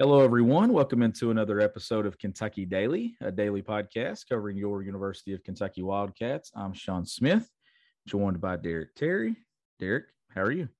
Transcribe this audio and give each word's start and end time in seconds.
Hello, 0.00 0.20
everyone. 0.20 0.72
Welcome 0.72 1.02
into 1.02 1.30
another 1.30 1.60
episode 1.60 2.06
of 2.06 2.16
Kentucky 2.16 2.64
Daily, 2.64 3.18
a 3.20 3.30
daily 3.30 3.60
podcast 3.60 4.26
covering 4.26 4.56
your 4.56 4.82
University 4.82 5.34
of 5.34 5.44
Kentucky 5.44 5.82
Wildcats. 5.82 6.50
I'm 6.54 6.72
Sean 6.72 7.04
Smith, 7.04 7.50
joined 8.06 8.40
by 8.40 8.56
Derek 8.56 8.94
Terry. 8.94 9.36
Derek, 9.78 10.06
how 10.34 10.40
are 10.40 10.52
you? 10.52 10.70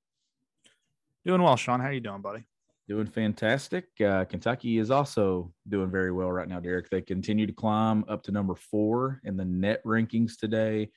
Doing 1.26 1.42
well, 1.42 1.54
Sean. 1.56 1.80
How 1.80 1.88
are 1.88 1.92
you 1.92 2.00
doing, 2.00 2.22
buddy? 2.22 2.44
Doing 2.88 3.08
fantastic. 3.08 3.88
Uh, 4.02 4.24
Kentucky 4.24 4.78
is 4.78 4.90
also 4.90 5.52
doing 5.68 5.90
very 5.90 6.12
well 6.12 6.32
right 6.32 6.48
now, 6.48 6.58
Derek. 6.58 6.88
They 6.88 7.02
continue 7.02 7.46
to 7.46 7.52
climb 7.52 8.06
up 8.08 8.22
to 8.22 8.32
number 8.32 8.54
four 8.54 9.20
in 9.24 9.36
the 9.36 9.44
net 9.44 9.84
rankings 9.84 10.38
today. 10.38 10.88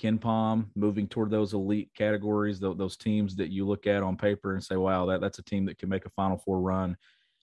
KenPom 0.00 0.68
moving 0.74 1.08
toward 1.08 1.30
those 1.30 1.52
elite 1.52 1.90
categories, 1.94 2.58
those 2.58 2.96
teams 2.96 3.36
that 3.36 3.50
you 3.50 3.66
look 3.66 3.86
at 3.86 4.02
on 4.02 4.16
paper 4.16 4.54
and 4.54 4.64
say, 4.64 4.76
wow, 4.76 5.04
that, 5.04 5.20
that's 5.20 5.40
a 5.40 5.44
team 5.44 5.66
that 5.66 5.78
can 5.78 5.90
make 5.90 6.06
a 6.06 6.10
Final 6.10 6.38
Four 6.38 6.62
run 6.62 6.96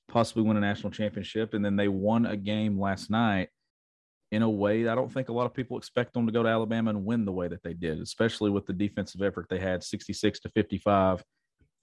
possibly 0.08 0.44
win 0.44 0.58
a 0.58 0.62
national 0.62 0.92
championship. 0.92 1.54
And 1.54 1.64
then 1.64 1.76
they 1.76 1.88
won 1.88 2.26
a 2.26 2.38
game 2.38 2.80
last 2.80 3.10
night 3.10 3.50
in 4.32 4.42
a 4.42 4.50
way 4.50 4.88
I 4.88 4.96
don't 4.96 5.14
think 5.14 5.30
a 5.30 5.34
lot 5.34 5.46
of 5.46 5.54
people 5.54 5.78
expect 5.78 6.14
them 6.14 6.26
to 6.26 6.32
go 6.32 6.42
to 6.42 6.50
Alabama 6.50 6.90
and 6.90 7.06
win 7.06 7.24
the 7.24 7.32
way 7.32 7.48
that 7.48 7.62
they 7.62 7.74
did, 7.74 8.00
especially 8.02 8.50
with 8.50 8.66
the 8.66 8.74
defensive 8.74 9.22
effort 9.22 9.46
they 9.48 9.60
had 9.60 9.84
66 9.84 10.40
to 10.40 10.50
55. 10.50 11.24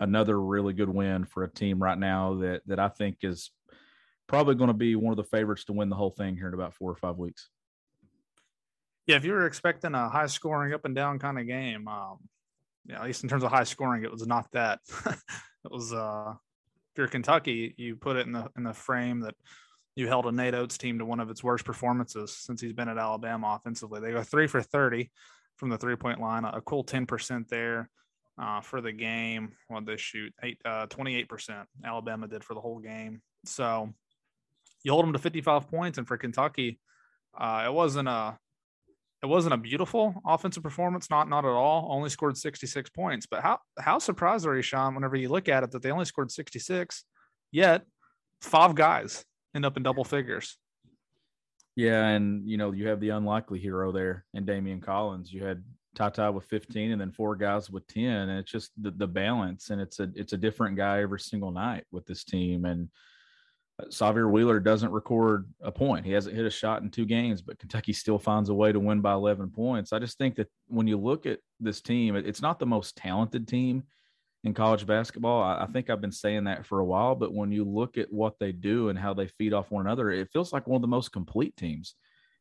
Another 0.00 0.40
really 0.40 0.72
good 0.72 0.88
win 0.88 1.24
for 1.24 1.44
a 1.44 1.50
team 1.50 1.80
right 1.80 1.98
now 1.98 2.34
that 2.40 2.62
that 2.66 2.80
I 2.80 2.88
think 2.88 3.18
is 3.22 3.52
probably 4.26 4.56
going 4.56 4.68
to 4.68 4.74
be 4.74 4.96
one 4.96 5.12
of 5.12 5.16
the 5.16 5.24
favorites 5.24 5.64
to 5.66 5.72
win 5.72 5.90
the 5.90 5.96
whole 5.96 6.10
thing 6.10 6.36
here 6.36 6.48
in 6.48 6.54
about 6.54 6.74
four 6.74 6.90
or 6.90 6.96
five 6.96 7.18
weeks. 7.18 7.50
Yeah, 9.06 9.16
if 9.16 9.24
you 9.24 9.32
were 9.32 9.46
expecting 9.46 9.94
a 9.94 10.08
high 10.08 10.26
scoring 10.26 10.72
up 10.72 10.84
and 10.84 10.94
down 10.94 11.18
kind 11.18 11.38
of 11.38 11.46
game, 11.46 11.86
um, 11.86 12.18
yeah, 12.84 12.96
at 12.96 13.04
least 13.04 13.22
in 13.22 13.28
terms 13.28 13.44
of 13.44 13.50
high 13.50 13.64
scoring, 13.64 14.02
it 14.02 14.10
was 14.10 14.26
not 14.26 14.50
that. 14.52 14.80
it 15.06 15.70
was 15.70 15.92
uh 15.92 16.34
you're 16.96 17.08
Kentucky, 17.08 17.74
you 17.76 17.96
put 17.96 18.16
it 18.16 18.26
in 18.26 18.32
the 18.32 18.50
in 18.56 18.64
the 18.64 18.74
frame 18.74 19.20
that 19.20 19.34
you 19.96 20.06
held 20.06 20.26
a 20.26 20.32
Nate 20.32 20.54
Oats 20.54 20.78
team 20.78 20.98
to 20.98 21.04
one 21.04 21.20
of 21.20 21.30
its 21.30 21.42
worst 21.42 21.64
performances 21.64 22.36
since 22.36 22.60
he's 22.60 22.72
been 22.72 22.88
at 22.88 22.98
Alabama 22.98 23.58
offensively. 23.58 24.00
They 24.00 24.12
go 24.12 24.22
three 24.22 24.46
for 24.46 24.62
30 24.62 25.10
from 25.56 25.68
the 25.68 25.78
three 25.78 25.96
point 25.96 26.20
line, 26.20 26.44
a 26.44 26.60
cool 26.62 26.84
10% 26.84 27.48
there 27.48 27.90
uh, 28.40 28.60
for 28.60 28.80
the 28.80 28.92
game. 28.92 29.52
What 29.68 29.84
they 29.84 29.96
shoot? 29.96 30.32
Eight, 30.42 30.58
uh, 30.64 30.86
28% 30.86 31.64
Alabama 31.84 32.28
did 32.28 32.44
for 32.44 32.54
the 32.54 32.60
whole 32.60 32.78
game. 32.78 33.20
So 33.44 33.92
you 34.82 34.92
hold 34.92 35.04
them 35.04 35.12
to 35.12 35.18
55 35.18 35.68
points. 35.68 35.98
And 35.98 36.08
for 36.08 36.16
Kentucky, 36.16 36.80
uh, 37.38 37.64
it 37.66 37.72
wasn't 37.72 38.08
a 38.08 38.38
it 39.22 39.26
wasn't 39.26 39.54
a 39.54 39.58
beautiful 39.58 40.14
offensive 40.26 40.62
performance, 40.62 41.10
not 41.10 41.28
not 41.28 41.44
at 41.44 41.50
all. 41.50 41.88
Only 41.90 42.08
scored 42.08 42.36
66 42.36 42.90
points. 42.90 43.26
But 43.26 43.42
how 43.42 43.58
how 43.78 43.98
surprised 43.98 44.46
are 44.46 44.56
you, 44.56 44.62
Sean, 44.62 44.94
whenever 44.94 45.16
you 45.16 45.28
look 45.28 45.48
at 45.48 45.62
it 45.62 45.70
that 45.72 45.82
they 45.82 45.90
only 45.90 46.06
scored 46.06 46.30
66, 46.30 47.04
yet 47.52 47.84
five 48.40 48.74
guys 48.74 49.24
end 49.54 49.66
up 49.66 49.76
in 49.76 49.82
double 49.82 50.04
figures. 50.04 50.56
Yeah, 51.76 52.08
and 52.08 52.48
you 52.48 52.56
know, 52.56 52.72
you 52.72 52.88
have 52.88 53.00
the 53.00 53.10
unlikely 53.10 53.58
hero 53.58 53.92
there 53.92 54.24
in 54.34 54.46
Daimion 54.46 54.82
Collins. 54.82 55.32
You 55.32 55.44
had 55.44 55.62
Tata 55.94 56.30
with 56.32 56.44
15 56.44 56.92
and 56.92 57.00
then 57.00 57.12
four 57.12 57.36
guys 57.36 57.70
with 57.70 57.86
10. 57.88 58.04
And 58.04 58.38
it's 58.38 58.50
just 58.50 58.70
the, 58.80 58.90
the 58.90 59.06
balance. 59.06 59.70
And 59.70 59.80
it's 59.80 60.00
a 60.00 60.10
it's 60.14 60.32
a 60.32 60.38
different 60.38 60.76
guy 60.76 61.02
every 61.02 61.20
single 61.20 61.50
night 61.50 61.84
with 61.90 62.06
this 62.06 62.24
team. 62.24 62.64
And 62.64 62.88
Sahvir 63.88 64.30
Wheeler 64.30 64.60
doesn't 64.60 64.92
record 64.92 65.46
a 65.60 65.72
point. 65.72 66.04
He 66.04 66.12
hasn't 66.12 66.36
hit 66.36 66.46
a 66.46 66.50
shot 66.50 66.82
in 66.82 66.90
two 66.90 67.04
games, 67.04 67.42
but 67.42 67.58
Kentucky 67.58 67.92
still 67.92 68.18
finds 68.18 68.48
a 68.48 68.54
way 68.54 68.72
to 68.72 68.80
win 68.80 69.00
by 69.00 69.12
11 69.12 69.50
points. 69.50 69.92
I 69.92 69.98
just 69.98 70.18
think 70.18 70.36
that 70.36 70.48
when 70.68 70.86
you 70.86 70.98
look 70.98 71.26
at 71.26 71.40
this 71.58 71.80
team, 71.80 72.16
it's 72.16 72.42
not 72.42 72.58
the 72.58 72.66
most 72.66 72.96
talented 72.96 73.48
team 73.48 73.84
in 74.44 74.54
college 74.54 74.86
basketball. 74.86 75.42
I, 75.42 75.66
think 75.66 75.90
I've 75.90 76.00
been 76.00 76.12
saying 76.12 76.44
that 76.44 76.64
for 76.64 76.80
a 76.80 76.84
while, 76.84 77.14
but 77.14 77.34
when 77.34 77.52
you 77.52 77.64
look 77.64 77.98
at 77.98 78.12
what 78.12 78.38
they 78.38 78.52
do 78.52 78.88
and 78.88 78.98
how 78.98 79.12
they 79.12 79.26
feed 79.26 79.52
off 79.52 79.70
one 79.70 79.86
another, 79.86 80.10
it 80.10 80.30
feels 80.32 80.52
like 80.52 80.66
one 80.66 80.76
of 80.76 80.82
the 80.82 80.88
most 80.88 81.12
complete 81.12 81.56
teams 81.56 81.94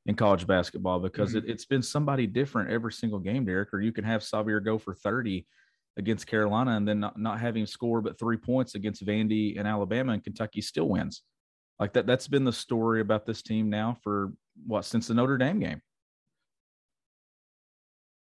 in 0.05 0.15
college 0.15 0.47
basketball 0.47 0.99
because 0.99 1.35
mm-hmm. 1.35 1.49
it, 1.49 1.51
has 1.51 1.65
been 1.65 1.83
somebody 1.83 2.25
different 2.25 2.71
every 2.71 2.93
single 2.93 3.19
game, 3.19 3.45
Derek, 3.45 3.73
or 3.73 3.81
you 3.81 3.91
can 3.91 4.05
have 4.05 4.21
Sahvir 4.21 4.63
go 4.63 4.77
for 4.77 4.93
30 4.93 5.45
against 5.99 6.25
Carolina 6.25 6.71
and 6.71 6.87
then 6.87 6.99
not, 6.99 7.19
not 7.19 7.39
having 7.39 7.65
score 7.65 8.01
but 8.01 8.17
three 8.17 8.37
points 8.37 8.73
against 8.73 9.05
Vandy 9.05 9.59
and 9.59 9.67
Alabama 9.67 10.13
and 10.13 10.23
Kentucky 10.23 10.61
still 10.61 10.89
wins. 10.89 11.21
Like 11.79 11.93
that, 11.93 12.07
that's 12.07 12.27
been 12.27 12.43
the 12.43 12.53
story 12.53 13.01
about 13.01 13.25
this 13.25 13.41
team 13.41 13.69
now 13.69 13.97
for 14.03 14.33
what 14.65 14.85
since 14.85 15.07
the 15.07 15.13
Notre 15.13 15.37
Dame 15.37 15.59
game. 15.59 15.81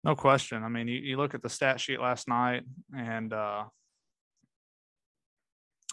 No 0.03 0.15
question. 0.15 0.63
I 0.63 0.69
mean, 0.69 0.87
you, 0.87 0.99
you 0.99 1.17
look 1.17 1.33
at 1.33 1.41
the 1.41 1.49
stat 1.49 1.79
sheet 1.79 1.99
last 1.99 2.27
night, 2.27 2.63
and 2.95 3.33
uh, 3.33 3.63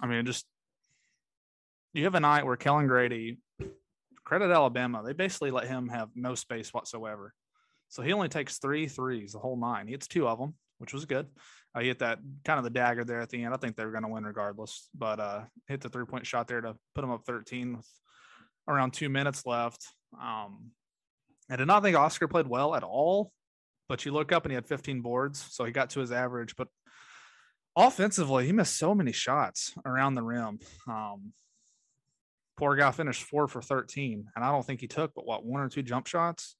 I 0.03 0.07
mean, 0.07 0.27
just 0.27 0.45
you 1.95 2.05
have 2.05 2.15
a 2.15 2.21
night 2.21 2.45
where 2.45 2.57
Kellan 2.57 2.89
Grady, 2.89 3.39
credit 4.25 4.51
Alabama, 4.51 5.03
they 5.05 5.13
basically 5.13 5.51
let 5.51 5.67
him 5.67 5.89
have 5.89 6.11
no 6.15 6.35
space 6.35 6.75
whatsoever. 6.75 7.33
So 7.89 8.03
he 8.03 8.13
only 8.13 8.29
takes 8.29 8.59
three 8.59 8.87
threes 8.87 9.33
the 9.33 9.39
whole 9.39 9.57
nine. 9.57 9.87
He 9.87 9.93
hits 9.93 10.09
two 10.09 10.29
of 10.29 10.39
them, 10.39 10.55
which 10.79 10.93
was 10.93 11.05
good. 11.05 11.27
I 11.75 11.85
hit 11.85 12.01
that 12.01 12.19
kind 12.45 12.59
of 12.59 12.65
the 12.65 12.71
dagger 12.71 13.05
there 13.05 13.21
at 13.21 13.31
the 13.31 13.43
end. 13.43 13.55
I 13.55 13.57
think 13.57 13.77
they're 13.77 13.91
going 13.91 14.03
to 14.03 14.09
win 14.09 14.25
regardless, 14.25 14.89
but 14.95 15.19
uh, 15.19 15.43
hit 15.69 15.81
the 15.81 15.89
three 15.89 16.05
point 16.05 16.27
shot 16.27 16.47
there 16.47 16.61
to 16.61 16.77
put 16.95 17.01
them 17.01 17.11
up 17.11 17.25
13 17.25 17.77
with 17.77 17.89
around 18.69 18.93
two 18.93 19.09
minutes 19.09 19.47
left. 19.47 19.87
Um, 20.21 20.73
I 21.51 21.57
did 21.57 21.67
not 21.67 21.83
think 21.83 21.97
Oscar 21.97 22.29
played 22.29 22.47
well 22.47 22.75
at 22.75 22.83
all, 22.83 23.33
but 23.89 24.05
you 24.05 24.13
look 24.13 24.33
up 24.33 24.45
and 24.45 24.53
he 24.53 24.55
had 24.55 24.67
15 24.67 25.01
boards, 25.01 25.45
so 25.51 25.65
he 25.65 25.73
got 25.73 25.91
to 25.91 26.01
his 26.01 26.13
average. 26.13 26.57
But 26.57 26.69
offensively, 27.75 28.47
he 28.47 28.53
missed 28.53 28.77
so 28.77 28.95
many 28.95 29.13
shots 29.13 29.73
around 29.87 30.15
the 30.15 30.23
rim. 30.23 30.59
Um, 30.87 31.33
poor 32.59 32.77
guy 32.77 32.91
finished 32.91 33.25
four 33.25 33.49
for 33.49 33.63
13, 33.63 34.27
and 34.37 34.45
I 34.45 34.53
don't 34.53 34.65
think 34.65 34.81
he 34.81 34.89
took 34.89 35.15
but 35.15 35.27
what 35.27 35.45
one 35.45 35.63
or 35.63 35.71
two 35.71 35.83
jump 35.83 36.07
shots, 36.07 36.55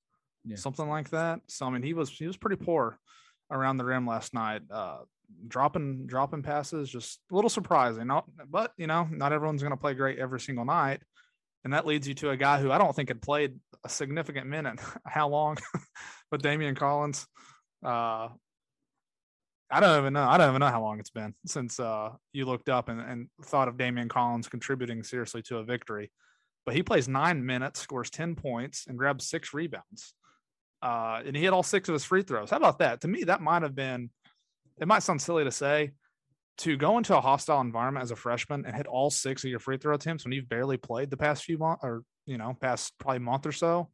yeah. 0.45 0.57
something 0.57 0.89
like 0.89 1.11
that. 1.11 1.41
So 1.49 1.67
I 1.67 1.71
mean, 1.71 1.83
he 1.83 1.93
was 1.93 2.09
he 2.09 2.27
was 2.27 2.39
pretty 2.39 2.57
poor 2.57 2.99
around 3.53 3.77
the 3.77 3.85
rim 3.85 4.07
last 4.07 4.35
night. 4.35 4.63
Uh, 4.71 4.99
dropping 5.47 6.07
dropping 6.07 6.43
passes, 6.43 6.91
just 6.91 7.21
a 7.31 7.35
little 7.35 7.51
surprising. 7.51 8.07
Not, 8.07 8.25
but 8.49 8.73
you 8.77 8.87
know, 8.87 9.09
not 9.11 9.33
everyone's 9.33 9.63
going 9.63 9.73
to 9.73 9.77
play 9.77 9.95
great 9.95 10.19
every 10.19 10.41
single 10.41 10.65
night, 10.65 11.03
and 11.65 11.73
that 11.73 11.87
leads 11.87 12.09
you 12.09 12.15
to 12.15 12.31
a 12.31 12.37
guy 12.37 12.61
who 12.61 12.73
I 12.73 12.79
don't 12.79 12.95
think 12.95 13.09
had 13.09 13.23
played 13.23 13.59
a 13.85 13.89
significant 13.89 14.47
minute. 14.47 14.81
How 15.07 15.29
long? 15.29 15.59
but 16.31 16.43
Daimion 16.43 16.77
Collins. 16.77 17.27
Uh, 17.85 18.29
I 19.71 19.81
don't 19.81 19.99
even 19.99 20.13
know. 20.13 20.25
I 20.25 20.37
don't 20.37 20.51
even 20.51 20.61
know 20.61 20.67
how 20.67 20.83
long 20.83 21.01
it's 21.01 21.09
been 21.09 21.35
since 21.47 21.81
uh, 21.81 22.11
you 22.35 22.45
looked 22.45 22.69
up 22.69 22.91
and, 22.91 23.01
and 23.01 23.29
thought 23.43 23.69
of 23.69 23.79
Daimion 23.79 24.11
Collins 24.11 24.47
contributing 24.47 25.03
seriously 25.03 25.41
to 25.45 25.57
a 25.57 25.65
victory. 25.65 26.13
But 26.67 26.75
he 26.75 26.83
plays 26.83 27.09
nine 27.09 27.47
minutes, 27.47 27.81
scores 27.81 28.11
10 28.11 28.35
points, 28.35 28.85
and 28.87 28.99
grabs 28.99 29.27
six 29.27 29.55
rebounds 29.55 30.13
uh, 30.83 31.23
and 31.25 31.37
he 31.37 31.43
hit 31.43 31.53
all 31.53 31.63
six 31.63 31.89
of 31.89 31.93
his 31.93 32.05
free 32.05 32.23
throws. 32.23 32.51
How 32.51 32.57
about 32.57 32.81
that? 32.81 33.01
To 33.03 33.09
me, 33.09 33.25
that 33.25 33.41
might 33.41 33.63
have 33.63 33.75
been. 33.75 34.11
It 34.81 34.89
might 34.89 35.03
sound 35.03 35.23
silly 35.23 35.45
to 35.45 35.53
say, 35.53 35.93
to 36.59 36.77
go 36.77 36.99
into 36.99 37.17
a 37.17 37.21
hostile 37.21 37.61
environment 37.61 38.03
as 38.03 38.11
a 38.11 38.17
freshman 38.17 38.65
and 38.67 38.75
hit 38.75 38.87
all 38.87 39.11
six 39.11 39.45
of 39.45 39.51
your 39.51 39.61
free 39.61 39.79
throw 39.79 39.95
attempts 39.95 40.25
when 40.25 40.33
you've 40.33 40.49
barely 40.49 40.77
played 40.77 41.11
the 41.11 41.17
past 41.17 41.45
few 41.45 41.59
months, 41.59 41.85
or 41.85 42.03
you 42.27 42.39
know, 42.39 42.57
past 42.61 42.93
probably 42.99 43.21
month 43.21 43.47
or 43.47 43.53
so. 43.53 43.91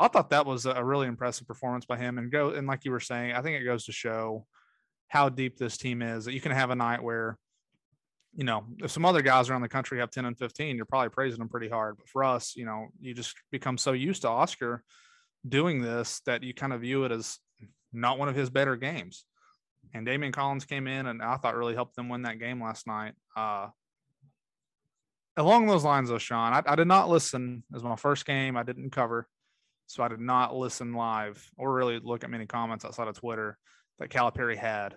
I 0.00 0.08
thought 0.08 0.30
that 0.30 0.46
was 0.46 0.64
a 0.64 0.84
really 0.84 1.08
impressive 1.08 1.46
performance 1.46 1.84
by 1.84 1.98
him. 1.98 2.18
And 2.18 2.30
go 2.30 2.50
and 2.50 2.66
like 2.66 2.84
you 2.84 2.90
were 2.90 3.00
saying, 3.00 3.32
I 3.32 3.42
think 3.42 3.60
it 3.60 3.64
goes 3.64 3.84
to 3.86 3.92
show 3.92 4.46
how 5.08 5.28
deep 5.28 5.56
this 5.56 5.76
team 5.76 6.02
is. 6.02 6.24
That 6.24 6.34
you 6.34 6.40
can 6.40 6.52
have 6.52 6.70
a 6.70 6.76
night 6.76 7.02
where, 7.02 7.36
you 8.34 8.44
know, 8.44 8.64
if 8.78 8.90
some 8.90 9.04
other 9.04 9.22
guys 9.22 9.50
around 9.50 9.62
the 9.62 9.68
country 9.68 9.98
have 9.98 10.10
ten 10.10 10.24
and 10.24 10.38
fifteen, 10.38 10.76
you're 10.76 10.86
probably 10.86 11.08
praising 11.08 11.40
them 11.40 11.48
pretty 11.48 11.68
hard. 11.68 11.96
But 11.98 12.08
for 12.08 12.22
us, 12.22 12.54
you 12.54 12.64
know, 12.64 12.88
you 13.00 13.12
just 13.12 13.34
become 13.50 13.76
so 13.76 13.92
used 13.92 14.22
to 14.22 14.28
Oscar 14.28 14.84
doing 15.46 15.80
this 15.80 16.20
that 16.26 16.42
you 16.42 16.54
kind 16.54 16.72
of 16.72 16.80
view 16.80 17.04
it 17.04 17.12
as 17.12 17.38
not 17.92 18.18
one 18.18 18.28
of 18.28 18.34
his 18.34 18.50
better 18.50 18.76
games. 18.76 19.24
And 19.94 20.06
Daimion 20.06 20.32
Collins 20.32 20.64
came 20.64 20.86
in 20.86 21.06
and 21.06 21.22
I 21.22 21.36
thought 21.36 21.56
really 21.56 21.74
helped 21.74 21.96
them 21.96 22.08
win 22.08 22.22
that 22.22 22.38
game 22.38 22.62
last 22.62 22.86
night. 22.86 23.14
Uh, 23.36 23.68
along 25.36 25.66
those 25.66 25.84
lines, 25.84 26.10
though, 26.10 26.18
Sean, 26.18 26.52
I, 26.52 26.62
I 26.66 26.76
did 26.76 26.88
not 26.88 27.08
listen 27.08 27.62
It 27.70 27.74
was 27.74 27.84
my 27.84 27.96
first 27.96 28.26
game. 28.26 28.56
I 28.56 28.62
didn't 28.62 28.90
cover, 28.90 29.28
so 29.86 30.02
I 30.02 30.08
did 30.08 30.20
not 30.20 30.54
listen 30.54 30.92
live 30.92 31.42
or 31.56 31.72
really 31.72 32.00
look 32.02 32.24
at 32.24 32.30
many 32.30 32.46
comments 32.46 32.84
outside 32.84 33.08
of 33.08 33.18
Twitter 33.18 33.56
that 33.98 34.10
Calipari 34.10 34.56
had. 34.56 34.96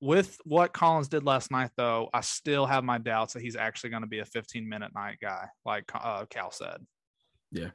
With 0.00 0.38
what 0.44 0.74
Collins 0.74 1.08
did 1.08 1.24
last 1.24 1.50
night, 1.50 1.70
though, 1.76 2.10
I 2.12 2.20
still 2.20 2.66
have 2.66 2.84
my 2.84 2.98
doubts 2.98 3.32
that 3.32 3.42
he's 3.42 3.56
actually 3.56 3.90
going 3.90 4.02
to 4.02 4.08
be 4.08 4.18
a 4.18 4.24
15 4.24 4.68
minute 4.68 4.92
night 4.94 5.16
guy, 5.20 5.48
like 5.64 5.90
uh, 5.94 6.26
Cal 6.26 6.50
said. 6.50 6.84
Yeah. 7.50 7.70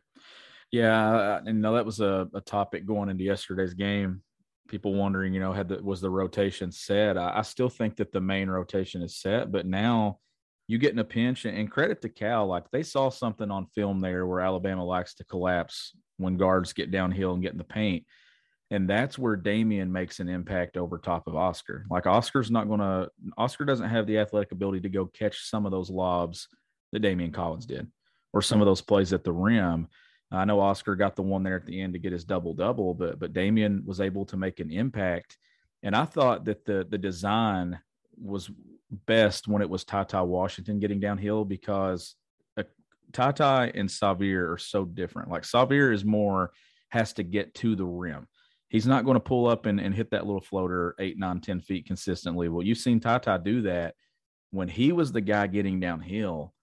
Yeah, 0.71 1.39
and 1.45 1.61
now 1.61 1.73
that 1.73 1.85
was 1.85 1.99
a, 1.99 2.27
a 2.33 2.41
topic 2.41 2.85
going 2.85 3.09
into 3.09 3.23
yesterday's 3.23 3.73
game. 3.73 4.21
People 4.67 4.93
wondering, 4.93 5.33
you 5.33 5.39
know, 5.39 5.51
had 5.51 5.67
the, 5.67 5.81
was 5.81 5.99
the 5.99 6.09
rotation 6.09 6.71
set? 6.71 7.17
I, 7.17 7.37
I, 7.37 7.41
still 7.41 7.69
think 7.69 7.95
that 7.95 8.11
the 8.11 8.21
main 8.21 8.49
rotation 8.49 9.01
is 9.01 9.17
set, 9.17 9.51
but 9.51 9.65
now 9.65 10.19
you 10.67 10.77
get 10.77 10.93
in 10.93 10.99
a 10.99 11.03
pinch. 11.03 11.45
And 11.45 11.71
credit 11.71 12.03
to 12.03 12.09
Cal, 12.09 12.45
like 12.45 12.69
they 12.69 12.83
saw 12.83 13.09
something 13.09 13.49
on 13.49 13.65
film 13.73 13.99
there 13.99 14.27
where 14.27 14.41
Alabama 14.41 14.85
likes 14.85 15.15
to 15.15 15.23
collapse 15.23 15.95
when 16.17 16.37
guards 16.37 16.73
get 16.73 16.91
downhill 16.91 17.33
and 17.33 17.41
get 17.41 17.53
in 17.53 17.57
the 17.57 17.63
paint. 17.63 18.05
And 18.69 18.87
that's 18.87 19.17
where 19.17 19.35
Daimion 19.35 19.89
makes 19.89 20.19
an 20.19 20.29
impact 20.29 20.77
over 20.77 20.99
top 20.99 21.25
of 21.25 21.35
Oscar. 21.35 21.85
Like 21.89 22.05
Oscar's 22.05 22.51
not 22.51 22.67
going 22.67 22.81
to, 22.81 23.09
Oscar 23.35 23.65
doesn't 23.65 23.89
have 23.89 24.05
the 24.05 24.19
athletic 24.19 24.51
ability 24.51 24.81
to 24.81 24.89
go 24.89 25.07
catch 25.07 25.49
some 25.49 25.65
of 25.65 25.71
those 25.71 25.89
lobs 25.89 26.47
that 26.91 27.01
Daimion 27.01 27.33
Collins 27.33 27.65
did, 27.65 27.87
or 28.31 28.43
some 28.43 28.61
of 28.61 28.67
those 28.67 28.81
plays 28.81 29.11
at 29.11 29.23
the 29.23 29.31
rim. 29.31 29.87
I 30.31 30.45
know 30.45 30.59
Oscar 30.59 30.95
got 30.95 31.15
the 31.15 31.23
one 31.23 31.43
there 31.43 31.55
at 31.55 31.65
the 31.65 31.81
end 31.81 31.93
to 31.93 31.99
get 31.99 32.11
his 32.11 32.23
double 32.23 32.53
double, 32.53 32.93
but 32.93 33.19
but 33.19 33.33
Daimion 33.33 33.85
was 33.85 33.99
able 33.99 34.25
to 34.25 34.37
make 34.37 34.59
an 34.59 34.71
impact. 34.71 35.37
And 35.81 35.95
I 35.95 36.05
thought 36.05 36.45
that 36.45 36.65
the 36.65 36.85
the 36.87 36.97
design 36.97 37.79
was 38.21 38.51
best 39.05 39.47
when 39.47 39.61
it 39.61 39.69
was 39.69 39.83
Ty 39.83 40.05
Washington 40.21 40.79
getting 40.79 40.99
downhill 40.99 41.45
because 41.45 42.15
uh, 42.57 42.63
Ty 43.13 43.71
and 43.75 43.89
Sahvir 43.89 44.53
are 44.53 44.57
so 44.57 44.85
different. 44.85 45.29
Like 45.29 45.43
Sahvir 45.43 45.93
is 45.93 46.05
more 46.05 46.51
has 46.89 47.13
to 47.13 47.23
get 47.23 47.53
to 47.55 47.75
the 47.75 47.85
rim. 47.85 48.27
He's 48.69 48.87
not 48.87 49.05
going 49.05 49.15
to 49.15 49.19
pull 49.19 49.47
up 49.47 49.65
and, 49.65 49.79
and 49.79 49.95
hit 49.95 50.11
that 50.11 50.25
little 50.25 50.41
floater 50.41 50.95
eight, 50.99 51.17
nine, 51.17 51.41
ten 51.41 51.59
feet 51.59 51.87
consistently. 51.87 52.49
Well, 52.49 52.65
you've 52.65 52.77
seen 52.77 52.99
Ty 52.99 53.37
do 53.37 53.63
that 53.63 53.95
when 54.51 54.67
he 54.67 54.91
was 54.91 55.11
the 55.11 55.21
guy 55.21 55.47
getting 55.47 55.79
downhill 55.79 56.53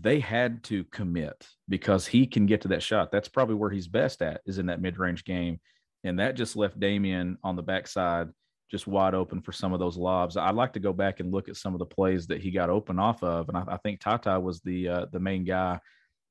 they 0.00 0.18
had 0.18 0.62
to 0.64 0.84
commit 0.84 1.46
because 1.68 2.06
he 2.06 2.26
can 2.26 2.46
get 2.46 2.62
to 2.62 2.68
that 2.68 2.82
shot. 2.82 3.12
That's 3.12 3.28
probably 3.28 3.54
where 3.54 3.70
he's 3.70 3.86
best 3.86 4.22
at 4.22 4.40
is 4.46 4.58
in 4.58 4.66
that 4.66 4.80
mid-range 4.80 5.24
game. 5.24 5.60
And 6.02 6.18
that 6.18 6.34
just 6.34 6.56
left 6.56 6.78
Daimion 6.80 7.36
on 7.42 7.56
the 7.56 7.62
backside 7.62 8.28
just 8.70 8.86
wide 8.86 9.14
open 9.14 9.40
for 9.40 9.52
some 9.52 9.72
of 9.72 9.78
those 9.78 9.96
lobs. 9.96 10.36
I'd 10.36 10.54
like 10.54 10.72
to 10.72 10.80
go 10.80 10.92
back 10.92 11.20
and 11.20 11.32
look 11.32 11.48
at 11.48 11.56
some 11.56 11.74
of 11.74 11.78
the 11.78 11.86
plays 11.86 12.26
that 12.26 12.40
he 12.40 12.50
got 12.50 12.70
open 12.70 12.98
off 12.98 13.22
of. 13.22 13.48
And 13.48 13.56
I, 13.56 13.64
I 13.68 13.76
think 13.76 14.00
Tata 14.00 14.40
was 14.40 14.60
the 14.62 14.88
uh, 14.88 15.06
the 15.12 15.20
main 15.20 15.44
guy 15.44 15.78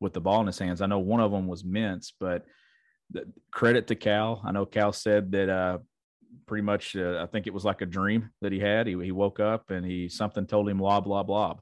with 0.02 0.14
the 0.14 0.20
ball 0.20 0.42
in 0.42 0.48
his 0.48 0.60
hands. 0.60 0.82
I 0.82 0.88
know 0.88 1.00
one 1.00 1.22
of 1.22 1.32
them 1.32 1.48
was 1.48 1.64
Mintz, 1.64 2.12
but 2.20 2.44
the, 3.12 3.26
credit 3.52 3.88
to 3.88 3.96
Cal. 3.96 4.42
I 4.44 4.52
know 4.52 4.66
Cal 4.66 4.92
said 4.92 5.32
that 5.32 5.48
uh, 5.48 5.78
pretty 6.48 6.64
much 6.64 6.96
uh, 6.98 7.20
I 7.22 7.28
think 7.28 7.48
it 7.48 7.54
was 7.54 7.64
like 7.64 7.82
a 7.82 7.86
dream 7.86 8.30
that 8.42 8.52
he 8.52 8.60
had. 8.60 8.88
He, 8.88 9.02
he 9.02 9.12
woke 9.12 9.40
up 9.40 9.70
and 9.72 9.86
he 9.86 10.10
something 10.10 10.46
told 10.46 10.68
him 10.68 10.80
lob, 10.80 11.08
lob, 11.08 11.30
lob 11.30 11.62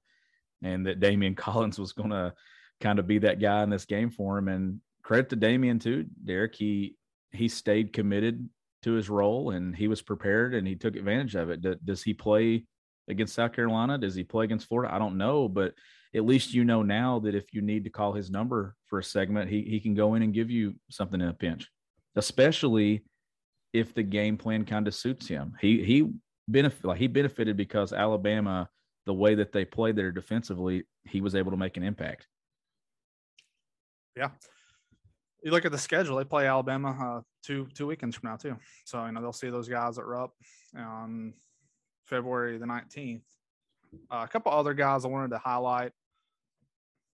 and 0.62 0.86
that 0.86 1.00
Daimion 1.00 1.36
Collins 1.38 1.80
was 1.80 1.94
going 1.94 2.12
to 2.12 2.34
kind 2.80 3.00
of 3.00 3.08
be 3.08 3.20
that 3.20 3.40
guy 3.40 3.64
in 3.64 3.70
this 3.70 3.86
game 3.86 4.10
for 4.10 4.38
him. 4.38 4.48
And 4.48 4.82
credit 5.04 5.30
to 5.30 5.38
Daimion 5.38 5.82
too, 5.82 6.06
Derek. 6.24 6.56
He 6.56 6.96
he 7.32 7.48
stayed 7.48 7.94
committed 7.94 8.50
to 8.84 8.94
his 8.94 9.10
role 9.10 9.52
and 9.52 9.76
he 9.76 9.88
was 9.88 10.02
prepared 10.02 10.54
and 10.54 10.68
he 10.68 10.76
took 10.76 10.96
advantage 10.96 11.36
of 11.36 11.50
it. 11.50 11.86
Does 11.86 12.04
he 12.04 12.14
play 12.14 12.66
against 13.08 13.36
South 13.36 13.54
Carolina? 13.54 13.98
Does 13.98 14.16
he 14.16 14.24
play 14.24 14.46
against 14.46 14.68
Florida? 14.68 14.94
I 14.94 15.00
don't 15.00 15.18
know, 15.18 15.48
but 15.48 15.74
at 16.14 16.26
least 16.26 16.54
you 16.54 16.66
know 16.66 16.84
now 16.84 17.20
that 17.20 17.36
if 17.36 17.54
you 17.54 17.62
need 17.62 17.84
to 17.86 17.90
call 17.90 18.14
his 18.14 18.30
number 18.30 18.76
for 18.88 19.00
a 19.00 19.04
segment, 19.04 19.50
he 19.50 19.62
he 19.62 19.80
can 19.80 19.94
go 19.94 20.16
in 20.16 20.24
and 20.24 20.34
give 20.34 20.50
you 20.50 20.76
something 20.90 21.22
in 21.22 21.28
a 21.28 21.34
pinch, 21.34 21.70
especially 22.16 23.04
if 23.74 23.94
the 23.94 24.04
game 24.04 24.38
plan 24.38 24.66
kind 24.66 24.88
of 24.88 24.96
suits 24.96 25.28
him. 25.28 25.54
He 25.62 25.84
he 25.84 26.10
benefit 26.48 26.84
like 26.84 27.00
he 27.00 27.08
benefited 27.08 27.56
because 27.56 27.94
Alabama 27.94 28.68
the 29.06 29.14
way 29.14 29.36
that 29.36 29.52
they 29.52 29.66
played 29.66 29.96
there 29.96 30.12
defensively, 30.12 30.84
he 31.06 31.22
was 31.22 31.36
able 31.36 31.52
to 31.52 31.58
make 31.58 31.78
an 31.78 31.84
impact. 31.84 32.28
Yeah. 34.16 34.30
You 35.44 35.52
look 35.52 35.66
at 35.66 35.72
the 35.72 35.78
schedule, 35.78 36.18
they 36.18 36.24
play 36.24 36.46
Alabama 36.48 36.98
uh, 37.18 37.22
two 37.44 37.68
two 37.74 37.88
weekends 37.88 38.16
from 38.16 38.30
now 38.30 38.36
too. 38.36 38.58
So 38.86 39.04
you 39.06 39.12
know 39.12 39.22
they'll 39.22 39.34
see 39.34 39.50
those 39.50 39.68
guys 39.68 39.96
that 39.96 40.02
at 40.02 40.08
Rupp 40.08 40.34
on 40.78 41.34
February 42.06 42.58
the 42.60 42.68
nineteenth. 42.68 43.24
Uh, 44.12 44.24
a 44.24 44.28
couple 44.28 44.52
other 44.52 44.74
guys 44.74 45.04
I 45.04 45.08
wanted 45.08 45.32
to 45.32 45.40
highlight 45.40 45.94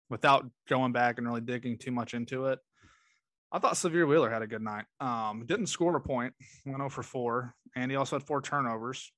without 0.09 0.45
going 0.67 0.91
back 0.91 1.17
and 1.17 1.27
really 1.27 1.41
digging 1.41 1.77
too 1.77 1.91
much 1.91 2.13
into 2.13 2.47
it. 2.47 2.59
I 3.51 3.59
thought 3.59 3.75
Sahvir 3.75 4.07
Wheeler 4.07 4.29
had 4.29 4.41
a 4.41 4.47
good 4.47 4.61
night. 4.61 4.85
Um, 4.99 5.45
didn't 5.45 5.67
score 5.67 5.95
a 5.95 6.01
point, 6.01 6.33
went 6.65 6.79
0 6.79 6.89
for 6.89 7.03
4, 7.03 7.55
and 7.75 7.89
he 7.89 7.95
also 7.95 8.17
had 8.17 8.23
four 8.23 8.41
turnovers. 8.41 9.11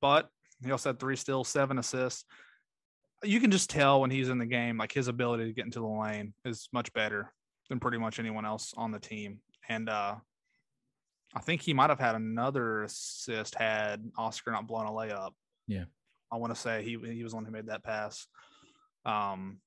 But 0.00 0.28
he 0.64 0.70
also 0.72 0.90
had 0.90 1.00
three 1.00 1.16
steals, 1.16 1.48
seven 1.48 1.78
assists. 1.78 2.24
You 3.24 3.40
can 3.40 3.50
just 3.50 3.70
tell 3.70 4.00
when 4.00 4.10
he's 4.10 4.28
in 4.28 4.38
the 4.38 4.46
game, 4.46 4.78
like 4.78 4.92
his 4.92 5.08
ability 5.08 5.44
to 5.46 5.52
get 5.52 5.64
into 5.64 5.80
the 5.80 5.86
lane 5.86 6.34
is 6.44 6.68
much 6.72 6.92
better 6.92 7.32
than 7.68 7.80
pretty 7.80 7.98
much 7.98 8.18
anyone 8.18 8.44
else 8.44 8.74
on 8.76 8.90
the 8.90 8.98
team. 8.98 9.38
And 9.68 9.88
uh, 9.88 10.16
I 11.34 11.40
think 11.40 11.62
he 11.62 11.72
might 11.72 11.90
have 11.90 12.00
had 12.00 12.14
another 12.14 12.82
assist 12.82 13.54
had 13.54 14.04
Oscar 14.18 14.50
not 14.50 14.66
blown 14.66 14.86
a 14.86 14.90
layup. 14.90 15.30
Yeah. 15.68 15.84
I 16.32 16.36
want 16.36 16.54
to 16.54 16.60
say 16.60 16.82
he 16.82 16.98
he 16.98 17.22
was 17.22 17.32
the 17.32 17.36
one 17.36 17.44
who 17.44 17.52
made 17.52 17.66
that 17.66 17.84
pass. 17.84 18.26
Um, 19.04 19.58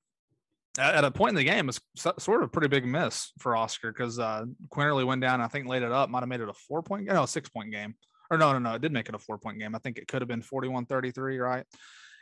at, 0.78 0.96
at 0.96 1.04
a 1.04 1.10
point 1.10 1.30
in 1.30 1.36
the 1.36 1.44
game, 1.44 1.68
it's 1.68 1.80
sort 2.18 2.42
of 2.42 2.48
a 2.48 2.50
pretty 2.50 2.68
big 2.68 2.84
miss 2.84 3.32
for 3.38 3.56
Oscar 3.56 3.92
because 3.92 4.18
uh, 4.18 4.44
Quinerly 4.68 5.06
went 5.06 5.22
down. 5.22 5.40
I 5.40 5.48
think 5.48 5.66
laid 5.66 5.82
it 5.82 5.92
up, 5.92 6.10
might 6.10 6.20
have 6.20 6.28
made 6.28 6.40
it 6.40 6.48
a 6.48 6.52
four 6.52 6.82
point, 6.82 7.06
no, 7.06 7.22
a 7.22 7.28
six 7.28 7.48
point 7.48 7.72
game 7.72 7.94
or 8.30 8.38
no, 8.38 8.52
no, 8.52 8.58
no, 8.58 8.74
it 8.74 8.82
did 8.82 8.92
make 8.92 9.08
it 9.08 9.14
a 9.14 9.18
four 9.18 9.38
point 9.38 9.58
game. 9.58 9.74
I 9.74 9.78
think 9.78 9.98
it 9.98 10.08
could 10.08 10.22
have 10.22 10.28
been 10.28 10.42
41 10.42 10.86
33, 10.86 11.38
right? 11.38 11.64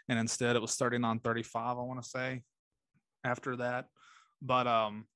And 0.09 0.19
instead 0.19 0.57
it 0.57 0.63
was 0.63 0.75
39 0.75 1.21
35, 1.21 1.79
I 1.79 1.81
want 1.83 2.03
to 2.03 2.09
say, 2.09 2.43
after 3.25 3.57
that. 3.57 3.87
But 4.43 4.67
um, 4.67 5.07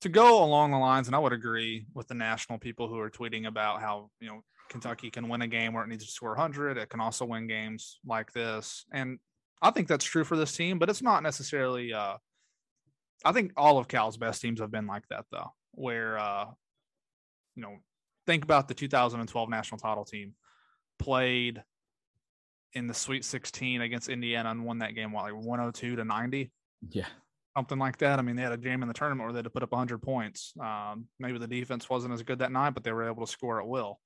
to 0.00 0.08
go 0.08 0.42
along 0.42 0.72
the 0.72 0.78
lines, 0.78 1.06
and 1.06 1.16
I 1.16 1.18
would 1.18 1.32
agree 1.32 1.86
with 1.94 2.08
the 2.08 2.14
national 2.14 2.58
people 2.58 2.88
who 2.88 2.98
are 2.98 3.10
tweeting 3.10 3.46
about 3.46 3.80
how, 3.80 4.10
you 4.20 4.28
know, 4.28 4.42
Kentucky 4.68 5.10
can 5.10 5.28
win 5.28 5.42
a 5.42 5.46
game 5.46 5.72
where 5.72 5.84
it 5.84 5.88
needs 5.88 6.04
to 6.04 6.10
score 6.10 6.30
100. 6.30 6.76
It 6.76 6.90
can 6.90 7.00
also 7.00 7.24
win 7.24 7.46
games 7.46 7.98
like 8.04 8.32
this. 8.32 8.84
And 8.92 9.18
I 9.62 9.70
think 9.70 9.88
that's 9.88 10.04
true 10.04 10.24
for 10.24 10.36
this 10.36 10.54
team, 10.54 10.78
but 10.78 10.90
it's 10.90 11.02
not 11.02 11.22
necessarily, 11.22 11.92
uh, 11.92 12.16
I 13.24 13.32
think 13.32 13.52
all 13.56 13.78
of 13.78 13.88
Cal's 13.88 14.16
best 14.16 14.42
teams 14.42 14.60
have 14.60 14.70
been 14.70 14.86
like 14.86 15.06
that, 15.08 15.24
though, 15.30 15.52
where, 15.72 16.18
uh, 16.18 16.46
you 17.54 17.62
know, 17.62 17.76
think 18.26 18.44
about 18.44 18.68
the 18.68 18.74
2012 18.74 19.48
national 19.48 19.78
title 19.78 20.04
team 20.04 20.34
played 20.98 21.62
in 22.72 22.86
the 22.86 22.94
Sweet 22.94 23.24
16 23.24 23.80
against 23.80 24.08
Indiana 24.08 24.50
and 24.50 24.64
won 24.64 24.78
that 24.80 24.94
game, 24.94 25.12
what, 25.12 25.24
like 25.24 25.34
102 25.34 25.96
to 25.96 26.04
90? 26.04 26.50
Yeah. 26.90 27.06
Something 27.56 27.78
like 27.78 27.96
that. 27.98 28.18
I 28.18 28.22
mean, 28.22 28.36
they 28.36 28.42
had 28.42 28.52
a 28.52 28.58
game 28.58 28.82
in 28.82 28.88
the 28.88 28.94
tournament 28.94 29.26
where 29.26 29.32
they 29.32 29.38
had 29.38 29.44
to 29.44 29.50
put 29.50 29.62
up 29.62 29.72
100 29.72 30.02
points. 30.02 30.52
Um, 30.60 31.06
maybe 31.18 31.38
the 31.38 31.46
defense 31.46 31.88
wasn't 31.88 32.12
as 32.12 32.22
good 32.22 32.40
that 32.40 32.52
night, 32.52 32.74
but 32.74 32.84
they 32.84 32.92
were 32.92 33.08
able 33.08 33.24
to 33.24 33.32
score 33.32 33.60
at 33.60 33.66
will. 33.66 33.98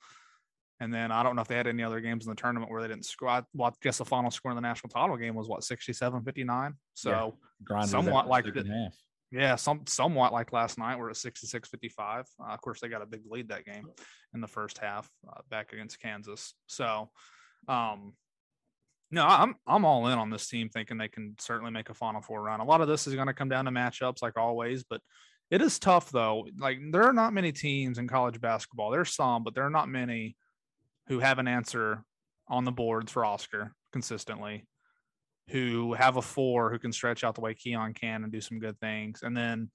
And 0.79 0.95
then 0.95 1.11
I 1.11 1.23
don't 1.23 1.37
know 1.37 1.43
if 1.43 1.49
they 1.49 1.57
had 1.57 1.67
any 1.67 1.83
other 1.83 2.01
games 2.01 2.27
in 2.27 2.31
the 2.31 2.41
tournament 2.41 2.71
where 2.71 2.81
they 2.81 2.89
didn't 2.89 3.05
score. 3.05 3.29
I, 3.29 3.43
well, 3.53 3.69
I 3.69 3.73
guess 3.83 3.99
the 3.99 4.05
final 4.05 4.31
score 4.31 4.53
in 4.53 4.57
the 4.57 4.63
national 4.63 4.91
title 4.91 5.17
game 5.17 5.35
was 5.35 5.49
what, 5.49 5.65
67 5.65 6.23
59? 6.23 6.75
So 6.95 7.37
yeah, 7.71 7.83
somewhat 7.83 8.29
like 8.29 8.45
the, 8.45 8.91
yeah, 9.33 9.55
some 9.57 9.83
somewhat 9.87 10.33
like 10.33 10.53
last 10.53 10.79
night, 10.79 10.99
we're 10.99 11.11
at 11.11 11.17
66 11.17 11.69
55. 11.69 12.27
Uh, 12.41 12.53
of 12.53 12.61
course, 12.61 12.81
they 12.81 12.89
got 12.89 13.03
a 13.03 13.07
big 13.07 13.23
lead 13.29 13.49
that 13.49 13.65
game 13.65 13.87
in 14.35 14.41
the 14.41 14.49
first 14.49 14.79
half 14.79 15.09
uh, 15.29 15.41
back 15.51 15.73
against 15.73 16.01
Kansas. 16.01 16.55
So, 16.67 17.11
um, 17.69 18.15
no, 19.13 19.25
I'm 19.25 19.55
I'm 19.67 19.85
all 19.85 20.09
in 20.09 20.19
on 20.19 20.31
this 20.31 20.49
team, 20.49 20.69
thinking 20.69 20.99
they 20.99 21.09
can 21.09 21.37
certainly 21.39 21.71
make 21.71 21.91
a 21.91 21.95
Final 21.95 22.23
Four 22.23 22.43
run. 22.43 22.61
A 22.61 22.65
lot 22.65 22.81
of 22.81 22.89
this 22.89 23.07
is 23.07 23.15
going 23.15 23.29
to 23.29 23.35
come 23.35 23.49
down 23.49 23.67
to 23.67 23.71
matchups, 23.71 24.23
like 24.23 24.37
always, 24.37 24.83
but 24.83 25.01
it 25.51 25.63
is 25.63 25.79
tough 25.79 26.11
though. 26.11 26.47
Like 26.59 26.79
there 26.91 27.05
are 27.05 27.13
not 27.13 27.33
many 27.33 27.53
teams 27.53 27.99
in 27.99 28.09
college 28.09 28.41
basketball. 28.41 28.91
There's 28.91 29.15
some, 29.15 29.45
but 29.45 29.55
there 29.55 29.67
are 29.67 29.71
not 29.71 29.89
many 29.89 30.37
who 31.07 31.21
have 31.21 31.39
an 31.39 31.49
answer 31.49 32.05
on 32.49 32.65
the 32.65 32.73
boards 32.73 33.13
for 33.13 33.25
Oscar 33.25 33.75
consistently 33.93 34.65
who 35.49 35.95
have 35.95 36.17
a 36.17 36.23
four 36.23 36.71
who 36.71 36.79
can 36.79 36.93
stretch 36.93 37.25
out 37.25 37.35
the 37.35 37.41
way 37.41 37.55
Keion 37.55 37.95
can 37.95 38.23
and 38.23 38.33
do 38.33 38.41
some 38.41 38.59
good 38.59 38.79
things, 38.81 39.21
and 39.23 39.37
then 39.37 39.71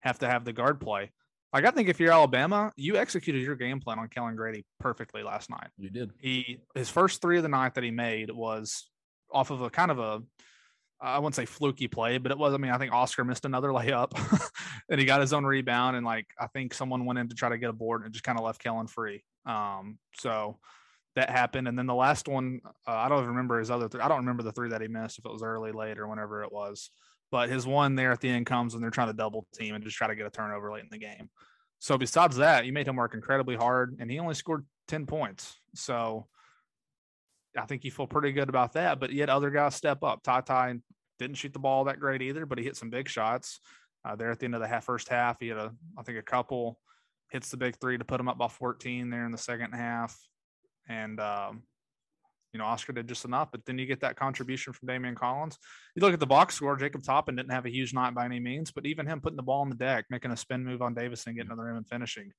have 0.00 0.18
to 0.20 0.28
have 0.28 0.44
the 0.44 0.52
guard 0.52 0.80
play. 0.80 1.10
Like 1.52 1.64
I 1.64 1.70
think 1.70 1.88
if 1.88 2.00
you're 2.00 2.12
Alabama, 2.12 2.72
you 2.76 2.96
executed 2.96 3.42
your 3.42 3.54
game 3.54 3.80
plan 3.80 3.98
on 3.98 4.08
Kellan 4.08 4.34
Grady 4.34 4.64
perfectly 4.80 5.22
last 5.22 5.50
night. 5.50 5.68
You 5.78 5.88
did. 5.88 6.10
He 6.18 6.58
his 6.74 6.90
first 6.90 7.22
three 7.22 7.36
of 7.36 7.44
the 7.44 7.48
night 7.48 7.74
that 7.74 7.84
he 7.84 7.92
made 7.92 8.30
was 8.30 8.90
off 9.32 9.50
of 9.50 9.62
a 9.62 9.70
kind 9.70 9.90
of 9.90 9.98
a 10.00 10.22
I 11.00 11.18
wouldn't 11.18 11.34
say 11.34 11.44
fluky 11.44 11.86
play, 11.86 12.18
but 12.18 12.32
it 12.32 12.38
was. 12.38 12.54
I 12.54 12.56
mean, 12.56 12.72
I 12.72 12.78
think 12.78 12.92
Oscar 12.92 13.24
missed 13.24 13.44
another 13.44 13.68
layup, 13.70 14.12
and 14.88 14.98
he 14.98 15.06
got 15.06 15.20
his 15.20 15.32
own 15.32 15.44
rebound, 15.44 15.96
and 15.96 16.04
like 16.04 16.26
I 16.40 16.46
think 16.48 16.74
someone 16.74 17.04
went 17.04 17.18
in 17.18 17.28
to 17.28 17.34
try 17.34 17.50
to 17.50 17.58
get 17.58 17.70
a 17.70 17.74
board 17.74 18.04
and 18.04 18.12
just 18.12 18.24
kind 18.24 18.38
of 18.38 18.44
left 18.44 18.62
Kellan 18.62 18.86
free. 18.86 19.22
Um, 19.46 19.98
so 20.16 20.58
that 21.16 21.30
happened. 21.30 21.68
And 21.68 21.78
then 21.78 21.86
the 21.86 21.94
last 21.94 22.28
one, 22.28 22.60
uh, 22.86 22.92
I 22.92 23.08
don't 23.08 23.26
remember 23.26 23.58
his 23.58 23.70
other 23.70 23.88
three. 23.88 24.00
I 24.00 24.08
don't 24.08 24.18
remember 24.18 24.42
the 24.42 24.52
three 24.52 24.70
that 24.70 24.80
he 24.80 24.88
missed, 24.88 25.18
if 25.18 25.26
it 25.26 25.32
was 25.32 25.42
early, 25.42 25.72
late, 25.72 25.98
or 25.98 26.08
whenever 26.08 26.42
it 26.42 26.52
was. 26.52 26.90
But 27.30 27.48
his 27.48 27.66
one 27.66 27.94
there 27.94 28.12
at 28.12 28.20
the 28.20 28.28
end 28.28 28.46
comes 28.46 28.74
when 28.74 28.82
they're 28.82 28.90
trying 28.90 29.08
to 29.08 29.14
double 29.14 29.46
team 29.54 29.74
and 29.74 29.84
just 29.84 29.96
try 29.96 30.06
to 30.06 30.14
get 30.14 30.26
a 30.26 30.30
turnover 30.30 30.72
late 30.72 30.84
in 30.84 30.90
the 30.90 30.98
game. 30.98 31.30
So 31.78 31.98
besides 31.98 32.36
that, 32.36 32.64
you 32.64 32.72
made 32.72 32.86
him 32.86 32.96
work 32.96 33.14
incredibly 33.14 33.56
hard, 33.56 33.96
and 34.00 34.10
he 34.10 34.18
only 34.18 34.34
scored 34.34 34.64
10 34.88 35.06
points. 35.06 35.58
So 35.74 36.26
I 37.56 37.66
think 37.66 37.84
you 37.84 37.90
feel 37.90 38.06
pretty 38.06 38.32
good 38.32 38.48
about 38.48 38.72
that. 38.74 39.00
But 39.00 39.12
yet 39.12 39.28
other 39.28 39.50
guys 39.50 39.74
step 39.74 40.02
up. 40.02 40.22
Ty 40.22 40.42
Ty 40.42 40.76
didn't 41.18 41.36
shoot 41.36 41.52
the 41.52 41.58
ball 41.58 41.84
that 41.84 42.00
great 42.00 42.22
either, 42.22 42.46
but 42.46 42.58
he 42.58 42.64
hit 42.64 42.76
some 42.76 42.90
big 42.90 43.08
shots 43.08 43.60
uh, 44.04 44.16
there 44.16 44.30
at 44.30 44.38
the 44.38 44.46
end 44.46 44.54
of 44.54 44.60
the 44.60 44.68
half, 44.68 44.84
first 44.84 45.08
half. 45.08 45.38
He 45.40 45.48
had 45.48 45.58
a, 45.58 45.72
I 45.98 46.02
think, 46.02 46.18
a 46.18 46.22
couple 46.22 46.78
hits 47.30 47.50
the 47.50 47.56
big 47.56 47.76
three 47.80 47.98
to 47.98 48.04
put 48.04 48.20
him 48.20 48.28
up 48.28 48.38
by 48.38 48.48
14 48.48 49.10
there 49.10 49.26
in 49.26 49.32
the 49.32 49.38
second 49.38 49.72
half 49.72 50.16
and 50.88 51.20
um, 51.20 51.62
you 52.52 52.58
know 52.58 52.64
Oscar 52.64 52.92
did 52.92 53.08
just 53.08 53.24
enough. 53.24 53.48
But 53.50 53.64
then 53.64 53.78
you 53.78 53.86
get 53.86 54.00
that 54.00 54.16
contribution 54.16 54.72
from 54.72 54.88
Daimion 54.88 55.16
Collins. 55.16 55.58
You 55.94 56.02
look 56.02 56.14
at 56.14 56.20
the 56.20 56.26
box 56.26 56.54
score. 56.54 56.76
Jacob 56.76 57.02
Toppin 57.02 57.36
didn't 57.36 57.52
have 57.52 57.66
a 57.66 57.72
huge 57.72 57.94
night 57.94 58.14
by 58.14 58.24
any 58.24 58.40
means, 58.40 58.70
but 58.70 58.86
even 58.86 59.06
him 59.06 59.20
putting 59.20 59.36
the 59.36 59.42
ball 59.42 59.60
on 59.60 59.70
the 59.70 59.76
deck, 59.76 60.06
making 60.10 60.30
a 60.30 60.36
spin 60.36 60.64
move 60.64 60.82
on 60.82 60.94
Davison, 60.94 61.34
getting 61.34 61.50
to 61.50 61.56
the 61.56 61.62
rim 61.62 61.76
and 61.76 61.88
finishing, 61.88 62.32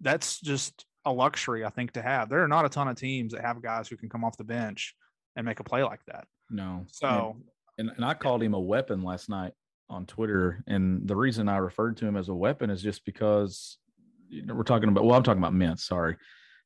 that's 0.00 0.40
just 0.40 0.84
a 1.04 1.12
luxury 1.12 1.64
I 1.64 1.70
think 1.70 1.92
to 1.92 2.02
have. 2.02 2.28
There 2.28 2.42
are 2.42 2.48
not 2.48 2.64
a 2.64 2.68
ton 2.68 2.88
of 2.88 2.96
teams 2.96 3.32
that 3.32 3.42
have 3.42 3.62
guys 3.62 3.88
who 3.88 3.96
can 3.96 4.08
come 4.08 4.24
off 4.24 4.36
the 4.36 4.44
bench 4.44 4.94
and 5.36 5.46
make 5.46 5.60
a 5.60 5.64
play 5.64 5.82
like 5.82 6.04
that. 6.06 6.26
No. 6.50 6.84
So 6.90 7.36
And, 7.78 7.90
and 7.96 8.04
I 8.04 8.14
called 8.14 8.42
him 8.42 8.54
a 8.54 8.60
weapon 8.60 9.02
last 9.02 9.28
night 9.28 9.52
on 9.88 10.06
Twitter. 10.06 10.62
And 10.66 11.06
the 11.06 11.16
reason 11.16 11.48
I 11.48 11.58
referred 11.58 11.96
to 11.98 12.06
him 12.06 12.16
as 12.16 12.28
a 12.28 12.34
weapon 12.34 12.70
is 12.70 12.82
just 12.82 13.04
because 13.04 13.78
you 14.28 14.44
know, 14.44 14.54
we're 14.54 14.64
talking 14.64 14.88
about, 14.88 15.04
well, 15.04 15.16
I'm 15.16 15.22
talking 15.22 15.42
about 15.42 15.54
Mintz. 15.54 15.80
Sorry. 15.80 16.16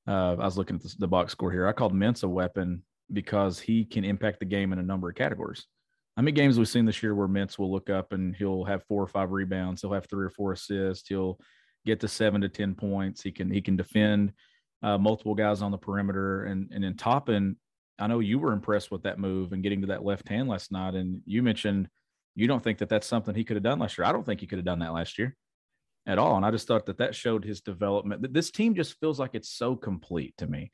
Uh, 0.07 0.33
I 0.33 0.45
was 0.45 0.59
looking 0.59 0.77
at 0.77 0.83
the, 0.83 0.95
the 1.01 1.09
box 1.09 1.33
score 1.33 1.53
here. 1.53 1.67
I 1.67 1.73
called 1.73 1.95
Mintz 1.95 2.25
a 2.25 2.29
weapon 2.29 2.83
because 3.13 3.59
he 3.61 3.85
can 3.85 4.05
impact 4.05 4.41
the 4.41 4.47
game 4.47 4.73
in 4.73 4.79
a 4.79 4.83
number 4.83 5.09
of 5.09 5.15
categories. 5.15 5.67
How 6.17 6.23
many 6.23 6.33
games 6.33 6.59
we've 6.59 6.69
seen 6.69 6.85
this 6.85 7.03
year 7.03 7.15
where 7.15 7.29
Mintz 7.29 7.59
will 7.59 7.73
look 7.73 7.89
up 7.89 8.13
and 8.13 8.35
he'll 8.35 8.65
have 8.65 8.85
four 8.85 9.03
or 9.03 9.07
five 9.07 9.31
rebounds, 9.31 9.81
he'll 9.81 9.93
have 9.93 10.07
three 10.11 10.25
or 10.25 10.31
four 10.31 10.53
assists, 10.53 11.09
he'll 11.09 11.39
get 11.87 12.01
to 12.01 12.09
seven 12.09 12.41
to 12.43 12.49
ten 12.49 12.75
points. 12.75 13.23
He 13.23 13.33
can 13.33 13.51
he 13.51 13.61
can 13.61 13.77
defend 13.77 14.33
uh, 14.83 14.99
multiple 14.99 15.35
guys 15.35 15.63
on 15.63 15.71
the 15.71 15.79
perimeter, 15.79 16.45
and 16.45 16.71
and 16.73 16.85
in 16.85 16.97
Toppin, 16.97 17.57
I 17.99 18.09
know 18.09 18.19
you 18.19 18.39
were 18.39 18.53
impressed 18.53 18.91
with 18.91 19.05
that 19.05 19.19
move 19.19 19.53
and 19.53 19.63
getting 19.63 19.81
to 19.83 19.87
that 19.89 20.05
left 20.05 20.29
hand 20.29 20.49
last 20.49 20.71
night, 20.71 20.95
and 20.95 21.23
you 21.25 21.43
mentioned 21.43 21.89
you 22.35 22.47
don't 22.47 22.63
think 22.63 22.79
that 22.79 22.89
that's 22.89 23.07
something 23.07 23.35
he 23.35 23.45
could 23.45 23.57
have 23.57 23.63
done 23.63 23.79
last 23.79 23.97
year. 23.97 24.07
I 24.07 24.13
don't 24.13 24.25
think 24.25 24.41
he 24.41 24.47
could 24.47 24.59
have 24.59 24.67
done 24.67 24.81
that 24.81 24.93
last 24.93 25.19
year 25.19 25.37
at 26.07 26.19
all, 26.19 26.37
and 26.37 26.45
I 26.45 26.51
just 26.51 26.67
thought 26.67 26.87
that 26.87 26.99
that 26.99 27.15
showed 27.15 27.45
his 27.45 27.61
development. 27.61 28.33
This 28.33 28.51
team 28.51 28.75
just 28.75 28.99
feels 28.99 29.19
like 29.19 29.35
it's 29.35 29.51
so 29.51 29.77
complete 29.77 30.35
to 30.39 30.47
me. 30.47 30.71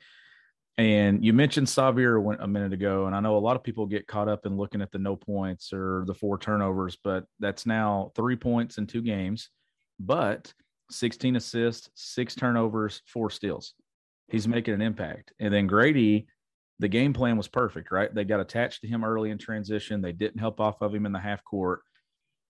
And 0.79 1.25
you 1.25 1.33
mentioned 1.33 1.67
Sahvir 1.67 2.37
a 2.41 2.47
minute 2.47 2.73
ago, 2.73 3.07
and 3.07 3.15
I 3.15 3.21
know 3.21 3.37
a 3.37 3.39
lot 3.39 3.57
of 3.57 3.65
people 3.65 3.85
get 3.85 4.07
caught 4.07 4.29
up 4.29 4.47
in 4.47 4.57
looking 4.57 4.81
at 4.81 4.93
the 4.93 4.99
no 4.99 5.17
points 5.17 5.73
or 5.73 6.05
the 6.07 6.15
four 6.15 6.39
turnovers, 6.39 6.97
but 7.03 7.25
that's 7.41 7.67
now 7.67 8.13
three 8.15 8.37
points 8.37 8.79
in 8.79 8.87
two 8.87 9.03
games, 9.03 9.51
but 9.99 10.53
16 10.93 11.35
assists, 11.35 11.91
six 11.95 12.37
turnovers, 12.37 13.03
four 13.07 13.29
steals. 13.29 13.75
He's 14.29 14.47
making 14.47 14.75
an 14.75 14.81
impact. 14.81 15.33
And 15.41 15.53
then 15.53 15.67
Grady, 15.67 16.29
the 16.79 16.89
game 16.89 17.13
plan 17.13 17.37
was 17.37 17.49
perfect, 17.49 17.91
right? 17.91 18.15
They 18.15 18.25
got 18.25 18.41
attached 18.41 18.83
to 18.83 18.89
him 18.89 19.05
early 19.05 19.31
in 19.31 19.39
transition. 19.39 20.01
They 20.01 20.13
didn't 20.13 20.39
help 20.39 20.61
off 20.61 20.81
of 20.81 20.95
him 20.95 21.07
in 21.07 21.13
the 21.13 21.19
half 21.19 21.43
court. 21.45 21.81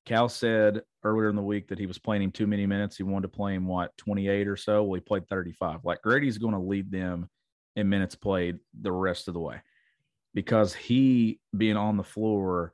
Cal 0.09 0.29
said 0.29 0.81
earlier 1.05 1.29
in 1.29 1.37
the 1.37 1.43
week 1.43 1.69
that 1.69 1.79
he 1.79 1.85
was 1.85 1.99
playing 1.99 2.23
him 2.23 2.33
too 2.33 2.47
many 2.47 2.65
minutes. 2.67 2.97
He 2.97 3.03
wanted 3.03 3.31
to 3.31 3.37
play 3.37 3.55
him, 3.55 3.67
what, 3.67 3.95
28 3.99 4.49
or 4.49 4.57
so? 4.57 4.83
Well, 4.83 4.95
he 4.95 5.01
played 5.01 5.29
35. 5.29 5.81
Like 5.85 6.01
Grady's 6.01 6.39
going 6.39 6.55
to 6.55 6.61
lead 6.61 6.91
them 6.91 7.29
in 7.77 7.91
minutes 7.91 8.15
played 8.15 8.59
the 8.81 8.91
rest 8.91 9.29
of 9.29 9.35
the 9.35 9.41
way 9.41 9.61
because 10.33 10.75
he 10.75 11.41
being 11.57 11.77
on 11.77 11.99
the 11.99 12.03
floor 12.03 12.73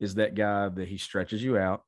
is 0.00 0.16
that 0.16 0.34
guy 0.34 0.68
that 0.70 0.88
he 0.88 0.98
stretches 0.98 1.42
you 1.42 1.56
out. 1.56 1.84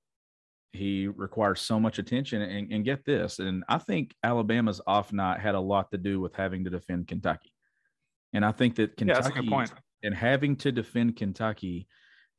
He 0.73 1.09
requires 1.09 1.61
so 1.61 1.81
much 1.81 1.99
attention. 1.99 2.43
And, 2.43 2.73
and 2.73 2.85
get 2.85 3.05
this, 3.05 3.41
and 3.41 3.65
I 3.69 3.79
think 3.79 4.15
Alabama's 4.23 4.81
off 4.87 5.13
night 5.13 5.41
had 5.41 5.57
a 5.57 5.61
lot 5.61 5.91
to 5.91 5.99
do 5.99 6.21
with 6.21 6.35
having 6.35 6.63
to 6.65 6.71
defend 6.71 7.09
Kentucky. 7.09 7.53
And 8.33 8.45
I 8.45 8.53
think 8.53 8.77
that 8.77 8.97
Kentucky 8.97 9.41
yeah, 9.43 9.67
and 10.05 10.15
having 10.15 10.55
to 10.57 10.71
defend 10.71 11.17
Kentucky, 11.17 11.89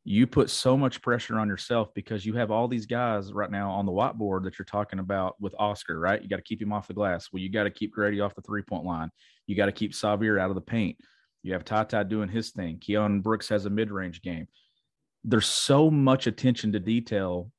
you 0.07 0.27
put 0.27 0.51
so 0.51 0.77
much 0.77 1.01
pressure 1.01 1.39
on 1.39 1.47
yourself 1.47 1.91
because 1.95 2.27
you 2.27 2.35
have 2.35 2.51
all 2.51 2.67
these 2.67 2.85
guys 2.85 3.33
right 3.33 3.50
now 3.50 3.71
on 3.71 3.88
the 3.88 3.91
whiteboard 3.91 4.43
that 4.43 4.59
you're 4.59 4.65
talking 4.65 5.00
about 5.00 5.35
with 5.41 5.55
Oscar, 5.57 6.00
right? 6.00 6.21
You 6.21 6.29
got 6.29 6.35
to 6.35 6.43
keep 6.43 6.62
him 6.62 6.71
off 6.71 6.88
the 6.88 6.93
glass. 6.93 7.29
Well, 7.33 7.41
you 7.41 7.50
got 7.50 7.63
to 7.63 7.71
keep 7.71 7.91
Grady 7.91 8.21
off 8.21 8.35
the 8.35 8.43
three 8.43 8.62
point 8.62 8.85
line. 8.85 9.09
You 9.47 9.55
got 9.55 9.65
to 9.65 9.71
keep 9.71 9.93
Sahvir 9.93 10.39
out 10.39 10.51
of 10.51 10.55
the 10.55 10.62
paint. 10.62 10.95
You 11.41 11.53
have 11.53 11.65
Tata 11.65 12.03
doing 12.03 12.29
his 12.29 12.51
thing. 12.51 12.77
Keion 12.77 13.24
Brooks 13.24 13.50
has 13.50 13.65
a 13.65 13.69
mid 13.71 13.89
range 13.89 14.21
game. 14.21 14.47
There's 15.24 15.47
so 15.47 15.89
much 15.89 16.27
attention 16.27 16.71
to 16.74 16.79
detail 16.79 17.51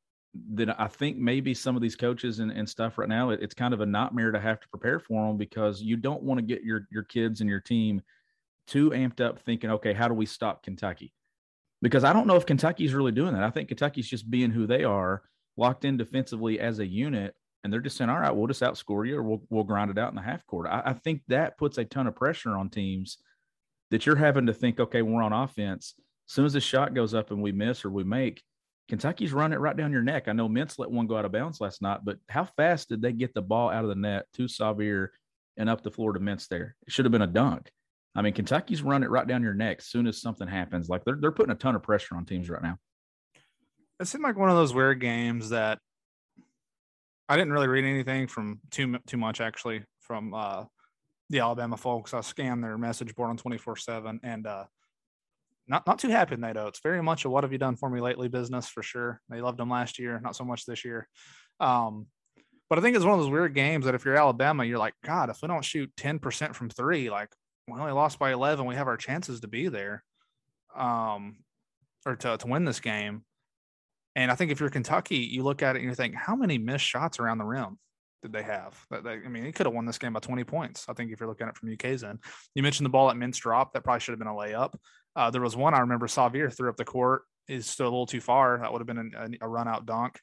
that 0.54 0.80
I 0.80 0.86
think 0.86 1.16
maybe 1.16 1.52
some 1.52 1.74
of 1.74 1.82
these 1.82 1.96
coaches 1.96 2.38
and, 2.38 2.52
and 2.52 2.68
stuff 2.68 2.96
right 2.96 3.08
now, 3.08 3.30
it, 3.30 3.42
it's 3.42 3.54
kind 3.54 3.74
of 3.74 3.80
a 3.80 3.86
nightmare 3.86 4.30
to 4.30 4.38
have 4.38 4.60
to 4.60 4.68
prepare 4.68 5.00
for 5.00 5.26
them 5.26 5.36
because 5.36 5.82
you 5.82 5.96
don't 5.96 6.22
want 6.22 6.38
to 6.38 6.46
get 6.46 6.62
your, 6.62 6.86
your 6.92 7.02
kids 7.02 7.40
and 7.40 7.50
your 7.50 7.60
team 7.60 8.02
too 8.68 8.90
amped 8.90 9.20
up 9.20 9.40
thinking, 9.40 9.70
okay, 9.70 9.92
how 9.92 10.06
do 10.06 10.14
we 10.14 10.26
stop 10.26 10.62
Kentucky? 10.62 11.12
Because 11.82 12.04
I 12.04 12.12
don't 12.12 12.26
know 12.26 12.36
if 12.36 12.46
Kentucky's 12.46 12.94
really 12.94 13.12
doing 13.12 13.34
that. 13.34 13.42
I 13.42 13.50
think 13.50 13.68
Kentucky's 13.68 14.08
just 14.08 14.30
being 14.30 14.50
who 14.50 14.66
they 14.66 14.84
are, 14.84 15.22
locked 15.56 15.84
in 15.84 15.96
defensively 15.96 16.60
as 16.60 16.78
a 16.78 16.86
unit 16.86 17.34
and 17.66 17.72
they're 17.72 17.80
just 17.80 17.96
saying, 17.96 18.10
all 18.10 18.20
right, 18.20 18.30
we'll 18.30 18.46
just 18.46 18.62
outscore 18.62 19.08
you 19.08 19.16
or 19.16 19.22
we'll, 19.22 19.42
we'll 19.50 19.64
grind 19.64 19.90
it 19.90 19.98
out 19.98 20.10
in 20.10 20.14
the 20.14 20.22
half 20.22 20.46
court. 20.46 20.68
I, 20.70 20.82
I 20.86 20.92
think 20.92 21.22
that 21.28 21.58
puts 21.58 21.78
a 21.78 21.84
ton 21.84 22.06
of 22.06 22.14
pressure 22.14 22.56
on 22.56 22.70
teams 22.70 23.18
that 23.90 24.06
you're 24.06 24.14
having 24.14 24.46
to 24.46 24.54
think, 24.54 24.78
okay, 24.78 25.02
we're 25.02 25.22
on 25.22 25.32
offense. 25.32 25.94
As 26.28 26.34
soon 26.34 26.44
as 26.44 26.52
the 26.52 26.60
shot 26.60 26.94
goes 26.94 27.12
up 27.12 27.30
and 27.30 27.42
we 27.42 27.52
miss 27.52 27.84
or 27.84 27.90
we 27.90 28.04
make, 28.04 28.42
Kentucky's 28.88 29.32
running 29.32 29.56
it 29.56 29.60
right 29.60 29.76
down 29.76 29.90
your 29.90 30.02
neck. 30.02 30.28
I 30.28 30.32
know 30.32 30.48
Mintz 30.48 30.78
let 30.78 30.90
one 30.90 31.08
go 31.08 31.16
out 31.16 31.24
of 31.24 31.32
bounds 31.32 31.60
last 31.60 31.82
night, 31.82 32.00
but 32.04 32.18
how 32.28 32.44
fast 32.44 32.88
did 32.88 33.02
they 33.02 33.12
get 33.12 33.34
the 33.34 33.42
ball 33.42 33.70
out 33.70 33.82
of 33.82 33.88
the 33.88 33.96
net 33.96 34.26
to 34.34 34.44
Sahvir 34.44 35.08
and 35.56 35.68
up 35.68 35.82
the 35.82 35.90
floor 35.90 36.12
to 36.12 36.20
Mintz 36.20 36.46
there? 36.46 36.76
It 36.86 36.92
should 36.92 37.04
have 37.04 37.12
been 37.12 37.22
a 37.22 37.26
dunk. 37.26 37.70
I 38.16 38.22
mean, 38.22 38.32
Kentucky's 38.32 38.82
running 38.82 39.04
it 39.04 39.10
right 39.10 39.26
down 39.26 39.42
your 39.42 39.54
neck 39.54 39.78
as 39.80 39.86
soon 39.86 40.06
as 40.06 40.20
something 40.20 40.48
happens. 40.48 40.88
Like 40.88 41.04
they're, 41.04 41.18
they're 41.20 41.32
putting 41.32 41.52
a 41.52 41.56
ton 41.56 41.76
of 41.76 41.82
pressure 41.82 42.16
on 42.16 42.24
teams 42.24 42.48
right 42.48 42.62
now. 42.62 42.78
It 44.00 44.06
seemed 44.06 44.24
like 44.24 44.36
one 44.36 44.48
of 44.48 44.56
those 44.56 44.74
weird 44.74 45.00
games 45.00 45.50
that 45.50 45.78
I 47.28 47.36
didn't 47.36 47.52
really 47.52 47.68
read 47.68 47.84
anything 47.84 48.26
from 48.26 48.60
too 48.70 48.98
too 49.06 49.16
much 49.16 49.40
actually 49.40 49.84
from 50.00 50.32
uh, 50.32 50.64
the 51.30 51.40
Alabama 51.40 51.76
folks. 51.76 52.14
I 52.14 52.20
scanned 52.20 52.62
their 52.62 52.78
message 52.78 53.14
board 53.14 53.30
on 53.30 53.36
twenty 53.36 53.58
four 53.58 53.76
seven 53.76 54.20
and 54.22 54.46
uh, 54.46 54.64
not 55.66 55.86
not 55.86 55.98
too 55.98 56.08
happy 56.08 56.32
with 56.32 56.40
Nate 56.40 56.56
Oats. 56.56 56.80
Very 56.82 57.02
much 57.02 57.24
a 57.24 57.30
"What 57.30 57.44
have 57.44 57.52
you 57.52 57.58
done 57.58 57.76
for 57.76 57.90
me 57.90 58.00
lately?" 58.00 58.28
business 58.28 58.68
for 58.68 58.82
sure. 58.82 59.20
They 59.28 59.40
loved 59.40 59.58
them 59.58 59.70
last 59.70 59.98
year, 59.98 60.20
not 60.22 60.36
so 60.36 60.44
much 60.44 60.66
this 60.66 60.84
year. 60.84 61.08
Um, 61.58 62.06
but 62.68 62.78
I 62.78 62.82
think 62.82 62.96
it's 62.96 63.04
one 63.04 63.18
of 63.18 63.20
those 63.24 63.30
weird 63.32 63.54
games 63.54 63.86
that 63.86 63.94
if 63.94 64.04
you're 64.04 64.16
Alabama, 64.16 64.64
you're 64.64 64.78
like, 64.78 64.94
God, 65.04 65.30
if 65.30 65.38
we 65.42 65.48
don't 65.48 65.64
shoot 65.64 65.90
ten 65.96 66.18
percent 66.18 66.54
from 66.54 66.68
three, 66.68 67.10
like 67.10 67.30
we 67.68 67.78
only 67.78 67.92
lost 67.92 68.18
by 68.18 68.32
eleven, 68.32 68.66
we 68.66 68.74
have 68.74 68.88
our 68.88 68.96
chances 68.96 69.40
to 69.40 69.48
be 69.48 69.68
there, 69.68 70.04
um, 70.74 71.38
or 72.04 72.16
to 72.16 72.36
to 72.36 72.46
win 72.46 72.64
this 72.64 72.80
game. 72.80 73.24
And 74.14 74.30
I 74.30 74.34
think 74.34 74.50
if 74.50 74.60
you're 74.60 74.70
Kentucky, 74.70 75.18
you 75.18 75.42
look 75.42 75.62
at 75.62 75.76
it 75.76 75.80
and 75.80 75.88
you 75.88 75.94
think, 75.94 76.14
how 76.14 76.34
many 76.34 76.56
missed 76.56 76.86
shots 76.86 77.20
around 77.20 77.36
the 77.36 77.44
rim 77.44 77.78
did 78.22 78.32
they 78.32 78.42
have? 78.42 78.74
That 78.90 79.04
they, 79.04 79.12
I 79.12 79.28
mean, 79.28 79.44
he 79.44 79.52
could 79.52 79.66
have 79.66 79.74
won 79.74 79.84
this 79.84 79.98
game 79.98 80.14
by 80.14 80.20
20 80.20 80.42
points. 80.44 80.86
I 80.88 80.94
think 80.94 81.12
if 81.12 81.20
you're 81.20 81.28
looking 81.28 81.46
at 81.46 81.50
it 81.50 81.58
from 81.58 81.70
UK's 81.70 82.02
end, 82.02 82.20
you 82.54 82.62
mentioned 82.62 82.86
the 82.86 82.90
ball 82.90 83.10
at 83.10 83.16
Mintz 83.16 83.36
drop. 83.36 83.74
That 83.74 83.84
probably 83.84 84.00
should 84.00 84.12
have 84.12 84.18
been 84.18 84.28
a 84.28 84.32
layup. 84.32 84.74
Uh, 85.14 85.30
there 85.30 85.42
was 85.42 85.54
one 85.54 85.74
I 85.74 85.80
remember 85.80 86.06
Sahvir 86.06 86.50
threw 86.50 86.70
up 86.70 86.76
the 86.76 86.84
court 86.86 87.22
is 87.46 87.66
still 87.66 87.86
a 87.86 87.90
little 87.90 88.06
too 88.06 88.22
far. 88.22 88.58
That 88.58 88.72
would 88.72 88.80
have 88.80 88.86
been 88.86 89.12
a, 89.14 89.44
a 89.44 89.48
run 89.48 89.68
out 89.68 89.84
dunk. 89.84 90.18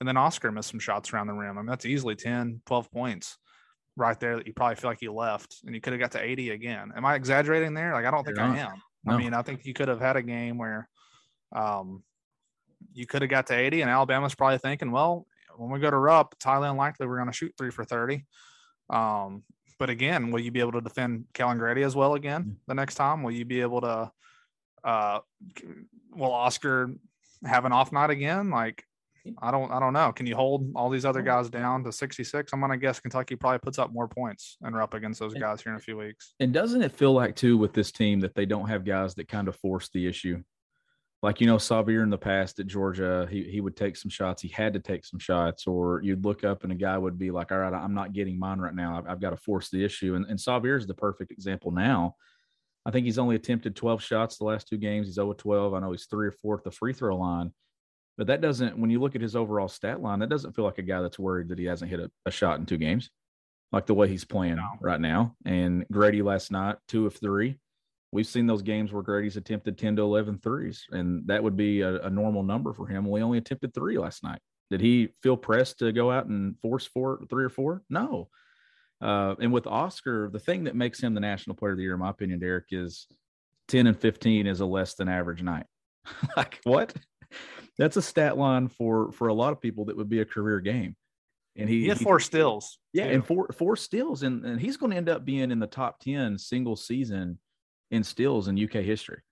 And 0.00 0.08
then 0.08 0.16
Oscar 0.16 0.50
missed 0.50 0.70
some 0.70 0.80
shots 0.80 1.12
around 1.12 1.28
the 1.28 1.32
rim. 1.32 1.56
I 1.56 1.60
mean, 1.60 1.66
that's 1.66 1.86
easily 1.86 2.16
10, 2.16 2.62
12 2.66 2.90
points 2.90 3.38
right 3.96 4.18
there 4.20 4.36
that 4.36 4.46
you 4.46 4.52
probably 4.52 4.76
feel 4.76 4.90
like 4.90 5.02
you 5.02 5.12
left 5.12 5.56
and 5.64 5.74
you 5.74 5.80
could 5.80 5.92
have 5.92 6.00
got 6.00 6.12
to 6.12 6.22
80 6.22 6.50
again. 6.50 6.92
Am 6.94 7.04
I 7.04 7.14
exaggerating 7.14 7.74
there? 7.74 7.92
Like, 7.92 8.04
I 8.04 8.10
don't 8.10 8.24
think 8.24 8.38
I 8.38 8.58
am. 8.58 8.82
No. 9.04 9.14
I 9.14 9.16
mean, 9.16 9.34
I 9.34 9.42
think 9.42 9.64
you 9.64 9.72
could 9.72 9.88
have 9.88 10.00
had 10.00 10.16
a 10.16 10.22
game 10.22 10.58
where, 10.58 10.88
um, 11.52 12.02
you 12.92 13.06
could 13.06 13.22
have 13.22 13.30
got 13.30 13.46
to 13.48 13.54
80, 13.54 13.82
and 13.82 13.90
Alabama's 13.90 14.34
probably 14.34 14.58
thinking, 14.58 14.90
well, 14.90 15.26
when 15.56 15.70
we 15.70 15.80
go 15.80 15.90
to 15.90 15.96
Rupp, 15.96 16.34
it's 16.34 16.44
highly 16.44 16.68
unlikely 16.68 17.06
we're 17.06 17.16
going 17.16 17.28
to 17.28 17.32
shoot 17.32 17.54
three 17.56 17.70
for 17.70 17.84
30. 17.84 18.24
Um, 18.90 19.44
but 19.78 19.90
again, 19.90 20.30
will 20.30 20.40
you 20.40 20.50
be 20.50 20.60
able 20.60 20.72
to 20.72 20.80
defend 20.80 21.26
Kellan 21.34 21.58
Grady 21.58 21.82
as 21.82 21.94
well 21.94 22.14
again 22.14 22.56
the 22.66 22.74
next 22.74 22.94
time? 22.94 23.22
Will 23.22 23.32
you 23.32 23.44
be 23.44 23.60
able 23.60 23.80
to, 23.82 24.10
uh, 24.84 25.20
will 26.12 26.32
Oscar 26.32 26.90
have 27.44 27.64
an 27.64 27.72
off 27.72 27.92
night 27.92 28.10
again? 28.10 28.50
Like, 28.50 28.84
I 29.40 29.50
don't, 29.50 29.70
I 29.70 29.80
don't 29.80 29.92
know. 29.92 30.12
Can 30.12 30.26
you 30.26 30.36
hold 30.36 30.70
all 30.74 30.90
these 30.90 31.04
other 31.04 31.20
oh. 31.20 31.24
guys 31.24 31.48
down 31.50 31.84
to 31.84 31.92
66? 31.92 32.52
I'm 32.52 32.60
going 32.60 32.72
to 32.72 32.76
guess 32.76 33.00
Kentucky 33.00 33.36
probably 33.36 33.58
puts 33.58 33.78
up 33.78 33.92
more 33.92 34.08
points 34.08 34.56
and 34.62 34.74
we're 34.74 34.82
up 34.82 34.94
against 34.94 35.20
those 35.20 35.34
guys 35.34 35.60
here 35.60 35.72
in 35.72 35.78
a 35.78 35.82
few 35.82 35.96
weeks. 35.96 36.34
And 36.40 36.52
doesn't 36.52 36.82
it 36.82 36.92
feel 36.92 37.12
like 37.12 37.36
too 37.36 37.56
with 37.56 37.72
this 37.72 37.92
team 37.92 38.20
that 38.20 38.34
they 38.34 38.46
don't 38.46 38.68
have 38.68 38.84
guys 38.84 39.14
that 39.14 39.28
kind 39.28 39.48
of 39.48 39.56
force 39.56 39.88
the 39.92 40.06
issue? 40.06 40.42
like 41.22 41.40
you 41.40 41.46
know 41.46 41.56
Sahvir 41.56 42.02
in 42.02 42.10
the 42.10 42.18
past 42.18 42.60
at 42.60 42.66
Georgia, 42.66 43.26
he 43.30 43.44
he 43.44 43.60
would 43.60 43.76
take 43.76 43.96
some 43.96 44.10
shots. 44.10 44.42
He 44.42 44.48
had 44.48 44.74
to 44.74 44.80
take 44.80 45.04
some 45.04 45.18
shots, 45.18 45.66
or 45.66 46.00
you'd 46.02 46.24
look 46.24 46.44
up 46.44 46.62
and 46.62 46.72
a 46.72 46.76
guy 46.76 46.96
would 46.96 47.18
be 47.18 47.30
like, 47.30 47.52
"All 47.52 47.58
right, 47.58 47.72
I'm 47.72 47.94
not 47.94 48.12
getting 48.12 48.38
mine 48.38 48.58
right 48.58 48.74
now. 48.74 48.98
I've, 48.98 49.08
I've 49.08 49.20
got 49.20 49.30
to 49.30 49.36
force 49.36 49.70
the 49.70 49.84
issue." 49.84 50.14
And 50.14 50.26
and 50.26 50.38
Sahvir 50.38 50.78
is 50.78 50.86
the 50.86 50.94
perfect 50.94 51.32
example 51.32 51.70
now. 51.70 52.14
I 52.84 52.90
think 52.90 53.06
he's 53.06 53.18
only 53.18 53.34
attempted 53.34 53.74
12 53.74 54.00
shots 54.00 54.38
the 54.38 54.44
last 54.44 54.68
two 54.68 54.76
games. 54.76 55.08
He's 55.08 55.16
0 55.16 55.32
12. 55.32 55.74
I 55.74 55.80
know 55.80 55.90
he's 55.90 56.06
three 56.06 56.28
or 56.28 56.32
four 56.32 56.58
at 56.58 56.64
the 56.64 56.70
free 56.70 56.92
throw 56.92 57.16
line, 57.16 57.52
but 58.16 58.26
that 58.28 58.40
doesn't. 58.40 58.78
When 58.78 58.90
you 58.90 59.00
look 59.00 59.14
at 59.14 59.20
his 59.20 59.36
overall 59.36 59.68
stat 59.68 60.00
line, 60.00 60.20
that 60.20 60.28
doesn't 60.28 60.54
feel 60.54 60.64
like 60.64 60.78
a 60.78 60.82
guy 60.82 61.02
that's 61.02 61.18
worried 61.18 61.48
that 61.48 61.58
he 61.58 61.64
hasn't 61.66 61.90
hit 61.90 62.00
a, 62.00 62.10
a 62.24 62.30
shot 62.30 62.58
in 62.58 62.66
two 62.66 62.76
games, 62.76 63.10
like 63.72 63.86
the 63.86 63.94
way 63.94 64.08
he's 64.08 64.24
playing 64.24 64.56
no. 64.56 64.68
right 64.80 65.00
now. 65.00 65.34
And 65.44 65.84
Grady 65.90 66.22
last 66.22 66.50
night, 66.50 66.76
two 66.88 67.06
of 67.06 67.14
three 67.14 67.58
we've 68.12 68.26
seen 68.26 68.46
those 68.46 68.62
games 68.62 68.92
where 68.92 69.02
Grady's 69.02 69.36
attempted 69.36 69.78
10 69.78 69.96
to 69.96 70.02
11 70.02 70.38
threes, 70.38 70.86
and 70.90 71.26
that 71.26 71.42
would 71.42 71.56
be 71.56 71.82
a, 71.82 72.00
a 72.02 72.10
normal 72.10 72.42
number 72.42 72.72
for 72.72 72.86
him. 72.86 73.08
We 73.08 73.22
only 73.22 73.38
attempted 73.38 73.74
three 73.74 73.98
last 73.98 74.22
night. 74.22 74.40
Did 74.70 74.80
he 74.80 75.10
feel 75.22 75.36
pressed 75.36 75.78
to 75.80 75.92
go 75.92 76.10
out 76.10 76.26
and 76.26 76.58
force 76.60 76.86
four, 76.86 77.20
three 77.28 77.44
or 77.44 77.50
four? 77.50 77.82
No. 77.90 78.28
Uh, 79.00 79.34
and 79.38 79.52
with 79.52 79.66
Oscar, 79.66 80.30
the 80.32 80.38
thing 80.38 80.64
that 80.64 80.74
makes 80.74 81.00
him 81.00 81.14
the 81.14 81.20
national 81.20 81.56
player 81.56 81.72
of 81.72 81.76
the 81.76 81.82
year, 81.82 81.92
in 81.94 82.00
my 82.00 82.10
opinion, 82.10 82.40
Derek, 82.40 82.66
is 82.70 83.06
10 83.68 83.86
and 83.86 83.98
15 83.98 84.46
is 84.46 84.60
a 84.60 84.66
less 84.66 84.94
than 84.94 85.08
average 85.08 85.42
night. 85.42 85.66
like 86.36 86.60
what? 86.64 86.94
That's 87.78 87.96
a 87.96 88.02
stat 88.02 88.38
line 88.38 88.68
for 88.68 89.12
for 89.12 89.28
a 89.28 89.34
lot 89.34 89.52
of 89.52 89.60
people 89.60 89.86
that 89.86 89.96
would 89.96 90.08
be 90.08 90.20
a 90.20 90.24
career 90.24 90.60
game. 90.60 90.96
And 91.58 91.68
he, 91.68 91.82
he 91.82 91.88
had 91.88 91.98
four 91.98 92.20
steals. 92.20 92.78
Yeah, 92.92 93.06
too. 93.06 93.14
and 93.14 93.26
four 93.26 93.48
four 93.52 93.76
steals, 93.76 94.22
and, 94.22 94.44
and 94.44 94.60
he's 94.60 94.76
going 94.76 94.90
to 94.90 94.96
end 94.96 95.08
up 95.08 95.24
being 95.24 95.50
in 95.50 95.58
the 95.58 95.66
top 95.66 96.00
10 96.00 96.38
single 96.38 96.76
season 96.76 97.38
in 97.90 98.04
steals 98.04 98.48
in 98.48 98.62
UK 98.62 98.82
history. 98.82 99.22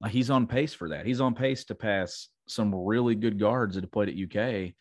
Like 0.00 0.12
he's 0.12 0.30
on 0.30 0.46
pace 0.46 0.74
for 0.74 0.90
that. 0.90 1.06
He's 1.06 1.20
on 1.20 1.34
pace 1.34 1.64
to 1.66 1.74
pass 1.74 2.28
some 2.46 2.74
really 2.74 3.14
good 3.14 3.38
guards 3.38 3.74
that 3.74 3.84
have 3.84 3.92
played 3.92 4.08
at 4.08 4.14
UK 4.14 4.74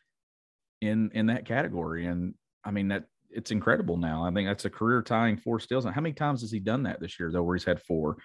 in 0.81 1.11
in 1.13 1.27
that 1.27 1.45
category. 1.45 2.05
And 2.05 2.33
I 2.63 2.71
mean 2.71 2.89
that 2.89 3.05
it's 3.29 3.51
incredible 3.51 3.97
now. 3.97 4.23
I 4.23 4.31
think 4.31 4.47
that's 4.47 4.65
a 4.65 4.69
career 4.69 5.01
tying 5.01 5.37
four 5.37 5.59
steals. 5.59 5.85
And 5.85 5.95
how 5.95 6.01
many 6.01 6.13
times 6.13 6.41
has 6.41 6.51
he 6.51 6.59
done 6.59 6.83
that 6.83 6.99
this 6.99 7.19
year 7.19 7.31
though, 7.31 7.43
where 7.43 7.55
he's 7.55 7.63
had 7.63 7.81
four? 7.81 8.17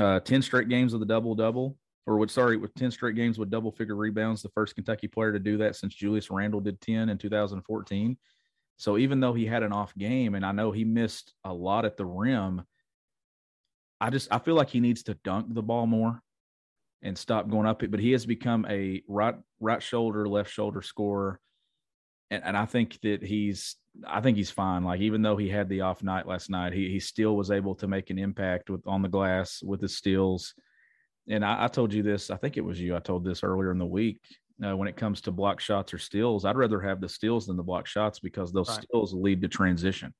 Uh, 0.00 0.20
10 0.20 0.40
straight 0.42 0.68
games 0.68 0.92
with 0.92 1.02
a 1.02 1.06
double 1.06 1.34
double, 1.34 1.76
or 2.06 2.18
with 2.18 2.30
sorry, 2.30 2.56
with 2.56 2.74
10 2.74 2.90
straight 2.90 3.14
games 3.14 3.38
with 3.38 3.50
double 3.50 3.70
figure 3.70 3.96
rebounds, 3.96 4.42
the 4.42 4.48
first 4.50 4.74
Kentucky 4.74 5.08
player 5.08 5.32
to 5.32 5.38
do 5.38 5.56
that 5.58 5.76
since 5.76 5.94
Julius 5.94 6.30
Randle 6.30 6.60
did 6.60 6.80
10 6.80 7.08
in 7.08 7.18
2014. 7.18 8.16
So 8.76 8.98
even 8.98 9.20
though 9.20 9.34
he 9.34 9.46
had 9.46 9.62
an 9.62 9.72
off 9.72 9.94
game, 9.96 10.34
and 10.34 10.44
I 10.44 10.52
know 10.52 10.72
he 10.72 10.84
missed 10.84 11.32
a 11.44 11.52
lot 11.52 11.84
at 11.84 11.96
the 11.96 12.04
rim, 12.04 12.62
I 14.00 14.10
just 14.10 14.32
I 14.32 14.40
feel 14.40 14.56
like 14.56 14.70
he 14.70 14.80
needs 14.80 15.04
to 15.04 15.14
dunk 15.22 15.54
the 15.54 15.62
ball 15.62 15.86
more 15.86 16.20
and 17.02 17.16
stop 17.16 17.48
going 17.48 17.66
up 17.66 17.84
it. 17.84 17.92
But 17.92 18.00
he 18.00 18.12
has 18.12 18.26
become 18.26 18.66
a 18.68 19.02
right 19.06 19.36
right 19.60 19.82
shoulder, 19.82 20.28
left 20.28 20.50
shoulder 20.50 20.82
scorer. 20.82 21.38
And, 22.30 22.42
and 22.44 22.56
I 22.56 22.64
think 22.64 22.98
that 23.02 23.22
he's 23.22 23.76
I 24.04 24.20
think 24.20 24.36
he's 24.36 24.50
fine. 24.50 24.82
Like 24.82 25.00
even 25.00 25.22
though 25.22 25.36
he 25.36 25.48
had 25.48 25.68
the 25.68 25.82
off 25.82 26.02
night 26.02 26.26
last 26.26 26.50
night, 26.50 26.72
he 26.72 26.88
he 26.88 26.98
still 26.98 27.36
was 27.36 27.52
able 27.52 27.76
to 27.76 27.86
make 27.86 28.10
an 28.10 28.18
impact 28.18 28.70
with 28.70 28.84
on 28.88 29.02
the 29.02 29.08
glass 29.08 29.62
with 29.62 29.80
his 29.80 29.96
steals. 29.96 30.54
And 31.28 31.44
I, 31.44 31.64
I 31.64 31.68
told 31.68 31.92
you 31.92 32.02
this. 32.02 32.30
I 32.30 32.36
think 32.36 32.56
it 32.56 32.64
was 32.64 32.80
you. 32.80 32.96
I 32.96 33.00
told 33.00 33.24
this 33.24 33.42
earlier 33.42 33.70
in 33.70 33.78
the 33.78 33.86
week. 33.86 34.20
Uh, 34.64 34.76
when 34.76 34.86
it 34.86 34.96
comes 34.96 35.20
to 35.22 35.32
block 35.32 35.58
shots 35.60 35.92
or 35.92 35.98
steals, 35.98 36.44
I'd 36.44 36.56
rather 36.56 36.80
have 36.80 37.00
the 37.00 37.08
steals 37.08 37.46
than 37.46 37.56
the 37.56 37.62
block 37.62 37.86
shots 37.86 38.20
because 38.20 38.52
those 38.52 38.68
right. 38.68 38.82
steals 38.82 39.12
lead 39.12 39.42
to 39.42 39.48
transition. 39.48 40.14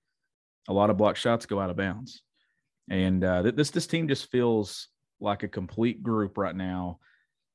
A 0.69 0.73
lot 0.73 0.91
of 0.91 0.97
block 0.97 1.17
shots 1.17 1.47
go 1.47 1.61
out 1.61 1.71
of 1.71 1.77
bounds, 1.77 2.23
and 2.91 3.23
uh, 3.23 3.43
this 3.43 3.71
this 3.71 3.87
team 3.87 4.09
just 4.09 4.31
feels 4.31 4.89
like 5.21 5.43
a 5.43 5.49
complete 5.49 6.03
group 6.03 6.39
right 6.39 6.57
now 6.57 6.99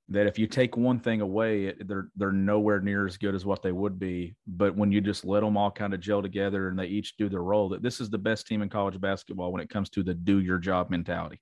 that 0.09 0.27
if 0.27 0.39
you 0.39 0.47
take 0.47 0.77
one 0.77 0.99
thing 0.99 1.21
away, 1.21 1.73
they're 1.73 2.09
they're 2.15 2.31
nowhere 2.31 2.79
near 2.79 3.05
as 3.05 3.17
good 3.17 3.35
as 3.35 3.45
what 3.45 3.61
they 3.61 3.71
would 3.71 3.99
be. 3.99 4.35
But 4.47 4.75
when 4.75 4.91
you 4.91 5.01
just 5.01 5.25
let 5.25 5.41
them 5.41 5.57
all 5.57 5.71
kind 5.71 5.93
of 5.93 5.99
gel 5.99 6.21
together 6.21 6.69
and 6.69 6.79
they 6.79 6.85
each 6.85 7.17
do 7.17 7.27
their 7.27 7.43
role, 7.43 7.69
that 7.69 7.81
this 7.81 7.99
is 7.99 8.09
the 8.09 8.17
best 8.17 8.47
team 8.47 8.61
in 8.61 8.69
college 8.69 8.99
basketball 9.01 9.51
when 9.51 9.61
it 9.61 9.69
comes 9.69 9.89
to 9.91 10.03
the 10.03 10.13
do 10.13 10.39
your 10.39 10.59
job 10.59 10.89
mentality. 10.89 11.41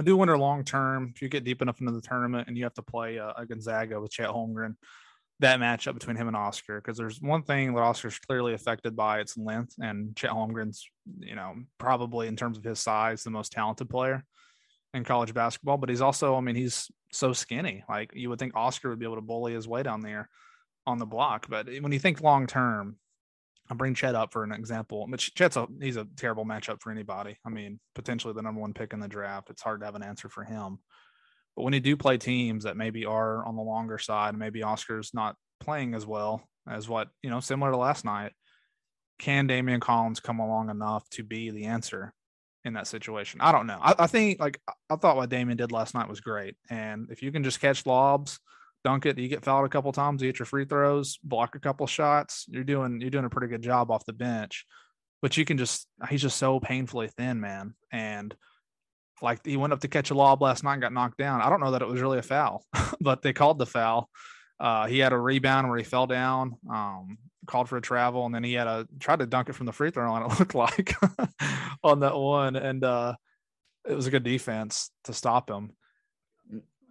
I 0.00 0.02
do 0.02 0.16
wonder 0.16 0.38
long 0.38 0.64
term 0.64 1.12
if 1.14 1.20
you 1.20 1.28
get 1.28 1.44
deep 1.44 1.60
enough 1.60 1.78
into 1.78 1.92
the 1.92 2.00
tournament 2.00 2.48
and 2.48 2.56
you 2.56 2.64
have 2.64 2.72
to 2.74 2.82
play 2.82 3.18
uh, 3.18 3.34
a 3.36 3.44
Gonzaga 3.44 4.00
with 4.00 4.10
Chet 4.10 4.30
Holmgren, 4.30 4.76
that 5.40 5.60
matchup 5.60 5.92
between 5.92 6.16
him 6.16 6.26
and 6.26 6.34
Oscar. 6.34 6.80
Because 6.80 6.96
there's 6.96 7.20
one 7.20 7.42
thing 7.42 7.74
that 7.74 7.82
Oscar's 7.82 8.18
clearly 8.18 8.54
affected 8.54 8.96
by 8.96 9.20
its 9.20 9.36
length, 9.36 9.74
and 9.78 10.16
Chet 10.16 10.30
Holmgren's, 10.30 10.88
you 11.18 11.34
know, 11.34 11.54
probably 11.76 12.28
in 12.28 12.36
terms 12.36 12.56
of 12.56 12.64
his 12.64 12.80
size, 12.80 13.22
the 13.22 13.30
most 13.30 13.52
talented 13.52 13.90
player 13.90 14.24
in 14.94 15.04
college 15.04 15.34
basketball. 15.34 15.76
But 15.76 15.90
he's 15.90 16.00
also, 16.00 16.34
I 16.34 16.40
mean, 16.40 16.56
he's 16.56 16.90
so 17.12 17.34
skinny. 17.34 17.84
Like 17.86 18.12
you 18.14 18.30
would 18.30 18.38
think 18.38 18.56
Oscar 18.56 18.88
would 18.88 19.00
be 19.00 19.04
able 19.04 19.16
to 19.16 19.20
bully 19.20 19.52
his 19.52 19.68
way 19.68 19.82
down 19.82 20.00
there 20.00 20.30
on 20.86 20.96
the 20.96 21.04
block. 21.04 21.46
But 21.50 21.66
when 21.66 21.92
you 21.92 21.98
think 21.98 22.22
long 22.22 22.46
term, 22.46 22.96
I'll 23.70 23.76
bring 23.76 23.94
Chet 23.94 24.16
up 24.16 24.32
for 24.32 24.42
an 24.42 24.52
example. 24.52 25.06
But 25.08 25.20
Chet's 25.20 25.56
a 25.56 25.68
he's 25.80 25.96
a 25.96 26.06
terrible 26.16 26.44
matchup 26.44 26.82
for 26.82 26.90
anybody. 26.90 27.38
I 27.46 27.50
mean, 27.50 27.78
potentially 27.94 28.34
the 28.34 28.42
number 28.42 28.60
one 28.60 28.74
pick 28.74 28.92
in 28.92 29.00
the 29.00 29.08
draft. 29.08 29.48
It's 29.48 29.62
hard 29.62 29.80
to 29.80 29.86
have 29.86 29.94
an 29.94 30.02
answer 30.02 30.28
for 30.28 30.42
him. 30.42 30.78
But 31.56 31.62
when 31.62 31.72
you 31.72 31.80
do 31.80 31.96
play 31.96 32.18
teams 32.18 32.64
that 32.64 32.76
maybe 32.76 33.04
are 33.04 33.44
on 33.46 33.56
the 33.56 33.62
longer 33.62 33.98
side, 33.98 34.36
maybe 34.36 34.62
Oscar's 34.62 35.12
not 35.14 35.36
playing 35.60 35.94
as 35.94 36.04
well 36.06 36.42
as 36.68 36.88
what, 36.88 37.08
you 37.22 37.30
know, 37.30 37.40
similar 37.40 37.70
to 37.70 37.76
last 37.76 38.04
night, 38.04 38.32
can 39.18 39.46
Daimion 39.46 39.80
Collins 39.80 40.20
come 40.20 40.40
along 40.40 40.70
enough 40.70 41.08
to 41.10 41.22
be 41.22 41.50
the 41.50 41.66
answer 41.66 42.12
in 42.64 42.72
that 42.74 42.86
situation? 42.88 43.40
I 43.40 43.52
don't 43.52 43.66
know. 43.66 43.78
I, 43.80 43.94
I 44.00 44.06
think 44.08 44.40
like 44.40 44.60
I 44.88 44.96
thought 44.96 45.16
what 45.16 45.30
Daimion 45.30 45.56
did 45.56 45.70
last 45.70 45.94
night 45.94 46.08
was 46.08 46.20
great. 46.20 46.56
And 46.70 47.08
if 47.10 47.22
you 47.22 47.30
can 47.30 47.44
just 47.44 47.60
catch 47.60 47.86
lobs, 47.86 48.40
dunk 48.84 49.06
it, 49.06 49.18
you 49.18 49.28
get 49.28 49.44
fouled 49.44 49.66
a 49.66 49.68
couple 49.68 49.92
times, 49.92 50.22
you 50.22 50.28
get 50.28 50.38
your 50.38 50.46
free 50.46 50.64
throws, 50.64 51.18
block 51.22 51.54
a 51.54 51.60
couple 51.60 51.86
shots, 51.86 52.46
you're 52.48 52.64
doing 52.64 53.00
you're 53.00 53.10
doing 53.10 53.24
a 53.24 53.30
pretty 53.30 53.48
good 53.48 53.62
job 53.62 53.90
off 53.90 54.06
the 54.06 54.12
bench. 54.12 54.66
But 55.22 55.36
you 55.36 55.44
can 55.44 55.58
just 55.58 55.86
he's 56.08 56.22
just 56.22 56.38
so 56.38 56.60
painfully 56.60 57.08
thin, 57.08 57.40
man. 57.40 57.74
And 57.92 58.34
like 59.22 59.44
he 59.44 59.56
went 59.56 59.72
up 59.72 59.80
to 59.80 59.88
catch 59.88 60.10
a 60.10 60.14
lob 60.14 60.42
last 60.42 60.64
night 60.64 60.74
and 60.74 60.82
got 60.82 60.92
knocked 60.92 61.18
down. 61.18 61.42
I 61.42 61.50
don't 61.50 61.60
know 61.60 61.72
that 61.72 61.82
it 61.82 61.88
was 61.88 62.00
really 62.00 62.18
a 62.18 62.22
foul, 62.22 62.64
but 63.00 63.22
they 63.22 63.32
called 63.32 63.58
the 63.58 63.66
foul. 63.66 64.08
Uh, 64.58 64.86
he 64.86 64.98
had 64.98 65.12
a 65.12 65.18
rebound 65.18 65.68
where 65.68 65.78
he 65.78 65.84
fell 65.84 66.06
down, 66.06 66.54
um, 66.70 67.16
called 67.46 67.68
for 67.68 67.78
a 67.78 67.82
travel, 67.82 68.26
and 68.26 68.34
then 68.34 68.44
he 68.44 68.52
had 68.52 68.66
a 68.66 68.86
tried 68.98 69.20
to 69.20 69.26
dunk 69.26 69.48
it 69.48 69.54
from 69.54 69.66
the 69.66 69.72
free 69.72 69.90
throw 69.90 70.10
line. 70.10 70.22
It 70.30 70.38
looked 70.38 70.54
like 70.54 70.94
on 71.82 72.00
that 72.00 72.16
one, 72.16 72.56
and 72.56 72.84
uh, 72.84 73.14
it 73.88 73.94
was 73.94 74.06
a 74.06 74.10
good 74.10 74.22
defense 74.22 74.90
to 75.04 75.14
stop 75.14 75.50
him. 75.50 75.72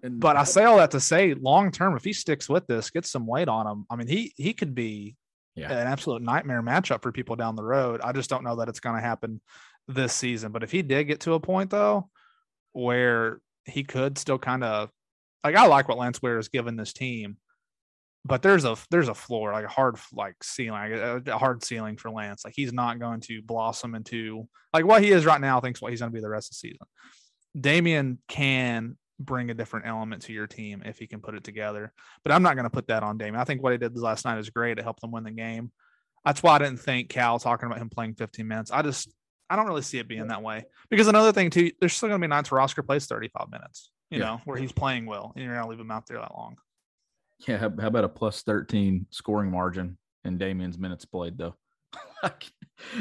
And 0.02 0.20
but 0.20 0.38
I 0.38 0.44
say 0.44 0.64
all 0.64 0.78
that 0.78 0.92
to 0.92 1.00
say, 1.00 1.34
long 1.34 1.72
term, 1.72 1.96
if 1.96 2.04
he 2.04 2.14
sticks 2.14 2.48
with 2.48 2.68
this, 2.68 2.90
gets 2.90 3.12
some 3.12 3.28
weight 3.28 3.48
on 3.48 3.68
him. 3.68 3.86
I 3.90 3.96
mean, 3.96 4.08
he 4.08 4.34
he 4.38 4.54
could 4.54 4.74
be 4.74 5.16
yeah. 5.56 5.72
an 5.72 5.88
absolute 5.88 6.22
nightmare 6.22 6.62
matchup 6.62 7.02
for 7.02 7.12
people 7.12 7.36
down 7.36 7.56
the 7.56 7.64
road. 7.64 8.02
I 8.02 8.12
just 8.12 8.30
don't 8.30 8.44
know 8.44 8.58
that 8.58 8.70
it's 8.70 8.80
going 8.80 8.96
to 8.96 9.02
happen 9.02 9.42
this 9.88 10.14
season. 10.14 10.52
But 10.52 10.64
if 10.64 10.72
he 10.72 10.82
did 10.82 11.06
get 11.06 11.22
to 11.22 11.34
a 11.34 11.40
point 11.40 11.70
though, 11.70 12.10
where 12.72 13.42
he 13.66 13.84
could 13.84 14.18
still 14.18 14.40
kind 14.40 14.64
of 14.64 14.90
like, 15.44 15.56
I 15.56 15.68
like 15.68 15.88
what 15.88 15.98
Lance 15.98 16.22
Ware 16.22 16.38
has 16.38 16.50
given 16.50 16.76
this 16.76 16.94
team, 16.94 17.38
but 18.26 18.42
there's 18.42 18.66
a 18.66 18.78
there's 18.92 19.08
a 19.08 19.14
floor 19.14 19.54
like 19.54 19.66
a 19.66 19.70
hard 19.70 19.98
like 20.14 20.36
ceiling, 20.44 20.94
a, 20.94 21.22
a 21.28 21.38
hard 21.38 21.64
ceiling 21.64 21.98
for 21.98 22.12
Lance. 22.12 22.44
Like 22.46 22.54
he's 22.56 22.74
not 22.74 23.00
going 23.00 23.22
to 23.22 23.42
blossom 23.42 23.96
into 23.96 24.48
like 24.74 24.86
what 24.86 25.04
he 25.04 25.12
is 25.12 25.26
right 25.26 25.42
now. 25.42 25.60
Thinks 25.60 25.82
what 25.82 25.92
he's 25.92 26.00
going 26.00 26.12
to 26.12 26.16
be 26.16 26.22
the 26.22 26.30
rest 26.30 26.48
of 26.48 26.52
the 26.52 26.68
season. 26.68 26.88
Daimion 27.58 28.18
can 28.28 28.98
bring 29.20 29.50
a 29.50 29.54
different 29.54 29.86
element 29.86 30.24
to 30.24 30.34
your 30.34 30.48
team 30.48 30.82
if 30.86 30.98
he 30.98 31.08
can 31.08 31.20
put 31.20 31.36
it 31.36 31.44
together. 31.44 31.92
But 32.24 32.32
I'm 32.32 32.44
not 32.44 32.56
going 32.56 32.64
to 32.64 32.70
put 32.70 32.88
that 32.88 33.04
on 33.04 33.18
Daimion. 33.18 33.38
I 33.38 33.44
think 33.44 33.62
what 33.62 33.74
he 33.74 33.78
did 33.78 33.98
last 33.98 34.26
night 34.26 34.40
is 34.40 34.50
great. 34.50 34.80
It 34.80 34.84
helped 34.84 35.02
them 35.02 35.12
win 35.12 35.24
the 35.24 35.32
game. 35.32 35.72
That's 36.26 36.44
why 36.44 36.56
I 36.56 36.60
didn't 36.60 36.80
think 36.80 37.10
Cal 37.10 37.40
talking 37.40 37.68
about 37.68 37.80
him 37.80 37.90
playing 37.90 38.16
15 38.16 38.48
minutes. 38.48 38.72
I 38.72 38.82
just 38.82 39.14
I 39.50 39.56
don't 39.56 39.68
really 39.68 39.82
see 39.82 39.98
it 39.98 40.08
being 40.08 40.28
that 40.28 40.44
way. 40.44 40.66
Because 40.90 41.08
another 41.08 41.32
thing 41.32 41.50
too, 41.50 41.72
there's 41.80 41.94
still 41.94 42.10
going 42.10 42.22
to 42.22 42.28
be 42.28 42.30
nights 42.30 42.52
where 42.52 42.62
Oscar 42.62 42.84
plays 42.84 43.08
35 43.08 43.50
minutes. 43.50 43.92
You 44.10 44.20
yeah. 44.20 44.26
know, 44.26 44.42
where 44.46 44.58
he's 44.58 44.72
playing 44.72 45.06
well, 45.06 45.32
and 45.36 45.44
you're 45.44 45.54
going 45.54 45.64
to 45.64 45.70
leave 45.70 45.80
him 45.80 45.92
out 45.92 46.08
there 46.08 46.18
that 46.18 46.34
long. 46.34 46.58
Yeah, 47.48 47.58
how, 47.58 47.68
about 47.68 48.04
a 48.04 48.10
plus 48.10 48.42
13 48.42 49.06
scoring 49.12 49.52
margin 49.52 49.98
in 50.26 50.38
Daimion's 50.38 50.78
minutes 50.78 51.06
played 51.06 51.38
though? 51.38 51.56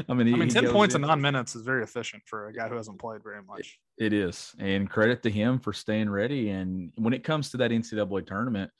I 0.09 0.14
mean, 0.14 0.27
he, 0.27 0.35
I 0.35 0.37
mean, 0.37 0.48
ten 0.48 0.70
points 0.70 0.94
in, 0.94 1.03
in 1.03 1.09
nine 1.09 1.20
minutes 1.20 1.55
is 1.55 1.62
very 1.62 1.83
efficient 1.83 2.22
for 2.27 2.48
a 2.48 2.53
guy 2.53 2.68
who 2.68 2.77
hasn't 2.77 2.98
played 2.98 3.22
very 3.22 3.42
much. 3.42 3.79
It 3.98 4.12
is, 4.12 4.55
and 4.59 4.88
credit 4.88 5.22
to 5.22 5.31
him 5.31 5.59
for 5.59 5.72
staying 5.72 6.11
ready. 6.11 6.51
And 6.51 6.92
when 6.96 7.12
it 7.12 7.24
comes 7.24 7.51
to 7.51 7.57
that 7.59 7.70
NCAA 7.70 8.27
tournament 8.27 8.70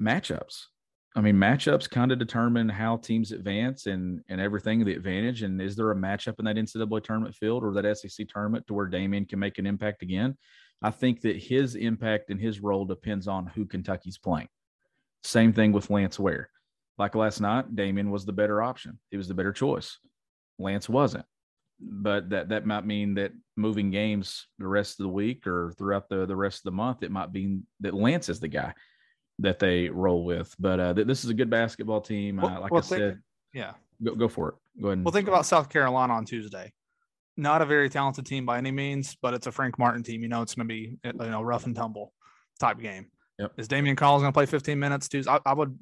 matchups, 0.00 0.64
I 1.14 1.20
mean, 1.20 1.36
matchups 1.36 1.90
kind 1.90 2.12
of 2.12 2.18
determine 2.18 2.68
how 2.68 2.96
teams 2.96 3.32
advance 3.32 3.86
and 3.86 4.20
and 4.28 4.40
everything 4.40 4.84
the 4.84 4.94
advantage. 4.94 5.42
And 5.42 5.60
is 5.60 5.76
there 5.76 5.90
a 5.90 5.96
matchup 5.96 6.38
in 6.38 6.44
that 6.46 6.56
NCAA 6.56 7.04
tournament 7.04 7.34
field 7.34 7.62
or 7.62 7.72
that 7.74 7.98
SEC 7.98 8.28
tournament 8.28 8.66
to 8.66 8.74
where 8.74 8.88
Daimion 8.88 9.28
can 9.28 9.38
make 9.38 9.58
an 9.58 9.66
impact 9.66 10.02
again? 10.02 10.36
I 10.82 10.90
think 10.90 11.20
that 11.20 11.36
his 11.36 11.74
impact 11.74 12.30
and 12.30 12.40
his 12.40 12.60
role 12.60 12.84
depends 12.84 13.28
on 13.28 13.46
who 13.46 13.66
Kentucky's 13.66 14.18
playing. 14.18 14.48
Same 15.22 15.52
thing 15.52 15.72
with 15.72 15.90
Lance 15.90 16.18
Ware. 16.18 16.50
Like 17.02 17.16
last 17.16 17.40
night, 17.40 17.74
Daimion 17.74 18.10
was 18.10 18.24
the 18.24 18.32
better 18.32 18.62
option. 18.62 18.96
He 19.10 19.16
was 19.16 19.26
the 19.26 19.34
better 19.34 19.52
choice. 19.52 19.98
Lance 20.60 20.88
wasn't. 20.88 21.24
But 21.80 22.30
that 22.30 22.50
that 22.50 22.64
might 22.64 22.86
mean 22.86 23.14
that 23.14 23.32
moving 23.56 23.90
games 23.90 24.46
the 24.60 24.68
rest 24.68 25.00
of 25.00 25.04
the 25.04 25.08
week 25.08 25.48
or 25.48 25.72
throughout 25.76 26.08
the 26.08 26.26
the 26.26 26.36
rest 26.36 26.58
of 26.58 26.62
the 26.62 26.70
month, 26.76 27.02
it 27.02 27.10
might 27.10 27.32
be 27.32 27.58
that 27.80 27.92
Lance 27.92 28.28
is 28.28 28.38
the 28.38 28.46
guy 28.46 28.72
that 29.40 29.58
they 29.58 29.88
roll 29.88 30.24
with. 30.24 30.54
But 30.60 30.78
uh, 30.78 30.94
th- 30.94 31.08
this 31.08 31.24
is 31.24 31.30
a 31.30 31.34
good 31.34 31.50
basketball 31.50 32.02
team. 32.02 32.38
Uh, 32.38 32.60
like 32.60 32.70
well, 32.70 32.84
I 32.84 32.86
think- 32.86 33.00
said, 33.00 33.18
Yeah. 33.52 33.72
go, 34.00 34.14
go 34.14 34.28
for 34.28 34.50
it. 34.50 34.54
Go 34.80 34.86
ahead. 34.86 34.98
And, 34.98 35.04
Well, 35.04 35.10
think 35.12 35.26
about 35.26 35.44
South 35.44 35.68
Carolina 35.68 36.12
on 36.12 36.24
Tuesday. 36.24 36.72
Not 37.36 37.62
a 37.62 37.66
very 37.66 37.90
talented 37.90 38.26
team 38.26 38.46
by 38.46 38.58
any 38.58 38.70
means, 38.70 39.16
but 39.20 39.34
it's 39.34 39.48
a 39.48 39.50
Frank 39.50 39.76
Martin 39.76 40.04
team. 40.04 40.22
You 40.22 40.28
know, 40.28 40.42
it's 40.42 40.54
going 40.54 40.68
to 40.68 40.72
be 40.72 40.98
you 41.02 41.12
know 41.14 41.42
rough 41.42 41.66
and 41.66 41.74
tumble 41.74 42.12
type 42.60 42.78
game. 42.78 43.06
Yep. 43.40 43.54
Is 43.56 43.66
Daimion 43.66 43.96
Collins 43.96 44.22
going 44.22 44.32
to 44.32 44.36
play 44.36 44.46
15 44.46 44.78
minutes 44.78 45.08
Tuesday? 45.08 45.32
I, 45.32 45.40
I 45.44 45.54
would, 45.54 45.76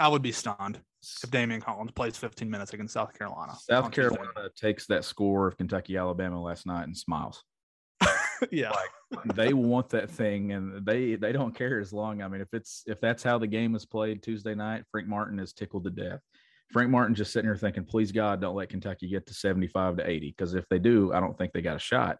I 0.00 0.08
would 0.08 0.22
be 0.22 0.32
stunned 0.32 0.80
if 1.22 1.30
Daimion 1.30 1.62
Collins 1.62 1.92
plays 1.92 2.16
15 2.16 2.50
minutes 2.50 2.72
against 2.72 2.94
South 2.94 3.16
Carolina. 3.16 3.54
South 3.60 3.84
on 3.84 3.90
Tuesday. 3.90 4.16
Carolina 4.16 4.50
takes 4.56 4.86
that 4.86 5.04
score 5.04 5.46
of 5.46 5.58
Kentucky 5.58 5.96
Alabama 5.96 6.42
last 6.42 6.66
night 6.66 6.84
and 6.84 6.96
smiles. 6.96 7.44
yeah. 8.50 8.70
like, 8.70 9.24
they 9.34 9.52
want 9.52 9.90
that 9.90 10.10
thing 10.10 10.52
and 10.52 10.84
they 10.86 11.16
they 11.16 11.32
don't 11.32 11.54
care 11.54 11.80
as 11.80 11.92
long. 11.92 12.22
I 12.22 12.28
mean, 12.28 12.40
if 12.40 12.48
it's 12.52 12.82
if 12.86 13.00
that's 13.00 13.22
how 13.22 13.38
the 13.38 13.46
game 13.46 13.74
is 13.74 13.84
played 13.84 14.22
Tuesday 14.22 14.54
night, 14.54 14.84
Frank 14.90 15.06
Martin 15.06 15.38
is 15.38 15.52
tickled 15.52 15.84
to 15.84 15.90
death. 15.90 16.20
Frank 16.72 16.90
Martin 16.90 17.14
just 17.14 17.32
sitting 17.32 17.48
here 17.48 17.56
thinking, 17.56 17.84
please 17.84 18.12
God, 18.12 18.40
don't 18.40 18.54
let 18.54 18.68
Kentucky 18.68 19.08
get 19.08 19.26
to 19.26 19.34
75 19.34 19.98
to 19.98 20.08
80. 20.08 20.28
Because 20.28 20.54
if 20.54 20.68
they 20.68 20.78
do, 20.78 21.12
I 21.12 21.20
don't 21.20 21.36
think 21.36 21.52
they 21.52 21.62
got 21.62 21.76
a 21.76 21.80
shot. 21.80 22.18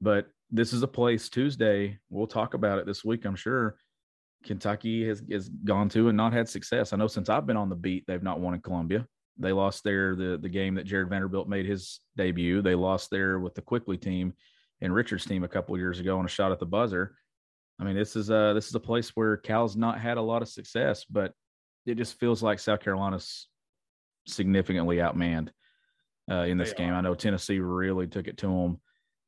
But 0.00 0.26
this 0.50 0.72
is 0.72 0.82
a 0.82 0.88
place 0.88 1.28
Tuesday. 1.28 1.98
We'll 2.10 2.26
talk 2.26 2.54
about 2.54 2.80
it 2.80 2.86
this 2.86 3.04
week, 3.04 3.24
I'm 3.24 3.36
sure. 3.36 3.76
Kentucky 4.48 5.06
has, 5.06 5.22
has 5.30 5.48
gone 5.48 5.88
to 5.90 6.08
and 6.08 6.16
not 6.16 6.32
had 6.32 6.48
success. 6.48 6.92
I 6.92 6.96
know 6.96 7.06
since 7.06 7.28
I've 7.28 7.46
been 7.46 7.56
on 7.56 7.68
the 7.68 7.76
beat, 7.76 8.04
they've 8.08 8.22
not 8.22 8.40
won 8.40 8.54
in 8.54 8.60
Columbia. 8.60 9.06
They 9.38 9.52
lost 9.52 9.84
there 9.84 10.16
the 10.16 10.36
the 10.36 10.48
game 10.48 10.74
that 10.74 10.84
Jared 10.84 11.10
Vanderbilt 11.10 11.48
made 11.48 11.66
his 11.66 12.00
debut. 12.16 12.60
They 12.62 12.74
lost 12.74 13.10
there 13.10 13.38
with 13.38 13.54
the 13.54 13.62
Quickley 13.62 13.96
team 13.98 14.32
and 14.80 14.92
Richard's 14.92 15.26
team 15.26 15.44
a 15.44 15.48
couple 15.48 15.78
years 15.78 16.00
ago 16.00 16.18
on 16.18 16.24
a 16.24 16.28
shot 16.28 16.50
at 16.50 16.58
the 16.58 16.66
buzzer. 16.66 17.14
I 17.78 17.84
mean, 17.84 17.94
this 17.94 18.16
is 18.16 18.30
a 18.30 18.52
this 18.54 18.66
is 18.66 18.74
a 18.74 18.80
place 18.80 19.10
where 19.10 19.36
Cal's 19.36 19.76
not 19.76 20.00
had 20.00 20.16
a 20.16 20.22
lot 20.22 20.42
of 20.42 20.48
success, 20.48 21.04
but 21.04 21.32
it 21.86 21.96
just 21.96 22.18
feels 22.18 22.42
like 22.42 22.58
South 22.58 22.80
Carolina's 22.80 23.46
significantly 24.26 24.96
outmanned 24.96 25.50
uh, 26.30 26.44
in 26.44 26.58
this 26.58 26.70
They 26.70 26.78
game. 26.78 26.92
are. 26.92 26.96
I 26.96 27.00
know 27.02 27.14
Tennessee 27.14 27.60
really 27.60 28.06
took 28.08 28.26
it 28.26 28.38
to 28.38 28.46
them 28.48 28.80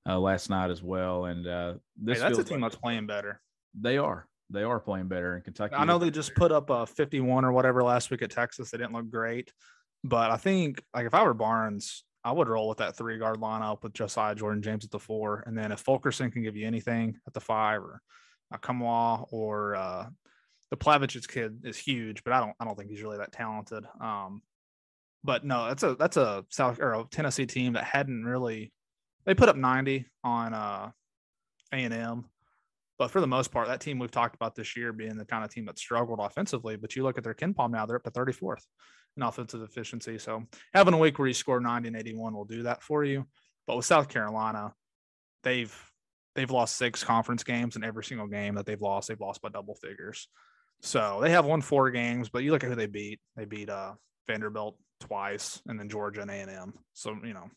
uh, 0.08 0.18
last 0.18 0.50
night 0.50 0.70
as 0.70 0.82
well, 0.82 1.26
and 1.26 1.46
uh, 1.46 1.74
this 1.96 2.18
Hey, 2.18 2.24
that's 2.24 2.38
a 2.38 2.44
team 2.44 2.60
like 2.62 2.72
that's 2.72 2.80
playing 2.80 3.06
better. 3.06 3.40
they 3.80 3.98
are 3.98 4.26
they 4.50 4.62
are 4.62 4.80
playing 4.80 5.08
better 5.08 5.36
in 5.36 5.42
Kentucky. 5.42 5.74
I 5.74 5.84
know 5.84 5.98
they 5.98 6.10
just 6.10 6.34
put 6.34 6.52
up 6.52 6.70
a 6.70 6.86
51 6.86 7.44
or 7.44 7.52
whatever 7.52 7.82
last 7.82 8.10
week 8.10 8.22
at 8.22 8.30
Texas. 8.30 8.70
They 8.70 8.78
didn't 8.78 8.92
look 8.92 9.10
great, 9.10 9.52
but 10.04 10.30
I 10.30 10.36
think 10.36 10.82
like 10.94 11.06
if 11.06 11.14
I 11.14 11.22
were 11.22 11.34
Barnes, 11.34 12.04
I 12.24 12.32
would 12.32 12.48
roll 12.48 12.68
with 12.68 12.78
that 12.78 12.96
three 12.96 13.18
guard 13.18 13.38
lineup 13.38 13.82
with 13.82 13.94
Josiah 13.94 14.34
Jordan 14.34 14.62
James 14.62 14.84
at 14.84 14.90
the 14.90 14.98
four, 14.98 15.42
and 15.46 15.56
then 15.56 15.72
if 15.72 15.80
Fulkerson 15.80 16.30
can 16.30 16.42
give 16.42 16.56
you 16.56 16.66
anything 16.66 17.16
at 17.26 17.32
the 17.32 17.40
five, 17.40 17.80
or 17.80 18.02
uh, 18.52 18.58
Kamwa 18.58 19.26
or 19.30 19.74
uh, 19.76 20.06
the 20.70 20.76
Plavsic 20.76 21.26
kid 21.28 21.60
is 21.64 21.76
huge, 21.76 22.22
but 22.24 22.32
I 22.32 22.40
don't 22.40 22.54
I 22.60 22.64
don't 22.64 22.76
think 22.76 22.90
he's 22.90 23.02
really 23.02 23.18
that 23.18 23.32
talented. 23.32 23.84
Um, 24.00 24.42
but 25.24 25.44
no, 25.44 25.68
that's 25.68 25.82
a 25.82 25.94
that's 25.94 26.16
a 26.16 26.44
South 26.50 26.80
or 26.80 26.92
a 26.94 27.04
Tennessee 27.10 27.46
team 27.46 27.74
that 27.74 27.84
hadn't 27.84 28.24
really 28.24 28.72
they 29.24 29.34
put 29.34 29.48
up 29.48 29.56
90 29.56 30.06
on 30.24 30.54
uh 30.54 30.90
A 31.72 31.76
and 31.76 31.94
M. 31.94 32.24
But 33.00 33.10
for 33.10 33.22
the 33.22 33.26
most 33.26 33.50
part, 33.50 33.66
that 33.68 33.80
team 33.80 33.98
we've 33.98 34.10
talked 34.10 34.34
about 34.34 34.54
this 34.54 34.76
year 34.76 34.92
being 34.92 35.16
the 35.16 35.24
kind 35.24 35.42
of 35.42 35.50
team 35.50 35.64
that 35.64 35.78
struggled 35.78 36.20
offensively. 36.20 36.76
But 36.76 36.94
you 36.94 37.02
look 37.02 37.16
at 37.16 37.24
their 37.24 37.32
KenPom 37.32 37.70
now, 37.70 37.86
they're 37.86 37.96
up 37.96 38.02
to 38.02 38.10
34th 38.10 38.60
in 39.16 39.22
offensive 39.22 39.62
efficiency. 39.62 40.18
So 40.18 40.42
having 40.74 40.92
a 40.92 40.98
week 40.98 41.18
where 41.18 41.26
you 41.26 41.32
score 41.32 41.60
90 41.60 41.88
and 41.88 41.96
81 41.96 42.34
will 42.34 42.44
do 42.44 42.64
that 42.64 42.82
for 42.82 43.02
you. 43.02 43.24
But 43.66 43.76
with 43.76 43.86
South 43.86 44.10
Carolina, 44.10 44.74
they've 45.44 45.74
they've 46.34 46.50
lost 46.50 46.76
six 46.76 47.02
conference 47.02 47.42
games, 47.42 47.74
and 47.74 47.86
every 47.86 48.04
single 48.04 48.26
game 48.26 48.56
that 48.56 48.66
they've 48.66 48.82
lost, 48.82 49.08
they've 49.08 49.18
lost 49.18 49.40
by 49.40 49.48
double 49.48 49.76
figures. 49.76 50.28
So 50.82 51.20
they 51.22 51.30
have 51.30 51.46
won 51.46 51.62
four 51.62 51.90
games, 51.90 52.28
but 52.28 52.42
you 52.42 52.50
look 52.50 52.64
at 52.64 52.68
who 52.68 52.76
they 52.76 52.84
beat. 52.84 53.18
They 53.34 53.46
beat 53.46 53.70
uh, 53.70 53.94
Vanderbilt 54.26 54.76
twice, 55.00 55.62
and 55.66 55.80
then 55.80 55.88
Georgia 55.88 56.20
and 56.20 56.30
A 56.30 56.34
and 56.34 56.50
M. 56.50 56.74
So 56.92 57.16
you 57.24 57.32
know, 57.32 57.50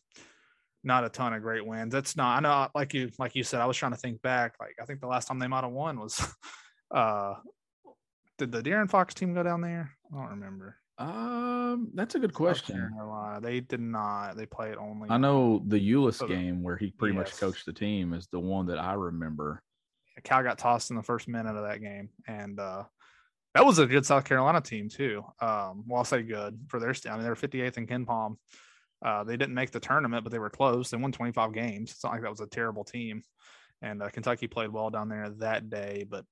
not 0.84 1.04
a 1.04 1.08
ton 1.08 1.32
of 1.32 1.42
great 1.42 1.66
wins. 1.66 1.92
That's 1.92 2.16
not. 2.16 2.38
I 2.38 2.40
know, 2.40 2.68
like 2.74 2.94
you, 2.94 3.10
like 3.18 3.34
you 3.34 3.42
said, 3.42 3.60
I 3.60 3.66
was 3.66 3.76
trying 3.76 3.92
to 3.92 3.98
think 3.98 4.22
back. 4.22 4.54
Like 4.60 4.76
I 4.80 4.84
think 4.84 5.00
the 5.00 5.06
last 5.06 5.26
time 5.26 5.38
they 5.38 5.46
might 5.46 5.64
have 5.64 5.72
won 5.72 5.98
was, 5.98 6.20
uh, 6.94 7.34
did 8.38 8.52
the 8.52 8.62
De'Aaron 8.62 8.90
Fox 8.90 9.14
team 9.14 9.34
go 9.34 9.42
down 9.42 9.60
there? 9.60 9.90
I 10.12 10.16
don't 10.16 10.30
remember. 10.30 10.76
Um, 10.96 11.90
that's 11.94 12.14
a 12.14 12.20
good 12.20 12.34
question. 12.34 12.90
They 13.42 13.60
did 13.60 13.80
not. 13.80 14.36
They 14.36 14.46
played 14.46 14.76
only. 14.76 15.10
I 15.10 15.16
know 15.16 15.62
the 15.66 15.78
Euless 15.78 16.14
So 16.14 16.28
game 16.28 16.62
where 16.62 16.76
he 16.76 16.92
pretty 16.92 17.16
much 17.16 17.36
coached 17.36 17.66
the 17.66 17.72
team 17.72 18.12
is 18.12 18.28
the 18.28 18.40
one 18.40 18.66
that 18.66 18.78
I 18.78 18.92
remember. 18.94 19.62
Cal 20.22 20.44
got 20.44 20.58
tossed 20.58 20.90
in 20.90 20.96
the 20.96 21.02
first 21.02 21.26
minute 21.26 21.56
of 21.56 21.64
that 21.64 21.80
game, 21.80 22.10
and 22.28 22.60
uh, 22.60 22.84
that 23.54 23.66
was 23.66 23.80
a 23.80 23.86
good 23.86 24.06
South 24.06 24.24
Carolina 24.24 24.60
team 24.60 24.88
too. 24.88 25.24
Um, 25.40 25.84
well, 25.86 25.98
I'll 25.98 26.04
say 26.04 26.22
good 26.22 26.58
for 26.68 26.78
their. 26.78 26.94
I 27.06 27.14
mean, 27.14 27.22
they 27.24 27.28
were 27.28 27.34
58th 27.34 27.76
in 27.78 27.86
KenPom. 27.86 28.36
Uh, 29.04 29.22
they 29.22 29.36
didn't 29.36 29.54
make 29.54 29.70
the 29.70 29.80
tournament, 29.80 30.24
but 30.24 30.32
they 30.32 30.38
were 30.38 30.50
close. 30.50 30.90
They 30.90 30.96
won 30.96 31.12
25 31.12 31.52
games. 31.52 31.90
It's 31.90 32.02
not 32.02 32.14
like 32.14 32.22
that 32.22 32.30
was 32.30 32.40
a 32.40 32.46
terrible 32.46 32.84
team. 32.84 33.22
And 33.82 34.02
uh, 34.02 34.08
Kentucky 34.08 34.48
played 34.48 34.70
well 34.70 34.88
down 34.88 35.10
there 35.10 35.28
that 35.38 35.68
day. 35.68 36.06
But 36.08 36.24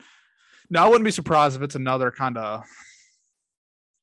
no, 0.71 0.83
I 0.83 0.87
wouldn't 0.87 1.05
be 1.05 1.11
surprised 1.11 1.55
if 1.55 1.63
it's 1.63 1.75
another 1.75 2.11
kind 2.11 2.39
of 2.39 2.65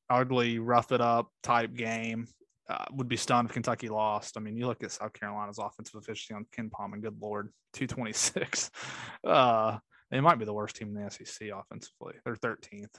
ugly, 0.10 0.60
rough 0.60 0.92
it 0.92 1.02
up 1.02 1.32
type 1.42 1.74
game. 1.74 2.28
Uh, 2.70 2.86
would 2.92 3.08
be 3.08 3.18
stunned 3.18 3.50
if 3.50 3.54
Kentucky 3.54 3.90
lost. 3.90 4.38
I 4.38 4.42
mean, 4.42 4.56
you 4.56 4.68
look 4.68 4.84
at 4.84 4.92
South 4.92 5.14
Carolina's 5.14 5.58
offensive 5.58 5.96
efficiency 5.96 6.36
on 6.36 6.46
KenPom, 6.56 6.94
and 6.94 7.02
good 7.02 7.18
lord, 7.20 7.50
226. 7.74 8.70
Uh, 9.22 9.78
they 10.12 10.22
might 10.22 10.40
be 10.40 10.46
the 10.46 10.54
worst 10.54 10.78
team 10.78 10.96
in 10.96 11.04
the 11.04 11.10
SEC 11.12 11.50
offensively. 11.54 12.14
They're 12.24 12.36
13th. 12.36 12.96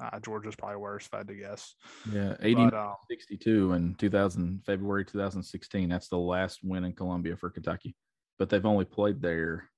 Uh, 0.00 0.20
Georgia's 0.20 0.56
probably 0.56 0.76
worse, 0.76 1.06
if 1.06 1.14
I 1.14 1.18
had 1.18 1.28
to 1.28 1.34
guess. 1.34 1.74
Yeah, 2.12 2.36
80 2.40 2.64
But, 2.66 2.74
uh, 2.74 2.94
62 3.08 3.72
in 3.72 3.94
2000 3.94 4.62
February 4.64 5.04
2016. 5.04 5.88
That's 5.88 6.08
the 6.08 6.18
last 6.18 6.60
win 6.62 6.84
in 6.84 6.92
Columbia 6.92 7.36
for 7.36 7.50
Kentucky. 7.50 7.96
But 8.38 8.50
they've 8.50 8.66
only 8.66 8.84
played 8.84 9.22
there. 9.22 9.68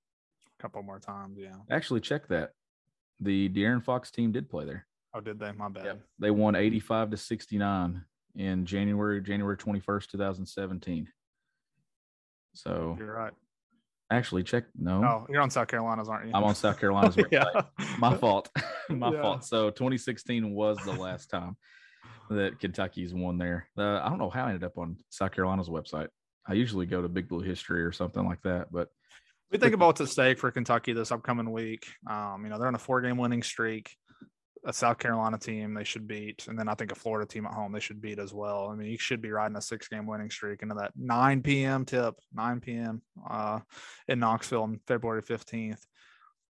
a 0.58 0.62
couple 0.62 0.82
more 0.82 0.98
times, 0.98 1.38
yeah. 1.38 1.54
Actually, 1.70 2.00
check 2.00 2.26
that. 2.28 2.50
The 3.20 3.48
De'Aaron 3.48 3.84
Fox 3.84 4.10
team 4.10 4.32
did 4.32 4.50
play 4.50 4.64
there. 4.64 4.86
Oh, 5.14 5.20
did 5.20 5.38
they? 5.38 5.52
My 5.52 5.68
bad. 5.68 6.00
They 6.18 6.30
won 6.30 6.54
85 6.56 7.10
to 7.10 7.16
69 7.16 8.04
in 8.34 8.66
January 8.66 9.20
January 9.20 9.56
21st, 9.56 10.08
2017. 10.10 11.08
So 12.54 12.96
You're 12.98 13.14
right. 13.14 13.32
Actually 14.10 14.42
check 14.42 14.64
no. 14.76 15.00
No, 15.00 15.26
you're 15.28 15.42
on 15.42 15.50
South 15.50 15.68
Carolina's, 15.68 16.08
aren't 16.08 16.26
you? 16.28 16.32
I'm 16.34 16.44
on 16.44 16.54
South 16.54 16.78
Carolina's 16.78 17.16
website. 17.16 17.32
yeah. 17.32 17.62
My 17.98 18.14
fault. 18.16 18.48
My 18.88 19.12
Yeah. 19.12 19.22
fault. 19.22 19.44
So 19.44 19.70
2016 19.70 20.50
was 20.54 20.78
the 20.84 20.92
last 20.92 21.28
time 21.30 21.56
that 22.30 22.58
Kentucky's 22.60 23.14
won 23.14 23.38
there. 23.38 23.68
Uh, 23.76 24.00
I 24.02 24.08
don't 24.08 24.18
know 24.18 24.30
how 24.30 24.44
I 24.44 24.48
ended 24.48 24.64
up 24.64 24.78
on 24.78 24.96
South 25.10 25.32
Carolina's 25.32 25.68
website. 25.68 26.08
I 26.46 26.54
usually 26.54 26.86
go 26.86 27.02
to 27.02 27.08
Big 27.08 27.28
Blue 27.28 27.40
History 27.42 27.82
or 27.82 27.92
something 27.92 28.24
like 28.24 28.40
that, 28.42 28.72
but 28.72 28.88
We 29.50 29.58
think 29.58 29.74
about 29.74 29.86
what's 29.86 30.00
at 30.02 30.08
stake 30.08 30.38
for 30.38 30.50
Kentucky 30.50 30.92
this 30.92 31.10
upcoming 31.12 31.50
week. 31.52 31.86
Um, 32.06 32.44
you 32.44 32.50
know, 32.50 32.58
they're 32.58 32.68
on 32.68 32.74
a 32.74 32.78
four 32.78 33.00
game 33.02 33.16
winning 33.18 33.42
streak. 33.42 33.94
A 34.66 34.72
South 34.72 34.98
Carolina 34.98 35.38
team 35.38 35.74
they 35.74 35.84
should 35.84 36.06
beat, 36.06 36.46
and 36.48 36.58
then 36.58 36.68
I 36.68 36.74
think 36.74 36.92
a 36.92 36.96
Florida 36.96 37.26
team 37.26 37.46
at 37.46 37.54
home 37.54 37.72
they 37.72 37.80
should 37.80 38.00
beat 38.00 38.18
as 38.18 38.34
well. 38.34 38.68
I 38.70 38.74
mean, 38.74 38.90
you 38.90 38.98
should 38.98 39.22
be 39.22 39.30
riding 39.30 39.56
a 39.56 39.62
six 39.62 39.88
game 39.88 40.06
winning 40.06 40.30
streak 40.30 40.62
into 40.62 40.74
that 40.76 40.92
9 40.96 41.42
p.m. 41.42 41.84
tip, 41.84 42.14
9 42.34 42.60
p.m. 42.60 43.02
Uh, 43.28 43.60
in 44.08 44.18
Knoxville 44.18 44.62
on 44.62 44.80
February 44.86 45.22
15th. 45.22 45.80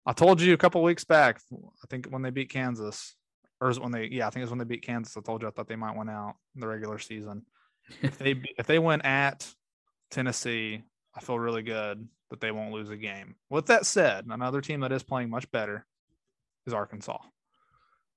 I 0.04 0.12
told 0.12 0.40
you 0.40 0.52
a 0.52 0.58
couple 0.58 0.82
weeks 0.82 1.04
back, 1.04 1.40
I 1.52 1.86
think 1.88 2.06
when 2.06 2.22
they 2.22 2.30
beat 2.30 2.50
Kansas, 2.50 3.14
or 3.60 3.70
is 3.70 3.78
when 3.78 3.92
they, 3.92 4.06
yeah, 4.06 4.26
I 4.26 4.30
think 4.30 4.42
it's 4.42 4.50
when 4.50 4.58
they 4.58 4.64
beat 4.64 4.84
Kansas. 4.84 5.16
I 5.16 5.20
told 5.20 5.42
you 5.42 5.48
I 5.48 5.52
thought 5.52 5.68
they 5.68 5.76
might 5.76 5.96
win 5.96 6.08
out 6.08 6.34
in 6.54 6.60
the 6.60 6.66
regular 6.66 6.98
season. 6.98 7.46
if 8.02 8.18
they 8.18 8.42
if 8.58 8.66
they 8.66 8.78
win 8.78 9.00
at 9.02 9.48
Tennessee, 10.10 10.82
I 11.14 11.20
feel 11.20 11.38
really 11.38 11.62
good 11.62 12.08
that 12.30 12.40
they 12.40 12.50
won't 12.50 12.72
lose 12.72 12.90
a 12.90 12.96
game. 12.96 13.36
With 13.50 13.66
that 13.66 13.86
said, 13.86 14.24
another 14.28 14.60
team 14.60 14.80
that 14.80 14.92
is 14.92 15.02
playing 15.02 15.30
much 15.30 15.50
better 15.50 15.86
is 16.66 16.72
Arkansas. 16.72 17.18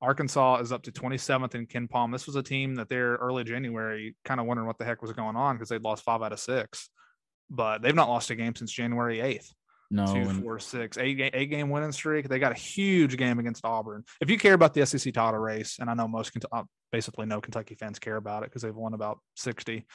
Arkansas 0.06 0.58
is 0.58 0.72
up 0.72 0.84
to 0.84 0.92
27th 0.92 1.56
in 1.56 1.66
KenPom. 1.66 2.12
This 2.12 2.28
was 2.28 2.36
a 2.36 2.44
team 2.44 2.76
that 2.76 2.90
they're 2.90 3.16
early 3.16 3.44
January 3.44 4.16
kind 4.24 4.40
of 4.40 4.46
wondering 4.46 4.68
what 4.68 4.78
the 4.78 4.86
heck 4.86 5.02
was 5.02 5.12
going 5.14 5.36
on 5.36 5.56
because 5.56 5.70
they'd 5.70 5.82
lost 5.82 6.04
five 6.04 6.22
out 6.22 6.32
of 6.32 6.40
six, 6.40 6.90
but 7.50 7.82
they've 7.82 7.96
not 7.96 8.08
lost 8.08 8.30
a 8.30 8.36
game 8.36 8.56
since 8.56 8.72
January 8.72 9.18
8th. 9.18 9.52
no. 9.90 10.06
Two, 10.06 10.30
four, 10.42 10.60
six, 10.60 11.00
eight, 11.00 11.32
eight 11.34 11.50
game 11.50 11.72
winning 11.72 11.92
streak. 11.92 12.30
They 12.30 12.38
got 12.38 12.52
a 12.52 12.60
huge 12.60 13.18
game 13.18 13.40
against 13.40 13.66
Auburn. 13.66 14.04
If 14.22 14.30
you 14.30 14.38
care 14.38 14.54
about 14.54 14.76
the 14.76 14.86
SEC 14.86 15.12
title 15.12 15.40
race, 15.40 15.78
and 15.80 15.90
I 15.90 15.96
know 15.96 16.08
most, 16.08 16.32
uh, 16.52 16.64
basically 16.92 17.26
no 17.26 17.42
Kentucky 17.42 17.74
fans 17.74 17.98
care 17.98 18.18
about 18.18 18.44
it 18.44 18.50
because 18.50 18.62
they've 18.62 18.76
won 18.76 18.94
about 18.94 19.18
60 19.38 19.86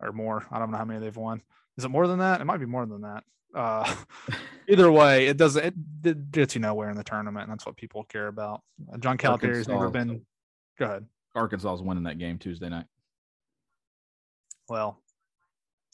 or 0.00 0.12
more. 0.12 0.44
I 0.50 0.58
don't 0.58 0.70
know 0.70 0.76
how 0.76 0.84
many 0.84 1.00
they've 1.00 1.16
won. 1.16 1.40
Is 1.78 1.84
it 1.86 1.90
more 1.90 2.06
than 2.06 2.18
that? 2.18 2.42
It 2.42 2.44
might 2.44 2.60
be 2.60 2.66
more 2.66 2.84
than 2.84 3.00
that. 3.02 3.24
Uh, 3.56 3.92
either 4.68 4.92
way, 4.92 5.26
it 5.26 5.36
doesn't. 5.36 5.64
It, 5.64 5.74
it 6.04 6.30
gets 6.30 6.54
you 6.54 6.60
nowhere 6.60 6.90
in 6.90 6.96
the 6.96 7.04
tournament, 7.04 7.44
and 7.44 7.52
that's 7.52 7.66
what 7.66 7.76
people 7.76 8.04
care 8.04 8.28
about. 8.28 8.62
Uh, 8.92 8.98
John 8.98 9.18
Calipari's 9.18 9.66
never 9.66 9.90
been. 9.90 10.24
Go 10.78 10.84
ahead. 10.84 11.06
Arkansas 11.34 11.74
is 11.74 11.82
winning 11.82 12.04
that 12.04 12.18
game 12.18 12.38
Tuesday 12.38 12.68
night. 12.68 12.86
Well, 14.68 15.00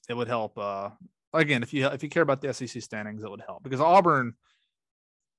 it 0.09 0.15
would 0.15 0.29
help 0.29 0.59
uh, 0.59 0.91
again, 1.33 1.63
if 1.63 1.73
you 1.73 1.87
if 1.87 2.03
you 2.03 2.09
care 2.09 2.23
about 2.23 2.41
the 2.41 2.53
SEC 2.53 2.83
standings, 2.83 3.23
it 3.23 3.31
would 3.31 3.43
help 3.47 3.63
because 3.63 3.81
Auburn, 3.81 4.35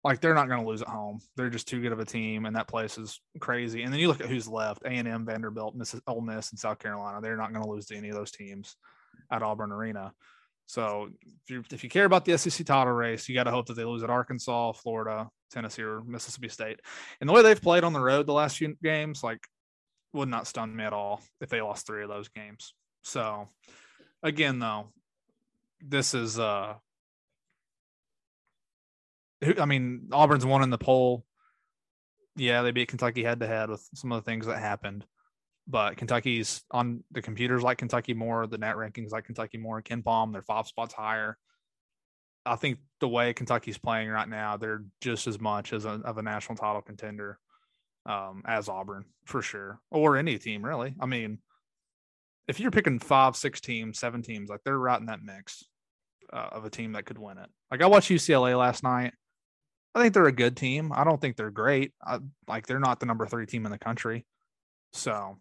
like 0.03 0.21
they're 0.21 0.33
not 0.33 0.47
going 0.47 0.61
to 0.61 0.67
lose 0.67 0.81
at 0.81 0.87
home. 0.87 1.19
They're 1.35 1.49
just 1.49 1.67
too 1.67 1.81
good 1.81 1.91
of 1.91 1.99
a 1.99 2.05
team, 2.05 2.45
and 2.45 2.55
that 2.55 2.67
place 2.67 2.97
is 2.97 3.19
crazy. 3.39 3.83
And 3.83 3.93
then 3.93 3.99
you 3.99 4.07
look 4.07 4.21
at 4.21 4.29
who's 4.29 4.47
left: 4.47 4.83
A 4.83 4.89
and 4.89 5.07
M, 5.07 5.25
Vanderbilt, 5.25 5.75
Missis, 5.75 6.01
Ole 6.07 6.21
Miss, 6.21 6.51
and 6.51 6.59
South 6.59 6.79
Carolina. 6.79 7.21
They're 7.21 7.37
not 7.37 7.53
going 7.53 7.63
to 7.63 7.71
lose 7.71 7.85
to 7.87 7.95
any 7.95 8.09
of 8.09 8.15
those 8.15 8.31
teams 8.31 8.75
at 9.31 9.43
Auburn 9.43 9.71
Arena. 9.71 10.13
So 10.65 11.09
if 11.43 11.49
you 11.49 11.63
if 11.71 11.83
you 11.83 11.89
care 11.89 12.05
about 12.05 12.25
the 12.25 12.37
SEC 12.37 12.65
title 12.65 12.93
race, 12.93 13.27
you 13.27 13.35
got 13.35 13.43
to 13.43 13.51
hope 13.51 13.67
that 13.67 13.75
they 13.75 13.85
lose 13.85 14.03
at 14.03 14.09
Arkansas, 14.09 14.73
Florida, 14.73 15.29
Tennessee, 15.51 15.83
or 15.83 16.01
Mississippi 16.01 16.49
State. 16.49 16.79
And 17.19 17.29
the 17.29 17.33
way 17.33 17.41
they've 17.41 17.61
played 17.61 17.83
on 17.83 17.93
the 17.93 17.99
road 17.99 18.25
the 18.25 18.33
last 18.33 18.57
few 18.57 18.75
games, 18.81 19.23
like, 19.23 19.45
would 20.13 20.29
not 20.29 20.47
stun 20.47 20.75
me 20.75 20.83
at 20.83 20.93
all 20.93 21.21
if 21.41 21.49
they 21.49 21.61
lost 21.61 21.85
three 21.85 22.03
of 22.03 22.09
those 22.09 22.29
games. 22.29 22.73
So 23.01 23.49
again, 24.21 24.59
though, 24.59 24.91
this 25.81 26.13
is 26.13 26.39
uh 26.39 26.75
I 29.59 29.65
mean, 29.65 30.09
Auburn's 30.11 30.45
won 30.45 30.63
in 30.63 30.69
the 30.69 30.77
poll. 30.77 31.25
Yeah, 32.35 32.61
they 32.61 32.71
beat 32.71 32.87
Kentucky 32.87 33.23
head 33.23 33.41
to 33.41 33.47
head 33.47 33.69
with 33.69 33.87
some 33.93 34.11
of 34.11 34.23
the 34.23 34.29
things 34.29 34.45
that 34.45 34.59
happened. 34.59 35.05
But 35.67 35.97
Kentucky's 35.97 36.63
on 36.71 37.03
the 37.11 37.21
computers 37.21 37.63
like 37.63 37.77
Kentucky 37.77 38.13
more, 38.13 38.47
the 38.47 38.57
net 38.57 38.75
rankings 38.75 39.11
like 39.11 39.25
Kentucky 39.25 39.57
more. 39.57 39.81
KenPom, 39.81 40.33
they're 40.33 40.41
five 40.41 40.67
spots 40.67 40.93
higher. 40.93 41.37
I 42.45 42.57
think 42.57 42.79
the 42.99 43.07
way 43.07 43.33
Kentucky's 43.33 43.77
playing 43.77 44.09
right 44.09 44.27
now, 44.27 44.57
they're 44.57 44.83
just 44.99 45.27
as 45.27 45.39
much 45.39 45.71
as 45.71 45.85
a, 45.85 46.01
of 46.03 46.17
a 46.17 46.21
national 46.21 46.57
title 46.57 46.81
contender 46.81 47.39
um, 48.05 48.43
as 48.45 48.67
Auburn 48.67 49.05
for 49.25 49.41
sure, 49.41 49.79
or 49.91 50.17
any 50.17 50.37
team 50.37 50.65
really. 50.65 50.93
I 50.99 51.05
mean, 51.05 51.39
if 52.47 52.59
you're 52.59 52.71
picking 52.71 52.99
five, 52.99 53.35
six 53.35 53.61
teams, 53.61 53.99
seven 53.99 54.21
teams, 54.21 54.49
like 54.49 54.61
they're 54.65 54.77
right 54.77 54.99
in 54.99 55.05
that 55.05 55.23
mix 55.23 55.63
uh, 56.31 56.49
of 56.51 56.65
a 56.65 56.69
team 56.69 56.93
that 56.93 57.05
could 57.05 57.17
win 57.17 57.37
it. 57.37 57.49
Like 57.71 57.81
I 57.81 57.87
watched 57.87 58.09
UCLA 58.09 58.57
last 58.57 58.83
night. 58.83 59.13
I 59.95 60.01
think 60.01 60.13
they're 60.13 60.25
a 60.25 60.31
good 60.31 60.57
team. 60.57 60.91
I 60.93 61.03
don't 61.03 61.21
think 61.21 61.37
they're 61.37 61.51
great. 61.51 61.93
I, 62.05 62.19
like 62.47 62.67
they're 62.67 62.79
not 62.79 62.99
the 62.99 63.05
number 63.05 63.27
three 63.27 63.45
team 63.45 63.65
in 63.65 63.71
the 63.71 63.77
country. 63.77 64.25
So 64.91 65.37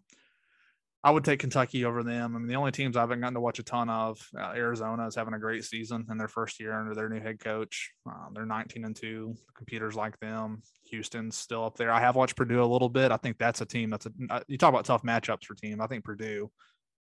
I 1.05 1.11
would 1.11 1.25
take 1.25 1.41
Kentucky 1.41 1.83
over 1.83 2.01
them. 2.01 2.33
I 2.33 2.39
mean, 2.39 2.47
the 2.47 2.55
only 2.55 2.71
teams 2.71 2.95
I 2.95 3.01
haven't 3.01 3.19
gotten 3.19 3.33
to 3.33 3.41
watch 3.41 3.59
a 3.59 3.63
ton 3.63 3.89
of, 3.89 4.25
uh, 4.39 4.53
Arizona 4.55 5.05
is 5.05 5.15
having 5.15 5.33
a 5.33 5.39
great 5.39 5.65
season 5.65 6.05
in 6.09 6.17
their 6.17 6.29
first 6.29 6.61
year 6.61 6.79
under 6.79 6.95
their 6.95 7.09
new 7.09 7.19
head 7.19 7.41
coach. 7.41 7.91
Uh, 8.09 8.27
they're 8.33 8.45
19 8.45 8.85
and 8.85 8.95
two. 8.95 9.35
Computers 9.53 9.95
like 9.95 10.17
them. 10.21 10.61
Houston's 10.85 11.35
still 11.35 11.65
up 11.65 11.75
there. 11.75 11.91
I 11.91 11.99
have 11.99 12.15
watched 12.15 12.37
Purdue 12.37 12.63
a 12.63 12.65
little 12.65 12.87
bit. 12.87 13.11
I 13.11 13.17
think 13.17 13.37
that's 13.37 13.59
a 13.59 13.65
team 13.65 13.89
that's 13.89 14.05
a. 14.05 14.11
Uh, 14.29 14.39
you 14.47 14.57
talk 14.57 14.69
about 14.69 14.85
tough 14.85 15.03
matchups 15.03 15.43
for 15.43 15.55
teams. 15.55 15.81
I 15.81 15.87
think 15.87 16.05
Purdue 16.05 16.49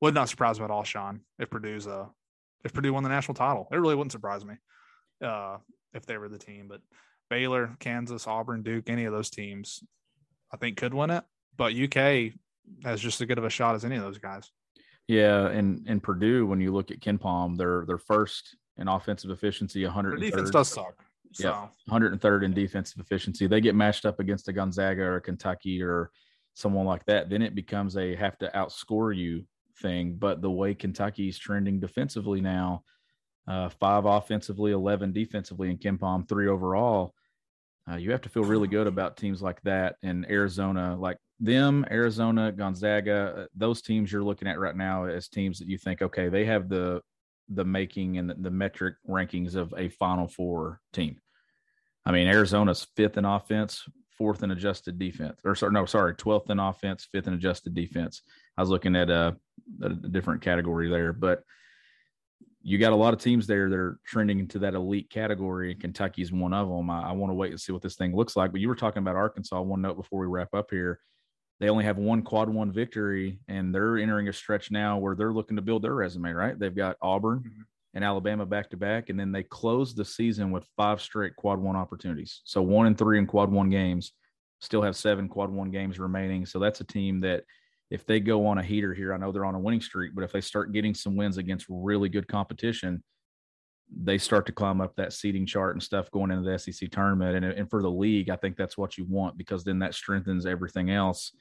would 0.01 0.13
not 0.13 0.27
surprise 0.27 0.59
me 0.59 0.65
at 0.65 0.71
all, 0.71 0.83
Sean, 0.83 1.21
if 1.39 1.49
Purdue's 1.49 1.87
a 1.87 2.09
if 2.65 2.73
Purdue 2.73 2.93
won 2.93 3.03
the 3.03 3.09
national 3.09 3.35
title. 3.35 3.67
It 3.71 3.77
really 3.77 3.95
wouldn't 3.95 4.11
surprise 4.11 4.43
me 4.43 4.55
uh, 5.23 5.57
if 5.93 6.05
they 6.05 6.17
were 6.17 6.27
the 6.27 6.39
team. 6.39 6.67
But 6.67 6.81
Baylor, 7.29 7.77
Kansas, 7.79 8.27
Auburn, 8.27 8.63
Duke, 8.63 8.89
any 8.89 9.05
of 9.05 9.13
those 9.13 9.29
teams, 9.29 9.83
I 10.51 10.57
think 10.57 10.77
could 10.77 10.93
win 10.93 11.11
it. 11.11 11.23
But 11.55 11.75
UK 11.75 12.33
has 12.83 13.01
just 13.01 13.21
as 13.21 13.27
good 13.27 13.37
of 13.37 13.43
a 13.43 13.49
shot 13.49 13.75
as 13.75 13.85
any 13.85 13.95
of 13.95 14.03
those 14.03 14.17
guys. 14.17 14.51
Yeah, 15.07 15.47
and 15.47 15.85
and 15.87 16.01
Purdue, 16.01 16.47
when 16.47 16.61
you 16.61 16.73
look 16.73 16.91
at 16.91 16.99
KenPom, 16.99 17.57
they're 17.57 17.83
they're 17.85 17.97
first 17.97 18.57
in 18.77 18.87
offensive 18.87 19.31
efficiency, 19.31 19.83
100. 19.83 20.19
Defense 20.19 20.49
does 20.49 20.69
suck. 20.69 20.95
So. 21.33 21.49
Yeah, 21.49 21.67
103rd 21.93 22.45
in 22.45 22.53
defensive 22.53 22.99
efficiency. 22.99 23.45
They 23.45 23.59
get 23.59 23.75
matched 23.75 24.05
up 24.05 24.19
against 24.19 24.47
a 24.47 24.53
Gonzaga 24.53 25.01
or 25.01 25.17
a 25.17 25.21
Kentucky 25.21 25.81
or 25.81 26.11
someone 26.55 26.85
like 26.85 27.05
that, 27.05 27.29
then 27.29 27.41
it 27.41 27.53
becomes 27.53 27.95
a 27.97 28.15
have 28.15 28.37
to 28.39 28.49
outscore 28.55 29.15
you 29.15 29.43
thing. 29.81 30.15
But 30.17 30.41
the 30.41 30.49
way 30.49 30.73
Kentucky's 30.73 31.37
trending 31.37 31.79
defensively 31.79 32.41
now, 32.41 32.83
uh, 33.47 33.69
five 33.69 34.05
offensively, 34.05 34.71
11 34.71 35.11
defensively, 35.11 35.69
and 35.69 35.79
KenPom 35.79 36.27
three 36.27 36.47
overall, 36.47 37.13
uh, 37.89 37.97
you 37.97 38.11
have 38.11 38.21
to 38.21 38.29
feel 38.29 38.43
really 38.43 38.69
good 38.69 38.87
about 38.87 39.17
teams 39.17 39.41
like 39.41 39.61
that. 39.63 39.97
And 40.01 40.25
Arizona, 40.29 40.95
like 40.97 41.17
them, 41.39 41.85
Arizona, 41.91 42.51
Gonzaga, 42.51 43.33
uh, 43.37 43.45
those 43.55 43.81
teams 43.81 44.11
you're 44.11 44.23
looking 44.23 44.47
at 44.47 44.59
right 44.59 44.75
now 44.75 45.05
as 45.05 45.27
teams 45.27 45.59
that 45.59 45.67
you 45.67 45.77
think, 45.77 46.01
okay, 46.01 46.29
they 46.29 46.45
have 46.45 46.69
the 46.69 47.01
the 47.49 47.65
making 47.65 48.17
and 48.17 48.29
the, 48.29 48.33
the 48.35 48.49
metric 48.49 48.95
rankings 49.07 49.55
of 49.55 49.73
a 49.77 49.89
Final 49.89 50.27
Four 50.27 50.81
team. 50.93 51.19
I 52.05 52.11
mean, 52.11 52.27
Arizona's 52.27 52.87
fifth 52.95 53.17
in 53.17 53.25
offense, 53.25 53.83
fourth 54.17 54.43
in 54.43 54.51
adjusted 54.51 54.97
defense, 54.97 55.39
or 55.43 55.55
sorry, 55.55 55.73
no, 55.73 55.85
sorry, 55.85 56.15
twelfth 56.15 56.49
in 56.49 56.59
offense, 56.59 57.07
fifth 57.11 57.27
in 57.27 57.33
adjusted 57.33 57.75
defense. 57.75 58.21
I 58.57 58.61
was 58.61 58.69
looking 58.69 58.95
at 58.95 59.09
a, 59.09 59.35
a 59.81 59.89
different 59.89 60.41
category 60.41 60.89
there, 60.89 61.13
but 61.13 61.43
you 62.61 62.79
got 62.79 62.93
a 62.93 62.95
lot 62.95 63.13
of 63.13 63.19
teams 63.21 63.45
there 63.45 63.69
that 63.69 63.77
are 63.77 63.99
trending 64.05 64.39
into 64.39 64.57
that 64.59 64.73
elite 64.73 65.09
category, 65.09 65.71
and 65.71 65.81
Kentucky's 65.81 66.31
one 66.31 66.53
of 66.53 66.67
them. 66.67 66.89
I, 66.89 67.09
I 67.09 67.11
want 67.11 67.29
to 67.29 67.35
wait 67.35 67.51
and 67.51 67.61
see 67.61 67.73
what 67.73 67.83
this 67.83 67.95
thing 67.95 68.15
looks 68.15 68.35
like. 68.35 68.51
But 68.51 68.61
you 68.61 68.69
were 68.69 68.75
talking 68.75 69.03
about 69.03 69.15
Arkansas. 69.15 69.61
One 69.61 69.81
note 69.81 69.97
before 69.97 70.21
we 70.21 70.27
wrap 70.27 70.53
up 70.53 70.71
here 70.71 70.99
they 71.59 71.69
only 71.69 71.85
have 71.85 71.97
one 71.97 72.21
quad 72.21 72.49
one 72.49 72.71
victory 72.71 73.39
and 73.47 73.73
they're 73.73 73.97
entering 73.97 74.27
a 74.27 74.33
stretch 74.33 74.71
now 74.71 74.97
where 74.97 75.15
they're 75.15 75.33
looking 75.33 75.55
to 75.55 75.61
build 75.61 75.81
their 75.81 75.95
resume 75.95 76.31
right 76.31 76.59
they've 76.59 76.75
got 76.75 76.97
auburn 77.01 77.39
mm-hmm. 77.39 77.61
and 77.93 78.03
alabama 78.03 78.45
back 78.45 78.69
to 78.69 78.77
back 78.77 79.09
and 79.09 79.19
then 79.19 79.31
they 79.31 79.43
close 79.43 79.93
the 79.93 80.05
season 80.05 80.51
with 80.51 80.67
five 80.75 81.01
straight 81.01 81.35
quad 81.35 81.59
one 81.59 81.75
opportunities 81.75 82.41
so 82.45 82.61
one 82.61 82.87
and 82.87 82.97
three 82.97 83.17
in 83.17 83.25
quad 83.25 83.51
one 83.51 83.69
games 83.69 84.13
still 84.61 84.81
have 84.81 84.95
seven 84.95 85.27
quad 85.27 85.49
one 85.49 85.71
games 85.71 85.99
remaining 85.99 86.45
so 86.45 86.59
that's 86.59 86.81
a 86.81 86.85
team 86.85 87.19
that 87.21 87.43
if 87.91 88.05
they 88.05 88.19
go 88.19 88.45
on 88.47 88.57
a 88.57 88.63
heater 88.63 88.93
here 88.93 89.13
i 89.13 89.17
know 89.17 89.31
they're 89.31 89.45
on 89.45 89.55
a 89.55 89.59
winning 89.59 89.81
streak 89.81 90.13
but 90.15 90.23
if 90.23 90.31
they 90.31 90.41
start 90.41 90.73
getting 90.73 90.93
some 90.93 91.15
wins 91.15 91.37
against 91.37 91.65
really 91.69 92.09
good 92.09 92.27
competition 92.27 93.03
they 94.03 94.17
start 94.17 94.45
to 94.45 94.51
climb 94.51 94.81
up 94.81 94.95
that 94.95 95.13
seating 95.13 95.45
chart 95.45 95.75
and 95.75 95.83
stuff 95.83 96.09
going 96.11 96.31
into 96.31 96.49
the 96.49 96.57
SEC 96.57 96.89
tournament. 96.89 97.35
And, 97.35 97.45
and 97.45 97.69
for 97.69 97.81
the 97.81 97.89
league, 97.89 98.29
I 98.29 98.35
think 98.35 98.57
that's 98.57 98.77
what 98.77 98.97
you 98.97 99.05
want 99.05 99.37
because 99.37 99.63
then 99.63 99.79
that 99.79 99.93
strengthens 99.93 100.45
everything 100.45 100.89
else. 100.89 101.31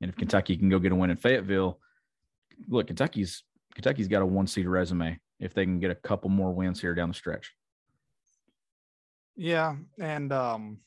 And 0.00 0.10
if 0.10 0.16
Kentucky 0.16 0.56
can 0.56 0.68
go 0.68 0.78
get 0.78 0.92
a 0.92 0.94
win 0.94 1.10
in 1.10 1.16
Fayetteville, 1.16 1.80
look, 2.68 2.86
Kentucky's 2.86 3.42
Kentucky's 3.74 4.08
got 4.08 4.22
a 4.22 4.26
one 4.26 4.46
seed 4.46 4.66
resume 4.66 5.18
if 5.38 5.52
they 5.52 5.64
can 5.64 5.78
get 5.78 5.90
a 5.90 5.94
couple 5.94 6.30
more 6.30 6.52
wins 6.52 6.80
here 6.80 6.94
down 6.94 7.08
the 7.08 7.14
stretch. 7.14 7.52
Yeah, 9.36 9.76
and 10.00 10.32
um, 10.32 10.78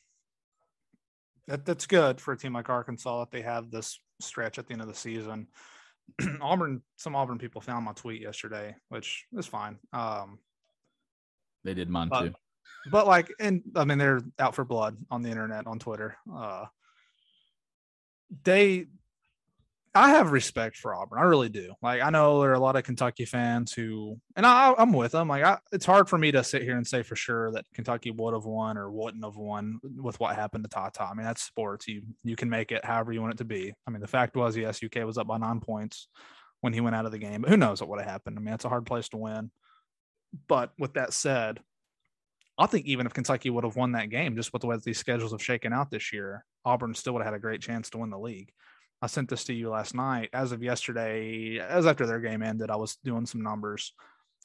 that 1.46 1.64
that's 1.64 1.86
good 1.86 2.20
for 2.20 2.32
a 2.32 2.36
team 2.36 2.52
like 2.52 2.68
Arkansas 2.68 3.20
that 3.20 3.30
they 3.30 3.42
have 3.42 3.70
this 3.70 3.98
stretch 4.20 4.58
at 4.58 4.66
the 4.66 4.72
end 4.72 4.82
of 4.82 4.88
the 4.88 4.94
season. 4.94 5.46
Auburn, 6.40 6.82
some 6.96 7.14
Auburn 7.14 7.38
people 7.38 7.60
found 7.60 7.84
my 7.84 7.92
tweet 7.92 8.20
yesterday, 8.20 8.74
which 8.88 9.26
is 9.36 9.46
fine. 9.46 9.78
Um, 9.92 10.40
they 11.62 11.74
did 11.74 11.88
mine 11.88 12.08
but, 12.08 12.22
too. 12.22 12.34
But 12.90 13.06
like, 13.06 13.32
and 13.38 13.62
I 13.76 13.84
mean, 13.84 13.98
they're 13.98 14.20
out 14.38 14.54
for 14.54 14.64
blood 14.64 14.96
on 15.10 15.22
the 15.22 15.30
internet, 15.30 15.66
on 15.66 15.78
Twitter. 15.78 16.16
Uh, 16.32 16.64
they 18.44 18.86
I 19.92 20.10
have 20.10 20.30
respect 20.30 20.76
for 20.76 20.94
Auburn. 20.94 21.18
I 21.18 21.22
really 21.22 21.48
do. 21.48 21.74
Like 21.82 22.00
I 22.00 22.10
know 22.10 22.40
there 22.40 22.50
are 22.50 22.54
a 22.54 22.60
lot 22.60 22.76
of 22.76 22.84
Kentucky 22.84 23.24
fans 23.24 23.72
who, 23.72 24.20
and 24.36 24.46
I, 24.46 24.72
am 24.78 24.92
with 24.92 25.12
them. 25.12 25.26
Like 25.26 25.42
I, 25.42 25.58
it's 25.72 25.84
hard 25.84 26.08
for 26.08 26.16
me 26.16 26.30
to 26.30 26.44
sit 26.44 26.62
here 26.62 26.76
and 26.76 26.86
say 26.86 27.02
for 27.02 27.16
sure 27.16 27.50
that 27.52 27.64
Kentucky 27.74 28.12
would 28.12 28.32
have 28.32 28.44
won 28.44 28.78
or 28.78 28.90
wouldn't 28.90 29.24
have 29.24 29.36
won 29.36 29.80
with 29.82 30.20
what 30.20 30.36
happened 30.36 30.62
to 30.62 30.70
Tata. 30.70 31.02
I 31.02 31.14
mean 31.14 31.24
that's 31.24 31.42
sports. 31.42 31.88
You 31.88 32.02
you 32.22 32.36
can 32.36 32.48
make 32.48 32.70
it 32.70 32.84
however 32.84 33.12
you 33.12 33.20
want 33.20 33.34
it 33.34 33.38
to 33.38 33.44
be. 33.44 33.74
I 33.86 33.90
mean 33.90 34.00
the 34.00 34.06
fact 34.06 34.36
was 34.36 34.56
yes, 34.56 34.80
UK 34.84 35.04
was 35.04 35.18
up 35.18 35.26
by 35.26 35.38
nine 35.38 35.58
points 35.58 36.06
when 36.60 36.72
he 36.72 36.80
went 36.80 36.94
out 36.94 37.06
of 37.06 37.12
the 37.12 37.18
game, 37.18 37.42
but 37.42 37.50
who 37.50 37.56
knows 37.56 37.80
what 37.80 37.90
would 37.90 38.00
have 38.00 38.08
happened? 38.08 38.38
I 38.38 38.42
mean 38.42 38.54
it's 38.54 38.64
a 38.64 38.70
hard 38.70 38.86
place 38.86 39.08
to 39.08 39.16
win. 39.16 39.50
But 40.46 40.72
with 40.78 40.94
that 40.94 41.12
said, 41.12 41.58
I 42.56 42.66
think 42.66 42.86
even 42.86 43.06
if 43.06 43.14
Kentucky 43.14 43.50
would 43.50 43.64
have 43.64 43.74
won 43.74 43.92
that 43.92 44.10
game, 44.10 44.36
just 44.36 44.52
with 44.52 44.62
the 44.62 44.68
way 44.68 44.78
these 44.84 44.98
schedules 44.98 45.32
have 45.32 45.42
shaken 45.42 45.72
out 45.72 45.90
this 45.90 46.12
year, 46.12 46.44
Auburn 46.64 46.94
still 46.94 47.14
would 47.14 47.22
have 47.22 47.32
had 47.32 47.36
a 47.36 47.40
great 47.40 47.60
chance 47.60 47.90
to 47.90 47.98
win 47.98 48.10
the 48.10 48.18
league. 48.18 48.52
I 49.02 49.06
sent 49.06 49.30
this 49.30 49.44
to 49.44 49.54
you 49.54 49.70
last 49.70 49.94
night. 49.94 50.28
As 50.32 50.52
of 50.52 50.62
yesterday, 50.62 51.58
as 51.58 51.86
after 51.86 52.06
their 52.06 52.20
game 52.20 52.42
ended, 52.42 52.70
I 52.70 52.76
was 52.76 52.96
doing 52.96 53.26
some 53.26 53.42
numbers. 53.42 53.94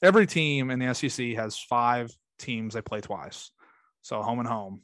Every 0.02 0.26
team 0.26 0.70
in 0.70 0.78
the 0.78 0.94
SEC 0.94 1.34
has 1.36 1.58
five 1.58 2.10
teams 2.38 2.74
they 2.74 2.82
play 2.82 3.00
twice. 3.00 3.50
So 4.02 4.22
home 4.22 4.38
and 4.38 4.48
home. 4.48 4.82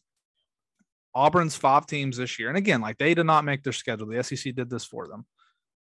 Auburn's 1.14 1.56
five 1.56 1.86
teams 1.86 2.16
this 2.16 2.38
year. 2.38 2.48
And 2.48 2.56
again, 2.56 2.80
like 2.80 2.98
they 2.98 3.14
did 3.14 3.26
not 3.26 3.44
make 3.44 3.62
their 3.62 3.72
schedule. 3.72 4.06
The 4.06 4.22
SEC 4.22 4.54
did 4.54 4.70
this 4.70 4.84
for 4.84 5.08
them. 5.08 5.26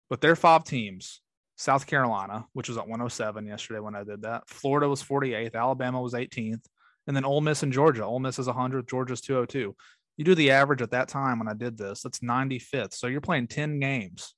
But 0.10 0.22
their 0.22 0.36
five 0.36 0.64
teams 0.64 1.22
South 1.58 1.86
Carolina, 1.86 2.48
which 2.54 2.70
was 2.70 2.78
at 2.78 2.88
107 2.88 3.46
yesterday 3.46 3.80
when 3.80 3.96
I 3.96 4.04
did 4.04 4.24
that. 4.24 4.50
Florida 4.50 4.90
was 4.90 5.04
48th. 5.04 5.56
Alabama 5.56 6.02
was 6.02 6.14
18th. 6.14 6.66
And 7.08 7.16
then 7.16 7.26
Ole 7.26 7.42
Miss 7.42 7.62
and 7.64 7.72
Georgia. 7.72 8.04
Ole 8.04 8.20
Miss 8.20 8.40
is 8.40 8.48
100. 8.48 8.88
Georgia's 8.88 9.22
202 9.22 9.76
you 10.18 10.26
do 10.26 10.36
the 10.36 10.52
average 10.52 10.82
at 10.82 10.92
that 10.92 11.08
time 11.08 11.40
when 11.40 11.48
I 11.48 11.54
did 11.54 11.78
this, 11.78 12.02
that's 12.02 12.20
95th. 12.20 12.94
So 12.94 13.08
you're 13.08 13.22
playing 13.22 13.48
10 13.48 13.80
games 13.80 14.36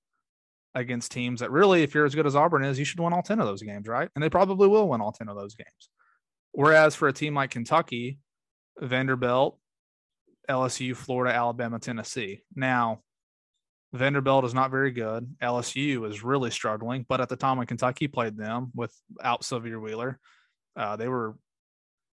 against 0.75 1.11
teams 1.11 1.41
that 1.41 1.51
really, 1.51 1.83
if 1.83 1.93
you're 1.93 2.05
as 2.05 2.15
good 2.15 2.25
as 2.25 2.35
Auburn 2.35 2.63
is, 2.63 2.79
you 2.79 2.85
should 2.85 2.99
win 2.99 3.13
all 3.13 3.21
10 3.21 3.39
of 3.39 3.45
those 3.45 3.61
games, 3.61 3.87
right? 3.87 4.09
And 4.15 4.23
they 4.23 4.29
probably 4.29 4.67
will 4.67 4.87
win 4.89 5.01
all 5.01 5.11
10 5.11 5.29
of 5.29 5.35
those 5.35 5.55
games. 5.55 5.89
Whereas 6.51 6.95
for 6.95 7.07
a 7.07 7.13
team 7.13 7.35
like 7.35 7.51
Kentucky, 7.51 8.19
Vanderbilt, 8.79 9.59
LSU, 10.49 10.95
Florida, 10.95 11.35
Alabama, 11.35 11.79
Tennessee. 11.79 12.41
Now, 12.55 13.01
Vanderbilt 13.93 14.45
is 14.45 14.53
not 14.53 14.71
very 14.71 14.91
good. 14.91 15.35
LSU 15.41 16.09
is 16.09 16.23
really 16.23 16.49
struggling, 16.49 17.05
but 17.07 17.21
at 17.21 17.29
the 17.29 17.35
time 17.35 17.57
when 17.57 17.67
Kentucky 17.67 18.07
played 18.07 18.35
them 18.35 18.71
without 18.73 19.43
Sahvir 19.43 19.81
Wheeler, 19.81 20.19
Uh, 20.75 20.95
they 20.95 21.07
were, 21.07 21.37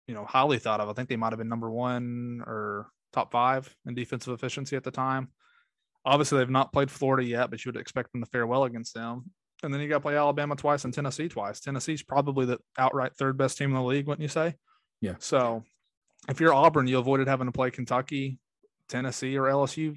you 0.08 0.16
know, 0.16 0.24
highly 0.24 0.60
thought 0.60 0.80
of. 0.80 0.88
I 0.88 0.94
think 0.94 1.10
they 1.10 1.18
might 1.18 1.34
have 1.34 1.40
been 1.40 1.50
number 1.50 1.70
one 1.70 2.42
or 2.48 2.90
top 3.16 3.32
five 3.32 3.74
in 3.86 3.96
defensive 3.96 4.34
efficiency 4.34 4.76
at 4.76 4.84
the 4.84 4.92
time. 4.92 5.30
Obviously, 6.06 6.38
they've 6.38 6.50
not 6.50 6.72
played 6.72 6.92
Florida 6.92 7.28
yet, 7.28 7.50
but 7.50 7.64
you 7.64 7.72
would 7.72 7.82
expect 7.82 8.12
them 8.12 8.22
to 8.22 8.30
fare 8.30 8.46
well 8.46 8.66
against 8.66 8.94
them. 8.94 9.32
And 9.64 9.74
then 9.74 9.82
you 9.82 9.88
got 9.88 9.96
to 9.96 10.02
play 10.02 10.18
Alabama 10.18 10.56
twice 10.56 10.86
and 10.86 10.94
Tennessee 10.94 11.30
twice. 11.30 11.60
Tennessee's 11.60 12.04
probably 12.04 12.46
the 12.46 12.60
outright 12.78 13.16
third 13.16 13.38
best 13.38 13.58
team 13.58 13.72
in 13.72 13.76
the 13.76 13.82
league, 13.82 14.06
wouldn't 14.06 14.22
you 14.22 14.28
say? 14.28 14.54
Yeah. 15.02 15.16
So 15.20 15.64
if 16.30 16.40
you're 16.40 16.54
Auburn, 16.54 16.88
you 16.88 17.00
avoided 17.00 17.28
having 17.28 17.48
to 17.48 17.52
play 17.52 17.72
Kentucky, 17.72 18.38
Tennessee, 18.90 19.38
or 19.38 19.44
LSU 19.44 19.96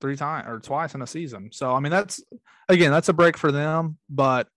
three 0.00 0.16
times 0.16 0.46
or 0.48 0.60
twice 0.60 0.94
in 0.94 1.02
a 1.02 1.06
season. 1.06 1.50
So 1.52 1.74
I 1.74 1.80
mean, 1.80 1.92
that's 1.92 2.22
again, 2.68 2.90
that's 2.90 3.08
a 3.08 3.12
break 3.12 3.36
for 3.36 3.52
them, 3.52 3.98
but 4.08 4.48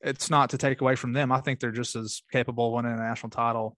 it's 0.00 0.30
not 0.30 0.50
to 0.50 0.58
take 0.58 0.80
away 0.80 0.96
from 0.96 1.12
them. 1.12 1.30
I 1.30 1.40
think 1.40 1.60
they're 1.60 1.70
just 1.70 1.94
as 1.94 2.22
capable 2.32 2.68
of 2.68 2.72
winning 2.72 2.98
a 2.98 3.02
national 3.02 3.30
title 3.30 3.76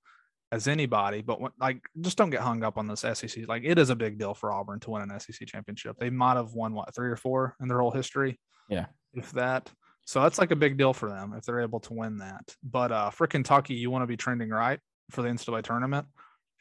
as 0.54 0.68
anybody. 0.68 1.20
But 1.20 1.40
when, 1.40 1.50
like, 1.60 1.82
just 2.00 2.16
don't 2.16 2.30
get 2.30 2.40
hung 2.40 2.62
up 2.62 2.78
on 2.78 2.86
this 2.86 3.00
SEC. 3.00 3.48
Like, 3.48 3.64
it 3.64 3.78
is 3.78 3.90
a 3.90 3.96
big 3.96 4.18
deal 4.18 4.34
for 4.34 4.52
Auburn 4.52 4.78
to 4.80 4.90
win 4.90 5.02
an 5.02 5.20
SEC 5.20 5.46
championship. 5.48 5.96
They 5.98 6.10
might 6.10 6.36
have 6.36 6.54
won 6.54 6.74
what 6.74 6.94
three 6.94 7.10
or 7.10 7.16
four 7.16 7.56
in 7.60 7.68
their 7.68 7.80
whole 7.80 7.90
history. 7.90 8.38
Yeah, 8.68 8.86
if 9.14 9.32
that. 9.32 9.70
So 10.06 10.22
that's 10.22 10.38
like 10.38 10.50
a 10.50 10.56
big 10.56 10.76
deal 10.76 10.92
for 10.92 11.08
them 11.08 11.34
if 11.36 11.44
they're 11.44 11.60
able 11.60 11.80
to 11.80 11.94
win 11.94 12.18
that. 12.18 12.54
But 12.62 12.92
uh, 12.92 13.10
for 13.10 13.26
Kentucky, 13.26 13.74
you 13.74 13.90
want 13.90 14.02
to 14.02 14.06
be 14.06 14.16
trending 14.16 14.50
right 14.50 14.78
for 15.10 15.22
the 15.22 15.28
NCAA 15.28 15.62
tournament 15.62 16.06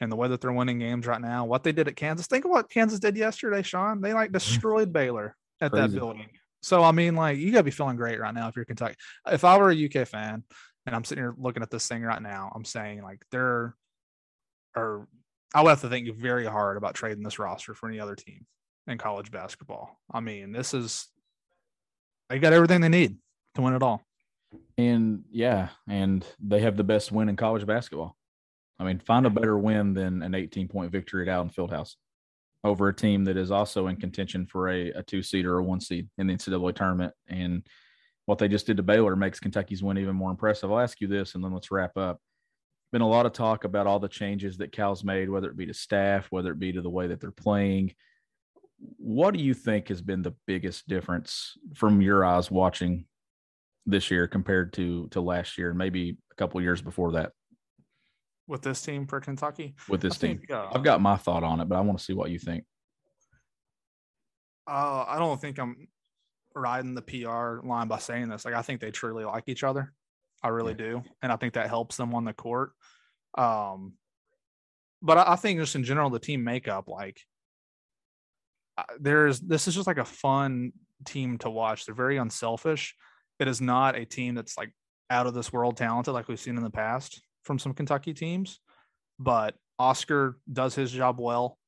and 0.00 0.10
the 0.10 0.16
way 0.16 0.28
that 0.28 0.40
they're 0.40 0.52
winning 0.52 0.78
games 0.78 1.06
right 1.06 1.20
now. 1.20 1.44
What 1.44 1.62
they 1.62 1.72
did 1.72 1.86
at 1.86 1.94
Kansas. 1.94 2.26
Think 2.26 2.46
of 2.46 2.50
what 2.50 2.70
Kansas 2.70 2.98
did 2.98 3.16
yesterday, 3.16 3.62
Sean. 3.62 4.00
They 4.00 4.12
like 4.12 4.32
destroyed 4.32 4.92
Baylor 4.92 5.36
at 5.60 5.70
Crazy. 5.70 5.88
that 5.88 5.98
building. 5.98 6.28
So 6.62 6.82
I 6.82 6.92
mean, 6.92 7.14
like 7.14 7.38
you 7.38 7.52
gotta 7.52 7.64
be 7.64 7.70
feeling 7.70 7.96
great 7.96 8.18
right 8.18 8.34
now 8.34 8.48
if 8.48 8.56
you're 8.56 8.64
Kentucky. 8.64 8.96
If 9.30 9.44
I 9.44 9.58
were 9.58 9.70
a 9.70 9.84
UK 9.84 10.08
fan 10.08 10.42
and 10.86 10.96
I'm 10.96 11.04
sitting 11.04 11.22
here 11.22 11.34
looking 11.36 11.62
at 11.62 11.70
this 11.70 11.86
thing 11.86 12.02
right 12.02 12.22
now, 12.22 12.50
I'm 12.54 12.64
saying 12.64 13.02
like 13.02 13.22
they're 13.30 13.76
or 14.76 15.06
I 15.54 15.62
would 15.62 15.70
have 15.70 15.80
to 15.82 15.88
think 15.88 16.14
very 16.16 16.46
hard 16.46 16.76
about 16.76 16.94
trading 16.94 17.22
this 17.22 17.38
roster 17.38 17.74
for 17.74 17.88
any 17.88 18.00
other 18.00 18.16
team 18.16 18.46
in 18.86 18.98
college 18.98 19.30
basketball. 19.30 19.98
I 20.12 20.20
mean, 20.20 20.52
this 20.52 20.74
is 20.74 21.08
they 22.28 22.38
got 22.38 22.52
everything 22.52 22.80
they 22.80 22.88
need 22.88 23.16
to 23.54 23.62
win 23.62 23.74
it 23.74 23.82
all. 23.82 24.02
and 24.76 25.24
yeah, 25.30 25.68
and 25.88 26.26
they 26.40 26.60
have 26.60 26.76
the 26.76 26.84
best 26.84 27.12
win 27.12 27.28
in 27.28 27.36
college 27.36 27.66
basketball. 27.66 28.16
I 28.78 28.84
mean, 28.84 28.98
find 28.98 29.26
a 29.26 29.30
better 29.30 29.56
win 29.56 29.94
than 29.94 30.22
an 30.22 30.34
18 30.34 30.68
point 30.68 30.90
victory 30.90 31.28
at 31.28 31.32
Allen 31.32 31.50
Fieldhouse 31.50 31.94
over 32.64 32.88
a 32.88 32.94
team 32.94 33.24
that 33.26 33.36
is 33.36 33.50
also 33.50 33.86
in 33.88 33.96
contention 33.96 34.46
for 34.46 34.70
a, 34.70 34.90
a 34.90 35.02
two 35.02 35.22
seed 35.22 35.44
or 35.44 35.58
a 35.58 35.62
one 35.62 35.80
seed 35.80 36.08
in 36.18 36.26
the 36.26 36.34
NCAA 36.34 36.74
tournament. 36.74 37.12
And 37.28 37.62
what 38.26 38.38
they 38.38 38.48
just 38.48 38.66
did 38.66 38.78
to 38.78 38.82
Baylor 38.82 39.16
makes 39.16 39.38
Kentucky's 39.38 39.82
win 39.82 39.98
even 39.98 40.16
more 40.16 40.30
impressive. 40.30 40.72
I'll 40.72 40.80
ask 40.80 41.00
you 41.00 41.06
this, 41.06 41.34
and 41.34 41.44
then 41.44 41.52
let's 41.52 41.70
wrap 41.70 41.96
up. 41.96 42.20
Been 42.94 43.02
a 43.02 43.08
lot 43.08 43.26
of 43.26 43.32
talk 43.32 43.64
about 43.64 43.88
all 43.88 43.98
the 43.98 44.06
changes 44.06 44.58
that 44.58 44.70
Cal's 44.70 45.02
made, 45.02 45.28
whether 45.28 45.50
it 45.50 45.56
be 45.56 45.66
to 45.66 45.74
staff, 45.74 46.28
whether 46.30 46.52
it 46.52 46.60
be 46.60 46.70
to 46.74 46.80
the 46.80 46.88
way 46.88 47.08
that 47.08 47.20
they're 47.20 47.32
playing. 47.32 47.92
What 48.78 49.34
do 49.34 49.40
you 49.40 49.52
think 49.52 49.88
has 49.88 50.00
been 50.00 50.22
the 50.22 50.36
biggest 50.46 50.86
difference 50.86 51.54
from 51.74 52.00
your 52.00 52.24
eyes 52.24 52.52
watching 52.52 53.06
this 53.84 54.12
year 54.12 54.28
compared 54.28 54.74
to 54.74 55.08
to 55.08 55.20
last 55.20 55.58
year 55.58 55.70
and 55.70 55.76
maybe 55.76 56.18
a 56.30 56.34
couple 56.36 56.62
years 56.62 56.80
before 56.80 57.10
that 57.14 57.32
with 58.46 58.62
this 58.62 58.80
team 58.80 59.08
for 59.08 59.18
Kentucky. 59.18 59.74
with 59.88 60.00
this 60.00 60.14
I 60.14 60.28
team? 60.28 60.38
think, 60.38 60.52
uh, 60.52 60.68
I've 60.72 60.84
got 60.84 61.00
my 61.00 61.16
thought 61.16 61.42
on 61.42 61.58
it, 61.58 61.68
but 61.68 61.74
I 61.74 61.80
want 61.80 61.98
to 61.98 62.04
see 62.04 62.12
what 62.12 62.30
you 62.30 62.38
think. 62.38 62.62
Uh, 64.68 65.04
I 65.08 65.18
don't 65.18 65.40
think 65.40 65.58
I'm 65.58 65.88
riding 66.54 66.94
the 66.94 67.02
PR 67.02 67.66
line 67.66 67.88
by 67.88 67.98
saying 67.98 68.28
this. 68.28 68.44
Like, 68.44 68.54
I 68.54 68.62
think 68.62 68.80
they 68.80 68.92
truly 68.92 69.24
like 69.24 69.48
each 69.48 69.64
other. 69.64 69.92
I 70.44 70.48
really 70.48 70.72
Yeah. 70.72 70.76
do, 70.86 71.02
and 71.22 71.32
I 71.32 71.36
think 71.36 71.54
that 71.54 71.68
helps 71.68 71.96
them 71.96 72.14
on 72.14 72.24
the 72.24 72.34
court. 72.34 72.72
Um, 73.36 73.94
but 75.02 75.18
I, 75.18 75.32
I 75.32 75.36
think 75.36 75.58
just 75.58 75.74
in 75.74 75.82
general, 75.82 76.10
the 76.10 76.20
team 76.20 76.44
makeup, 76.44 76.86
like, 76.86 77.20
uh, 78.76 78.82
there's 79.00 79.40
this 79.40 79.66
is 79.66 79.74
just 79.74 79.86
like 79.86 79.98
a 79.98 80.04
fun 80.04 80.72
team 81.04 81.38
to 81.38 81.50
watch. 81.50 81.86
They're 81.86 81.94
very 81.94 82.18
unselfish. 82.18 82.94
It 83.40 83.48
is 83.48 83.60
not 83.60 83.96
a 83.96 84.04
team 84.04 84.34
that's 84.34 84.56
like 84.56 84.72
out 85.10 85.26
of 85.26 85.34
this 85.34 85.52
world 85.52 85.76
talented 85.76 86.14
like 86.14 86.28
we've 86.28 86.38
seen 86.38 86.56
in 86.56 86.62
the 86.62 86.70
past 86.70 87.20
from 87.42 87.58
some 87.58 87.74
Kentucky 87.74 88.14
teams, 88.14 88.60
but 89.18 89.54
Oscar 89.78 90.38
does 90.52 90.74
his 90.74 90.92
job 90.92 91.18
well. 91.18 91.58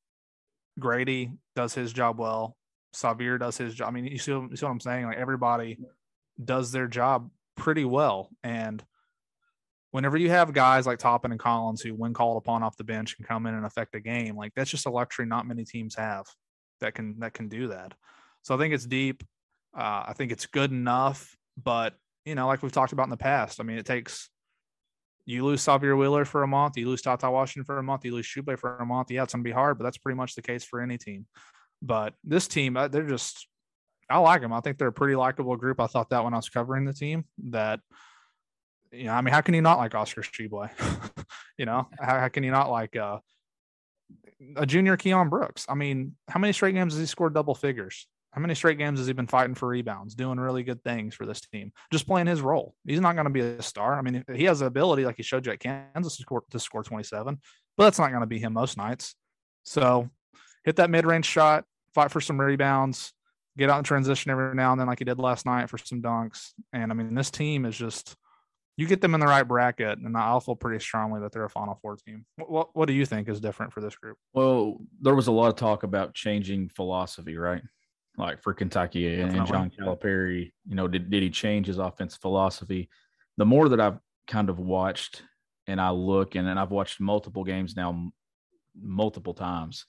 Grady 0.79 1.33
does 1.55 1.75
his 1.75 1.93
job 1.93 2.19
well. 2.19 2.57
Sahvir 2.95 3.39
does 3.39 3.57
his 3.57 3.75
job. 3.75 3.89
I 3.89 3.91
mean, 3.93 4.07
you 4.07 4.19
see, 4.19 4.33
you 4.33 4.51
see 4.55 4.65
what 4.65 4.73
I'm 4.73 4.81
saying? 4.81 5.07
Like 5.07 5.19
everybody 5.19 5.79
does 6.43 6.73
their 6.73 6.87
job 6.89 7.31
pretty 7.57 7.85
well. 7.85 8.31
And 8.43 8.85
whenever 9.91 10.17
you 10.17 10.31
have 10.31 10.53
guys 10.53 10.87
like 10.87 10.99
Toppin 10.99 11.33
and 11.33 11.41
Collins 11.41 11.81
who, 11.81 11.95
when 11.95 12.13
called 12.13 12.37
upon 12.37 12.63
off 12.63 12.77
the 12.77 12.85
bench, 12.85 13.17
can 13.17 13.25
come 13.25 13.47
in 13.47 13.55
and 13.55 13.65
affect 13.65 13.95
a 13.95 14.01
game, 14.01 14.37
like 14.37 14.53
that's 14.55 14.71
just 14.71 14.87
a 14.87 14.91
luxury 14.91 15.27
not 15.27 15.47
many 15.47 15.65
teams 15.65 15.95
have 15.95 16.27
that 16.81 16.95
can 16.95 17.19
that 17.21 17.33
can 17.33 17.49
do 17.49 17.69
that. 17.69 17.95
So 18.43 18.55
I 18.55 18.59
think 18.59 18.75
it's 18.75 18.87
deep. 18.87 19.25
Uh, 19.77 20.05
I 20.07 20.15
think 20.15 20.33
it's 20.33 20.47
good 20.47 20.71
enough, 20.71 21.37
but 21.63 21.95
you 22.25 22.35
know, 22.35 22.47
like 22.47 22.63
we've 22.63 22.73
talked 22.73 22.93
about 22.93 23.05
in 23.05 23.11
the 23.11 23.17
past, 23.17 23.61
I 23.61 23.65
mean, 23.65 23.79
it 23.79 23.87
takes 23.87 24.31
you 25.25 25.45
lose 25.45 25.65
Sahvir 25.65 25.99
Wheeler 25.99 26.25
for 26.25 26.43
a 26.43 26.47
month, 26.47 26.77
you 26.77 26.89
lose 26.89 27.03
TyTy 27.03 27.31
Washington 27.33 27.65
for 27.65 27.79
a 27.79 27.83
month, 27.83 28.05
you 28.05 28.15
lose 28.15 28.27
Tshiebwe 28.27 28.59
for 28.59 28.77
a 28.77 28.87
month. 28.87 29.11
Yeah, 29.11 29.25
it's 29.25 29.33
gonna 29.33 29.43
be 29.43 29.51
hard, 29.51 29.79
but 29.79 29.85
that's 29.85 29.99
pretty 29.99 30.17
much 30.17 30.35
the 30.35 30.43
case 30.43 30.65
for 30.65 30.81
any 30.81 30.99
team. 30.99 31.27
But 31.83 32.15
this 32.23 32.49
team, 32.49 32.77
uh, 32.77 32.89
they're 32.89 33.09
just, 33.09 33.49
I 34.09 34.19
like 34.19 34.41
them. 34.41 34.53
I 34.53 34.61
think 34.61 34.79
they're 34.79 34.89
a 34.89 34.93
pretty 34.93 35.17
likable 35.17 35.57
group. 35.57 35.81
I 35.81 35.87
thought 35.87 36.11
that 36.11 36.23
when 36.23 36.33
I 36.33 36.37
was 36.37 36.49
covering 36.49 36.85
the 36.85 36.93
team, 36.93 37.25
that, 37.49 37.81
you 38.93 39.05
know, 39.05 39.13
I 39.13 39.21
mean, 39.21 39.33
how 39.33 39.41
can 39.41 39.55
you 39.55 39.63
not 39.63 39.79
like 39.79 39.95
Oscar 39.95 40.23
Tshiebwe? 40.23 40.71
you 41.59 41.67
know, 41.67 41.89
how, 41.99 42.21
how 42.21 42.29
can 42.29 42.45
you 42.45 42.51
not 42.51 42.71
like 42.71 42.95
uh, 42.95 43.19
a 44.57 44.67
junior 44.67 44.97
Keion 44.97 45.29
Brooks? 45.29 45.67
I 45.69 45.75
mean, 45.75 46.15
how 46.29 46.39
many 46.39 46.53
straight 46.53 46.75
games 46.75 46.95
has 46.95 47.01
he 47.01 47.07
scored 47.07 47.35
double 47.35 47.55
figures? 47.55 48.07
How 48.31 48.41
many 48.41 48.55
straight 48.55 48.77
games 48.77 48.99
has 48.99 49.07
he 49.07 49.15
been 49.15 49.27
fighting 49.27 49.55
for 49.55 49.67
rebounds, 49.67 50.15
doing 50.15 50.39
really 50.39 50.63
good 50.63 50.85
things 50.85 51.15
for 51.15 51.25
this 51.25 51.41
team, 51.41 51.73
just 51.91 52.07
playing 52.07 52.27
his 52.27 52.43
role? 52.43 52.75
He's 52.87 53.01
not 53.01 53.15
going 53.15 53.25
to 53.25 53.31
be 53.31 53.41
a 53.41 53.63
star. 53.63 53.99
I 53.99 54.03
mean, 54.03 54.25
he 54.35 54.45
has 54.45 54.61
the 54.61 54.67
ability, 54.67 55.07
like 55.07 55.17
he 55.17 55.23
showed 55.23 55.47
you 55.47 55.53
at 55.53 55.61
Kansas, 55.61 56.17
to 56.17 56.23
score, 56.23 56.45
to 56.51 56.59
score 56.61 56.83
27, 56.83 57.41
but 57.79 57.85
that's 57.85 57.99
not 57.99 58.11
going 58.11 58.21
to 58.21 58.27
be 58.27 58.39
him 58.39 58.53
most 58.53 58.77
nights. 58.77 59.15
So 59.65 60.11
hit 60.65 60.77
that 60.77 60.91
mid 60.91 61.07
range 61.07 61.25
shot, 61.25 61.65
fight 61.95 62.11
for 62.11 62.21
some 62.21 62.39
rebounds, 62.39 63.15
get 63.57 63.71
out 63.71 63.79
in 63.79 63.85
transition 63.85 64.31
every 64.31 64.55
now 64.55 64.73
and 64.73 64.81
then, 64.81 64.87
like 64.87 64.99
he 64.99 65.05
did 65.05 65.19
last 65.19 65.47
night 65.47 65.71
for 65.71 65.79
some 65.79 66.03
dunks. 66.03 66.53
And 66.73 66.91
I 66.91 66.95
mean, 66.95 67.15
this 67.15 67.31
team 67.31 67.65
is 67.65 67.77
just, 67.77 68.17
you 68.77 68.87
get 68.87 69.01
them 69.01 69.15
in 69.15 69.21
the 69.21 69.27
right 69.27 69.43
bracket, 69.43 69.99
and 69.99 70.17
I'll 70.17 70.41
feel 70.41 70.57
pretty 70.57 70.83
strongly 70.83 71.21
that 71.21 71.33
they're 71.33 71.45
a 71.45 71.51
Final 71.51 71.79
Four 71.81 71.97
team. 71.97 72.27
What, 72.37 72.77
what, 72.77 72.87
do 72.87 72.93
you 72.93 73.07
think 73.07 73.29
is 73.29 73.41
different 73.41 73.73
for 73.73 73.81
this 73.81 73.97
group? 73.97 74.19
Well, 74.35 74.79
there 75.01 75.15
was 75.15 75.29
a 75.29 75.33
lot 75.33 75.49
of 75.49 75.57
talk 75.57 75.83
about 75.83 76.15
changing 76.15 76.69
philosophy, 76.69 77.37
right? 77.37 77.63
Like 78.19 78.43
for 78.43 78.55
Kentucky 78.55 79.21
and, 79.21 79.35
and 79.35 79.47
John 79.47 79.71
Calipari, 79.71 80.53
you 80.67 80.75
know, 80.75 80.89
did, 80.89 81.11
did 81.11 81.23
he 81.23 81.31
change 81.31 81.67
his 81.67 81.79
offensive 81.79 82.21
philosophy? 82.21 82.89
The 83.37 83.45
more 83.47 83.69
that 83.69 83.81
I've 83.81 83.99
kind 84.27 84.49
of 84.49 84.59
watched 84.59 85.23
and 85.67 85.81
I 85.81 85.91
look 85.91 86.35
and, 86.35 86.49
and 86.49 86.59
I've 86.59 86.71
watched 86.71 87.01
multiple 87.01 87.45
games 87.45 87.77
now 87.77 88.11
multiple 88.81 89.35
times, 89.35 89.87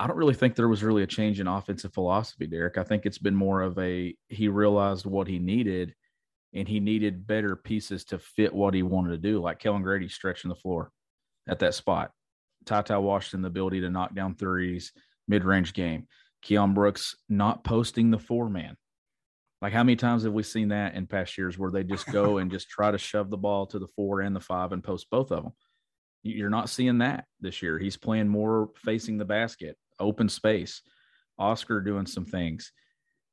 I 0.00 0.06
don't 0.06 0.16
really 0.16 0.34
think 0.34 0.54
there 0.54 0.66
was 0.66 0.82
really 0.82 1.02
a 1.02 1.06
change 1.06 1.40
in 1.40 1.46
offensive 1.46 1.92
philosophy, 1.92 2.46
Derek. 2.46 2.78
I 2.78 2.84
think 2.84 3.04
it's 3.04 3.18
been 3.18 3.36
more 3.36 3.60
of 3.60 3.78
a 3.78 4.16
he 4.28 4.48
realized 4.48 5.04
what 5.04 5.28
he 5.28 5.38
needed 5.38 5.94
and 6.54 6.66
he 6.66 6.80
needed 6.80 7.26
better 7.26 7.54
pieces 7.54 8.04
to 8.06 8.18
fit 8.18 8.54
what 8.54 8.72
he 8.72 8.82
wanted 8.82 9.10
to 9.10 9.18
do, 9.18 9.42
like 9.42 9.58
Kellan 9.58 9.82
Grady 9.82 10.08
stretching 10.08 10.48
the 10.48 10.54
floor 10.54 10.90
at 11.46 11.58
that 11.58 11.74
spot. 11.74 12.12
TyTy 12.64 13.00
Washington, 13.00 13.42
the 13.42 13.48
ability 13.48 13.82
to 13.82 13.90
knock 13.90 14.14
down 14.14 14.34
threes, 14.34 14.92
mid 15.28 15.44
range 15.44 15.74
game. 15.74 16.06
Keion 16.42 16.72
Brooks 16.72 17.14
not 17.28 17.62
posting 17.62 18.10
the 18.10 18.18
four 18.18 18.48
man. 18.48 18.78
Like, 19.60 19.74
how 19.74 19.84
many 19.84 19.96
times 19.96 20.22
have 20.22 20.32
we 20.32 20.42
seen 20.42 20.68
that 20.68 20.94
in 20.94 21.06
past 21.08 21.36
years 21.36 21.58
where 21.58 21.70
they 21.70 21.84
just 21.84 22.10
go 22.10 22.38
and 22.38 22.50
just 22.50 22.70
try 22.70 22.90
to 22.90 22.96
shove 22.96 23.28
the 23.28 23.36
ball 23.36 23.66
to 23.66 23.78
the 23.78 23.88
four 23.88 24.22
and 24.22 24.34
the 24.34 24.40
five 24.40 24.72
and 24.72 24.82
post 24.82 25.10
both 25.10 25.30
of 25.30 25.42
them? 25.42 25.52
You're 26.22 26.48
not 26.48 26.70
seeing 26.70 26.98
that 26.98 27.26
this 27.40 27.60
year. 27.60 27.78
He's 27.78 27.98
playing 27.98 28.28
more 28.28 28.70
facing 28.76 29.18
the 29.18 29.24
basket, 29.26 29.76
open 30.00 30.28
space. 30.28 30.82
Oscar 31.38 31.80
doing 31.80 32.06
some 32.06 32.24
things. 32.24 32.72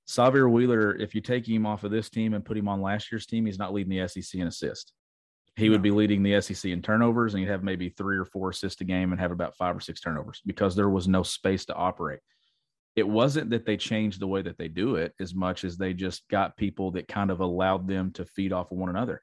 Sahvir 0.08 0.50
Wheeler, 0.50 0.96
if 0.96 1.14
you 1.14 1.22
take 1.22 1.48
him 1.48 1.66
off 1.66 1.84
of 1.84 1.92
this 1.92 2.10
team 2.10 2.34
and 2.34 2.46
put 2.46 2.58
him 2.58 2.70
on 2.70 2.82
last 2.82 3.12
year's 3.12 3.26
team, 3.26 3.46
he's 3.46 3.60
not 3.60 3.74
leading 3.74 3.98
the 3.98 4.08
SEC 4.08 4.40
in 4.40 4.48
assists. 4.48 4.94
He 5.58 5.70
would 5.70 5.82
be 5.82 5.92
leading 5.92 6.24
the 6.24 6.40
SEC 6.40 6.72
in 6.72 6.82
turnovers, 6.82 7.34
and 7.34 7.42
he'd 7.42 7.50
have 7.50 7.64
maybe 7.64 7.90
three 7.90 8.18
or 8.18 8.26
four 8.26 8.52
assists 8.52 8.80
a 8.82 8.84
game 8.84 9.12
and 9.12 9.20
have 9.20 9.32
about 9.32 9.58
five 9.58 9.76
or 9.76 9.80
six 9.80 10.00
turnovers 10.00 10.42
because 10.46 10.76
there 10.76 10.90
was 10.90 11.08
no 11.08 11.24
space 11.24 11.66
to 11.66 11.76
operate. 11.76 12.20
It 12.96 13.08
wasn't 13.08 13.50
that 13.50 13.66
they 13.66 13.76
changed 13.76 14.20
the 14.20 14.28
way 14.28 14.42
that 14.44 14.58
they 14.58 14.68
do 14.68 14.96
it 14.96 15.14
as 15.20 15.36
much 15.36 15.64
as 15.64 15.78
they 15.78 15.94
just 15.94 16.28
got 16.30 16.58
people 16.58 16.92
that 16.92 17.08
kind 17.08 17.32
of 17.32 17.42
allowed 17.42 17.88
them 17.88 18.12
to 18.14 18.26
feed 18.26 18.54
off 18.54 18.72
of 18.72 18.78
one 18.78 18.90
another. 18.90 19.22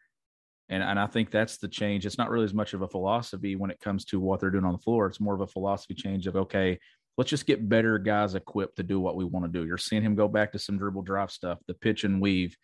And, 0.68 0.82
and 0.82 0.98
I 0.98 1.06
think 1.06 1.30
that's 1.30 1.56
the 1.58 1.68
change. 1.68 2.06
It's 2.06 2.18
not 2.18 2.30
really 2.30 2.44
as 2.44 2.54
much 2.54 2.74
of 2.74 2.82
a 2.82 2.88
philosophy 2.88 3.54
when 3.54 3.70
it 3.70 3.80
comes 3.80 4.04
to 4.06 4.20
what 4.20 4.40
they're 4.40 4.50
doing 4.50 4.64
on 4.64 4.72
the 4.72 4.78
floor. 4.78 5.06
It's 5.06 5.20
more 5.20 5.34
of 5.34 5.40
a 5.40 5.46
philosophy 5.46 5.94
change 5.94 6.26
of, 6.26 6.36
okay, 6.36 6.78
let's 7.16 7.30
just 7.30 7.46
get 7.46 7.68
better 7.68 7.98
guys 7.98 8.34
equipped 8.34 8.76
to 8.76 8.82
do 8.82 8.98
what 9.00 9.16
we 9.16 9.24
want 9.24 9.46
to 9.46 9.52
do. 9.60 9.66
You're 9.66 9.78
seeing 9.78 10.02
him 10.02 10.14
go 10.14 10.28
back 10.28 10.52
to 10.52 10.58
some 10.58 10.78
dribble 10.78 11.02
drive 11.02 11.30
stuff, 11.30 11.58
the 11.66 11.74
pitch 11.74 12.04
and 12.04 12.20
weave 12.20 12.56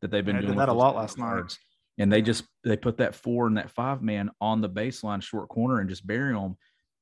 that 0.00 0.10
they've 0.10 0.24
been 0.24 0.36
Yeah, 0.36 0.38
I 0.38 0.42
did 0.42 0.46
doing. 0.48 0.58
that 0.58 0.68
a 0.68 0.72
lot 0.72 0.94
last 0.96 1.18
night. 1.18 1.56
and 1.98 2.12
they 2.12 2.22
just 2.22 2.44
they 2.64 2.76
put 2.76 2.98
that 2.98 3.14
four 3.14 3.46
and 3.46 3.56
that 3.56 3.70
five 3.70 4.02
man 4.02 4.30
on 4.40 4.60
the 4.60 4.68
baseline 4.68 5.22
short 5.22 5.48
corner 5.48 5.80
and 5.80 5.88
just 5.88 6.06
bury 6.06 6.32
them 6.34 6.56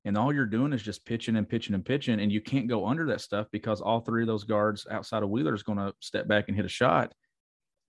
and 0.06 0.16
all 0.18 0.32
you're 0.32 0.46
doing 0.46 0.72
is 0.72 0.82
just 0.82 1.04
pitching 1.06 1.34
and 1.36 1.48
pitching 1.48 1.74
and 1.74 1.84
pitching 1.84 2.20
and 2.20 2.30
you 2.30 2.40
can't 2.40 2.68
go 2.68 2.86
under 2.86 3.06
that 3.06 3.20
stuff 3.20 3.46
because 3.50 3.80
all 3.80 4.00
three 4.00 4.22
of 4.22 4.28
those 4.28 4.44
guards 4.44 4.86
outside 4.90 5.22
of 5.22 5.30
wheeler 5.30 5.54
is 5.54 5.62
going 5.64 5.78
to 5.78 5.92
step 6.00 6.28
back 6.28 6.44
and 6.48 6.56
hit 6.56 6.64
a 6.64 6.68
shot 6.68 7.12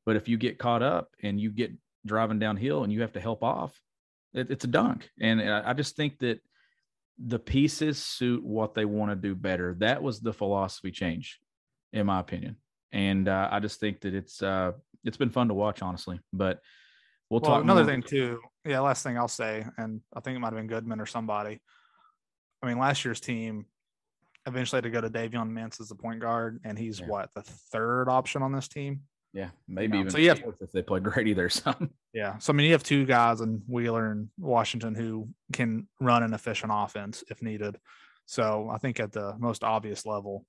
but 0.06 0.16
if 0.16 0.28
you 0.28 0.38
get 0.38 0.58
caught 0.58 0.82
up 0.82 1.10
and 1.22 1.40
you 1.40 1.52
get 1.52 1.72
driving 2.06 2.40
downhill 2.40 2.84
and 2.84 2.92
you 2.92 3.02
have 3.02 3.14
to 3.14 3.20
help 3.20 3.44
off 3.44 3.80
it, 4.34 4.50
it's 4.50 4.64
a 4.66 4.68
dunk 4.68 5.08
and 5.22 5.40
I 5.42 5.74
just 5.74 5.96
think 5.96 6.18
that 6.20 6.40
the 7.24 7.40
pieces 7.40 7.98
suit 8.02 8.44
what 8.44 8.74
they 8.76 8.86
want 8.86 9.10
to 9.12 9.16
do 9.16 9.34
better 9.36 9.76
that 9.80 10.02
was 10.04 10.20
the 10.20 10.34
philosophy 10.34 10.92
change 10.92 11.40
in 11.94 12.06
my 12.06 12.20
opinion 12.20 12.56
and 12.92 13.28
uh, 13.30 13.48
i 13.52 13.60
just 13.60 13.80
think 13.80 14.02
that 14.02 14.14
it's 14.14 14.42
uh, 14.44 14.72
it's 15.06 15.16
been 15.18 15.30
fun 15.30 15.48
to 15.48 15.54
watch 15.54 15.82
honestly 15.82 16.20
but 16.34 16.60
we'll, 17.30 17.40
Well, 17.40 17.52
talk 17.52 17.64
another 17.64 17.84
more- 17.84 17.92
thing 17.92 18.02
too. 18.04 18.40
Yeah, 18.66 18.80
last 18.80 19.04
thing 19.04 19.16
I'll 19.16 19.28
say, 19.28 19.64
and 19.78 20.02
I 20.16 20.20
think 20.22 20.36
it 20.36 20.40
might 20.40 20.48
have 20.48 20.56
been 20.56 20.66
Goodman 20.66 21.00
or 21.00 21.06
somebody. 21.06 21.62
I 22.64 22.66
mean, 22.66 22.80
last 22.80 23.06
year's 23.06 23.20
team 23.20 23.68
eventually 24.48 24.78
had 24.78 24.86
to 24.86 24.90
go 24.90 25.02
to 25.02 25.10
Davion 25.10 25.52
Mintz 25.52 25.80
as 25.80 25.88
the 25.90 25.94
point 25.96 26.20
guard, 26.20 26.60
and 26.64 26.76
he's 26.78 27.00
Yeah. 27.00 27.06
what 27.08 27.30
the 27.36 27.44
third 27.44 28.10
option 28.10 28.42
on 28.42 28.52
this 28.52 28.68
team. 28.68 29.02
Yeah 29.36 29.50
maybe 29.68 29.94
know, 29.94 30.00
even 30.00 30.12
so 30.12 30.18
you 30.18 30.30
have- 30.30 30.42
if 30.62 30.72
they 30.72 30.82
play 30.82 31.00
grady 31.00 31.34
there 31.34 31.50
some 31.50 31.92
Yeah. 32.14 32.38
So 32.38 32.54
I 32.54 32.56
mean, 32.56 32.66
you 32.68 32.72
have 32.72 32.84
two 32.84 33.06
guys 33.06 33.42
in 33.42 33.62
Wheeler 33.68 34.10
and 34.12 34.30
Washington 34.40 34.96
who 34.96 35.28
can 35.52 35.88
run 36.00 36.24
an 36.24 36.34
efficient 36.34 36.72
offense 36.74 37.26
if 37.30 37.42
needed. 37.42 37.78
So 38.26 38.70
I 38.74 38.78
think 38.78 39.02
at 39.02 39.12
the 39.12 39.36
most 39.38 39.66
obvious 39.66 40.06
level, 40.06 40.46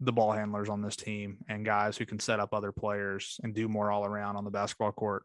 the 0.00 0.10
ball 0.12 0.32
handlers 0.32 0.70
on 0.70 0.80
this 0.80 0.96
team 0.96 1.36
and 1.48 1.66
guys 1.66 1.98
who 1.98 2.06
can 2.06 2.18
set 2.18 2.40
up 2.40 2.54
other 2.54 2.72
players 2.72 3.38
and 3.42 3.54
do 3.54 3.68
more 3.68 3.92
all 3.92 4.06
around 4.06 4.36
on 4.36 4.44
the 4.44 4.50
basketball 4.50 4.90
court. 4.92 5.24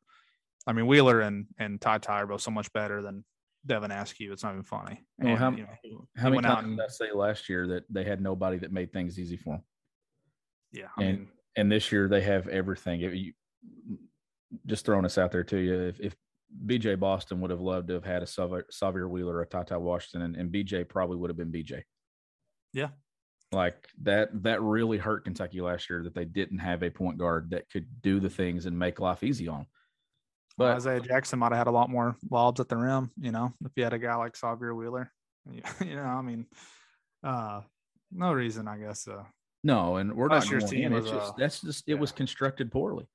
I 0.67 0.73
mean, 0.73 0.87
Wheeler 0.87 1.21
and 1.21 1.45
and 1.57 1.79
Ty 1.79 1.99
Ty 1.99 2.21
are 2.23 2.27
both 2.27 2.41
so 2.41 2.51
much 2.51 2.71
better 2.73 3.01
than 3.01 3.23
Devin 3.65 3.91
Askew. 3.91 4.33
It's 4.33 4.43
not 4.43 4.51
even 4.51 4.63
funny. 4.65 5.05
Well, 5.17 5.29
And, 5.29 5.39
how- 5.39 5.51
you 5.51 5.63
know, 5.93 6.07
How 6.17 6.29
many 6.29 6.41
times 6.41 6.67
and- 6.67 6.77
did 6.77 6.83
I 6.83 6.89
say 6.89 7.11
last 7.13 7.47
year 7.47 7.65
that 7.67 7.83
they 7.89 8.03
had 8.03 8.19
nobody 8.21 8.57
that 8.57 8.73
made 8.73 8.91
things 8.91 9.17
easy 9.17 9.37
for 9.37 9.55
them? 9.55 9.63
yeah. 10.73 10.87
I 10.97 11.03
and 11.03 11.17
mean, 11.19 11.27
and 11.57 11.71
this 11.71 11.91
year 11.91 12.07
they 12.07 12.21
have 12.21 12.47
everything. 12.47 13.01
If 13.01 13.13
you, 13.13 13.33
just 14.65 14.85
throwing 14.85 15.03
this 15.03 15.17
out 15.17 15.31
there 15.31 15.43
to 15.43 15.57
you, 15.57 15.73
if, 15.81 15.99
if 15.99 16.15
BJ 16.65 16.97
Boston 16.97 17.41
would 17.41 17.51
have 17.51 17.59
loved 17.59 17.89
to 17.89 17.95
have 17.95 18.05
had 18.05 18.23
a 18.23 18.25
Sahvir, 18.25 19.09
Wheeler, 19.09 19.41
a 19.41 19.47
TyTy 19.47 19.81
Washington, 19.81 20.21
and, 20.21 20.35
and 20.37 20.53
BJ 20.53 20.87
probably 20.87 21.17
would 21.17 21.29
have 21.29 21.37
been 21.37 21.51
BJ. 21.51 21.81
Yeah. 22.73 22.89
Like 23.51 23.87
that, 24.03 24.29
that 24.43 24.61
really 24.61 24.97
hurt 24.97 25.25
Kentucky 25.25 25.59
last 25.61 25.89
year 25.89 26.03
that 26.03 26.13
they 26.13 26.25
didn't 26.25 26.59
have 26.59 26.83
a 26.83 26.89
point 26.89 27.17
guard 27.17 27.49
that 27.49 27.69
could 27.69 27.87
do 28.01 28.19
the 28.19 28.29
things 28.29 28.65
and 28.65 28.77
make 28.77 28.99
life 28.99 29.23
easy 29.23 29.47
on. 29.47 29.61
'em. 29.61 29.65
well, 30.57 30.69
But 30.69 30.75
Isaiah 30.77 31.01
Jackson 31.01 31.39
might 31.39 31.51
have 31.51 31.57
had 31.59 31.67
a 31.67 31.71
lot 31.71 31.89
more 31.89 32.15
lobs 32.29 32.59
at 32.59 32.69
the 32.69 32.77
rim, 32.77 33.11
you 33.19 33.31
know, 33.31 33.51
if 33.65 33.71
you 33.75 33.83
had 33.83 33.93
a 33.93 33.99
guy 33.99 34.15
like 34.15 34.33
Sahvir 34.33 34.75
Wheeler. 34.75 35.11
You 35.79 35.95
know, 35.95 36.03
I 36.03 36.21
mean, 36.21 36.45
uh, 37.23 37.61
no 38.11 38.33
reason, 38.33 38.67
I 38.67 38.77
guess. 38.77 39.07
Uh, 39.07 39.23
no, 39.67 39.97
and 39.97 40.15
we're 40.15 40.29
Last 40.29 40.45
not 40.45 40.51
year's 40.51 40.69
team. 40.69 40.93
It's 40.93 41.03
was, 41.03 41.11
just 41.11 41.33
uh, 41.33 41.35
that's 41.37 41.61
just 41.61 41.83
it 41.87 41.99
was 41.99 42.11
constructed 42.11 42.71
poorly. 42.71 43.05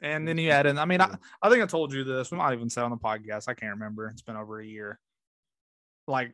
And 0.00 0.26
then 0.26 0.38
you 0.38 0.50
add 0.50 0.66
in, 0.66 0.78
I 0.78 0.84
mean, 0.84 1.00
I, 1.00 1.14
I 1.40 1.48
think 1.48 1.62
I 1.62 1.66
told 1.66 1.92
you 1.92 2.02
this. 2.02 2.32
We 2.32 2.38
might 2.38 2.54
even 2.54 2.70
say 2.70 2.80
on 2.80 2.90
the 2.90 2.96
podcast. 2.96 3.46
I 3.46 3.54
can't 3.54 3.74
remember. 3.74 4.08
It's 4.08 4.22
been 4.22 4.34
over 4.34 4.58
a 4.58 4.66
year. 4.66 4.98
Like 6.08 6.32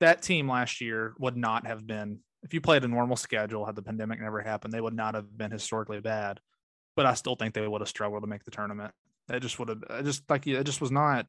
that 0.00 0.20
team 0.20 0.50
last 0.50 0.82
year 0.82 1.14
would 1.18 1.36
not 1.36 1.66
have 1.66 1.86
been, 1.86 2.18
if 2.42 2.52
you 2.52 2.60
played 2.60 2.84
a 2.84 2.88
normal 2.88 3.16
schedule, 3.16 3.64
had 3.64 3.76
the 3.76 3.82
pandemic 3.82 4.20
never 4.20 4.40
happened, 4.40 4.74
they 4.74 4.80
would 4.82 4.94
not 4.94 5.14
have 5.14 5.34
been 5.38 5.50
historically 5.50 6.00
bad. 6.00 6.40
But 6.96 7.06
I 7.06 7.14
still 7.14 7.36
think 7.36 7.54
they 7.54 7.66
would 7.66 7.80
have 7.80 7.88
struggled 7.88 8.22
to 8.22 8.28
make 8.28 8.44
the 8.44 8.50
tournament. 8.50 8.92
It 9.32 9.40
just 9.40 9.58
would 9.58 9.68
have, 9.68 9.82
it 9.88 10.04
just 10.04 10.28
like, 10.28 10.46
it 10.46 10.64
just 10.64 10.82
was 10.82 10.90
not 10.90 11.26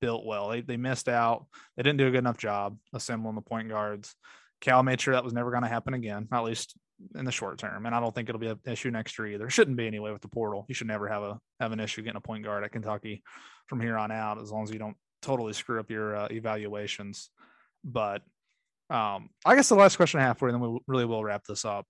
built 0.00 0.24
well. 0.24 0.50
They, 0.50 0.60
they 0.60 0.76
missed 0.76 1.08
out. 1.08 1.46
They 1.76 1.82
didn't 1.82 1.98
do 1.98 2.06
a 2.06 2.10
good 2.10 2.18
enough 2.18 2.38
job 2.38 2.76
assembling 2.92 3.34
the 3.34 3.40
point 3.40 3.68
guards. 3.68 4.14
Cal 4.60 4.82
made 4.82 5.00
sure 5.00 5.14
that 5.14 5.24
was 5.24 5.32
never 5.32 5.50
going 5.50 5.62
to 5.62 5.68
happen 5.68 5.94
again, 5.94 6.28
at 6.32 6.44
least 6.44 6.76
in 7.14 7.24
the 7.24 7.32
short 7.32 7.58
term. 7.58 7.86
And 7.86 7.94
I 7.94 8.00
don't 8.00 8.14
think 8.14 8.28
it'll 8.28 8.40
be 8.40 8.48
an 8.48 8.58
issue 8.66 8.90
next 8.90 9.18
year 9.18 9.28
either. 9.28 9.48
Shouldn't 9.48 9.76
be 9.76 9.86
anyway 9.86 10.12
with 10.12 10.22
the 10.22 10.28
portal. 10.28 10.66
You 10.68 10.74
should 10.74 10.86
never 10.86 11.08
have 11.08 11.22
a 11.22 11.38
have 11.58 11.72
an 11.72 11.80
issue 11.80 12.02
getting 12.02 12.18
a 12.18 12.20
point 12.20 12.44
guard 12.44 12.64
at 12.64 12.72
Kentucky 12.72 13.22
from 13.66 13.80
here 13.80 13.96
on 13.96 14.10
out, 14.10 14.40
as 14.40 14.50
long 14.50 14.64
as 14.64 14.70
you 14.70 14.78
don't 14.78 14.96
totally 15.22 15.52
screw 15.52 15.80
up 15.80 15.90
your 15.90 16.16
uh, 16.16 16.28
evaluations. 16.30 17.30
But 17.84 18.22
um, 18.90 19.30
I 19.44 19.54
guess 19.54 19.68
the 19.68 19.76
last 19.76 19.96
question 19.96 20.20
I 20.20 20.24
have 20.24 20.38
for 20.38 20.48
you, 20.48 20.52
then 20.52 20.60
we 20.60 20.78
really 20.86 21.06
will 21.06 21.24
wrap 21.24 21.44
this 21.44 21.64
up. 21.64 21.86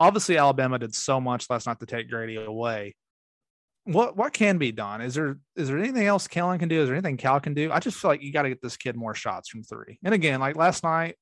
Obviously, 0.00 0.38
Alabama 0.38 0.78
did 0.78 0.94
so 0.94 1.20
much 1.20 1.50
last 1.50 1.66
night 1.66 1.80
to 1.80 1.86
take 1.86 2.08
Grady 2.08 2.36
away. 2.36 2.94
What 3.84 4.16
what 4.16 4.32
can 4.32 4.58
be 4.58 4.72
done? 4.72 5.00
Is 5.00 5.14
there 5.14 5.38
is 5.56 5.68
there 5.68 5.78
anything 5.78 6.06
else 6.06 6.28
Kellan 6.28 6.60
can 6.60 6.68
do? 6.68 6.80
Is 6.80 6.88
there 6.88 6.94
anything 6.94 7.16
Cal 7.16 7.40
can 7.40 7.52
do? 7.52 7.70
I 7.72 7.80
just 7.80 7.98
feel 7.98 8.10
like 8.10 8.22
you 8.22 8.32
got 8.32 8.42
to 8.42 8.48
get 8.48 8.62
this 8.62 8.76
kid 8.76 8.96
more 8.96 9.14
shots 9.14 9.48
from 9.48 9.64
three. 9.64 9.98
And 10.04 10.14
again, 10.14 10.38
like 10.40 10.56
last 10.56 10.84
night, 10.84 11.16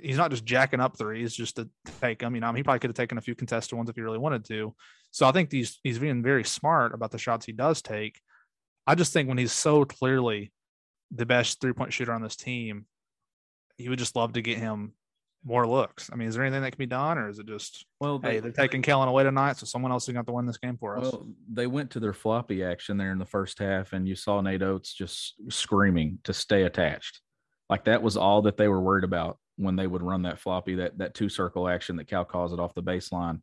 he's 0.00 0.16
not 0.16 0.30
just 0.30 0.44
jacking 0.44 0.80
up 0.80 0.96
threes 0.96 1.34
just 1.34 1.56
to 1.56 1.68
take 2.00 2.18
them. 2.18 2.34
You 2.34 2.40
know, 2.40 2.48
I 2.48 2.50
mean, 2.50 2.56
he 2.58 2.62
probably 2.62 2.80
could 2.80 2.90
have 2.90 2.96
taken 2.96 3.18
a 3.18 3.22
few 3.22 3.34
contested 3.34 3.76
ones 3.76 3.88
if 3.88 3.96
he 3.96 4.02
really 4.02 4.18
wanted 4.18 4.44
to. 4.46 4.74
So 5.10 5.26
I 5.26 5.32
think 5.32 5.52
he's 5.52 5.78
he's 5.82 5.98
being 5.98 6.22
very 6.22 6.44
smart 6.44 6.94
about 6.94 7.10
the 7.10 7.18
shots 7.18 7.46
he 7.46 7.52
does 7.52 7.82
take. 7.82 8.20
I 8.86 8.94
just 8.94 9.12
think 9.12 9.28
when 9.28 9.38
he's 9.38 9.52
so 9.52 9.84
clearly 9.84 10.52
the 11.10 11.26
best 11.26 11.60
three 11.60 11.72
point 11.72 11.92
shooter 11.92 12.12
on 12.12 12.22
this 12.22 12.36
team, 12.36 12.86
you 13.78 13.90
would 13.90 13.98
just 13.98 14.16
love 14.16 14.34
to 14.34 14.42
get 14.42 14.58
him 14.58 14.92
more 15.44 15.66
looks. 15.66 16.10
I 16.12 16.16
mean, 16.16 16.28
is 16.28 16.34
there 16.34 16.44
anything 16.44 16.62
that 16.62 16.72
can 16.72 16.78
be 16.78 16.86
done, 16.86 17.18
or 17.18 17.28
is 17.28 17.38
it 17.38 17.46
just 17.46 17.84
Well, 18.00 18.18
hey, 18.22 18.40
they're 18.40 18.50
taking 18.50 18.82
Kellan 18.82 19.08
away 19.08 19.24
tonight, 19.24 19.58
so 19.58 19.66
someone 19.66 19.92
else 19.92 20.08
is 20.08 20.14
going 20.14 20.24
to 20.24 20.32
win 20.32 20.46
this 20.46 20.58
game 20.58 20.76
for 20.78 20.98
us? 20.98 21.12
Well, 21.12 21.28
they 21.52 21.66
went 21.66 21.90
to 21.92 22.00
their 22.00 22.14
floppy 22.14 22.64
action 22.64 22.96
there 22.96 23.12
in 23.12 23.18
the 23.18 23.26
first 23.26 23.58
half, 23.58 23.92
and 23.92 24.08
you 24.08 24.14
saw 24.14 24.40
Nate 24.40 24.62
Oats 24.62 24.92
just 24.92 25.34
screaming 25.50 26.18
to 26.24 26.32
stay 26.32 26.62
attached. 26.62 27.20
Like 27.68 27.84
that 27.84 28.02
was 28.02 28.16
all 28.16 28.42
that 28.42 28.56
they 28.56 28.68
were 28.68 28.80
worried 28.80 29.04
about 29.04 29.38
when 29.56 29.76
they 29.76 29.86
would 29.86 30.02
run 30.02 30.22
that 30.22 30.40
floppy, 30.40 30.74
that 30.76 30.98
that 30.98 31.14
two 31.14 31.28
circle 31.28 31.68
action 31.68 31.96
that 31.96 32.08
Cal 32.08 32.24
calls 32.24 32.52
it 32.52 32.60
off 32.60 32.74
the 32.74 32.82
baseline. 32.82 33.40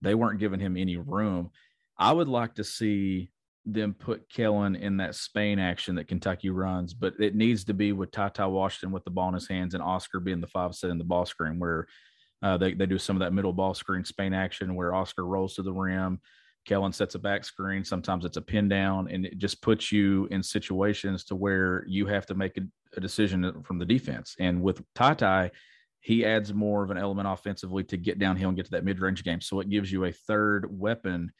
They 0.00 0.14
weren't 0.14 0.40
giving 0.40 0.60
him 0.60 0.76
any 0.76 0.96
room. 0.96 1.50
I 1.98 2.12
would 2.12 2.28
like 2.28 2.54
to 2.56 2.64
see 2.64 3.30
them 3.64 3.94
put 3.94 4.28
Kellan 4.28 4.74
in 4.74 4.96
that 4.96 5.14
Spain 5.14 5.58
action 5.58 5.94
that 5.94 6.08
Kentucky 6.08 6.50
runs, 6.50 6.94
but 6.94 7.14
it 7.20 7.36
needs 7.36 7.64
to 7.64 7.74
be 7.74 7.92
with 7.92 8.10
TyTy 8.10 8.50
Washington 8.50 8.90
with 8.90 9.04
the 9.04 9.10
ball 9.10 9.28
in 9.28 9.34
his 9.34 9.48
hands 9.48 9.74
and 9.74 9.82
Oscar 9.82 10.18
being 10.18 10.40
the 10.40 10.48
five 10.48 10.74
set 10.74 10.90
in 10.90 10.98
the 10.98 11.04
ball 11.04 11.24
screen 11.24 11.60
where 11.60 11.86
uh, 12.42 12.56
they, 12.56 12.74
they 12.74 12.86
do 12.86 12.98
some 12.98 13.14
of 13.14 13.20
that 13.20 13.32
middle 13.32 13.52
ball 13.52 13.72
screen 13.72 14.04
Spain 14.04 14.34
action 14.34 14.74
where 14.74 14.94
Oscar 14.94 15.24
rolls 15.24 15.54
to 15.54 15.62
the 15.62 15.72
rim. 15.72 16.20
Kellan 16.66 16.92
sets 16.92 17.14
a 17.14 17.18
back 17.18 17.44
screen. 17.44 17.84
Sometimes 17.84 18.24
it's 18.24 18.36
a 18.36 18.42
pin 18.42 18.68
down, 18.68 19.08
and 19.08 19.26
it 19.26 19.38
just 19.38 19.62
puts 19.62 19.90
you 19.90 20.26
in 20.30 20.42
situations 20.42 21.24
to 21.24 21.34
where 21.34 21.84
you 21.88 22.06
have 22.06 22.26
to 22.26 22.34
make 22.34 22.56
a, 22.56 22.62
a 22.96 23.00
decision 23.00 23.62
from 23.62 23.78
the 23.78 23.84
defense. 23.84 24.36
And 24.38 24.62
with 24.62 24.82
TyTy, 24.94 25.50
he 26.00 26.24
adds 26.24 26.52
more 26.52 26.82
of 26.82 26.90
an 26.90 26.98
element 26.98 27.28
offensively 27.28 27.84
to 27.84 27.96
get 27.96 28.18
downhill 28.18 28.48
and 28.48 28.56
get 28.56 28.66
to 28.66 28.72
that 28.72 28.84
mid 28.84 29.00
range 29.00 29.24
game. 29.24 29.40
So 29.40 29.60
it 29.60 29.70
gives 29.70 29.90
you 29.90 30.04
a 30.04 30.12
third 30.12 30.66
weapon 30.68 31.32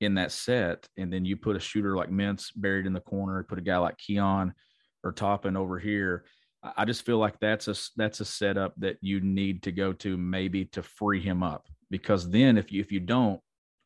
in 0.00 0.14
that 0.14 0.32
set. 0.32 0.88
And 0.96 1.12
then 1.12 1.24
you 1.24 1.36
put 1.36 1.56
a 1.56 1.60
shooter 1.60 1.96
like 1.96 2.10
Mintz 2.10 2.50
buried 2.56 2.86
in 2.86 2.92
the 2.92 3.00
corner, 3.00 3.44
put 3.44 3.58
a 3.58 3.62
guy 3.62 3.78
like 3.78 3.98
Keion 3.98 4.52
or 5.04 5.12
Toppin 5.12 5.56
over 5.56 5.78
here. 5.78 6.24
I 6.76 6.84
just 6.84 7.06
feel 7.06 7.18
like 7.18 7.38
that's 7.40 7.68
a 7.68 7.74
that's 7.96 8.20
a 8.20 8.24
setup 8.24 8.74
that 8.78 8.98
you 9.00 9.20
need 9.20 9.62
to 9.62 9.72
go 9.72 9.92
to 9.94 10.16
maybe 10.18 10.66
to 10.66 10.82
free 10.82 11.20
him 11.20 11.42
up 11.42 11.66
because 11.90 12.28
then 12.28 12.58
if 12.58 12.70
you 12.70 12.80
if 12.80 12.92
you 12.92 13.00
don't, 13.00 13.40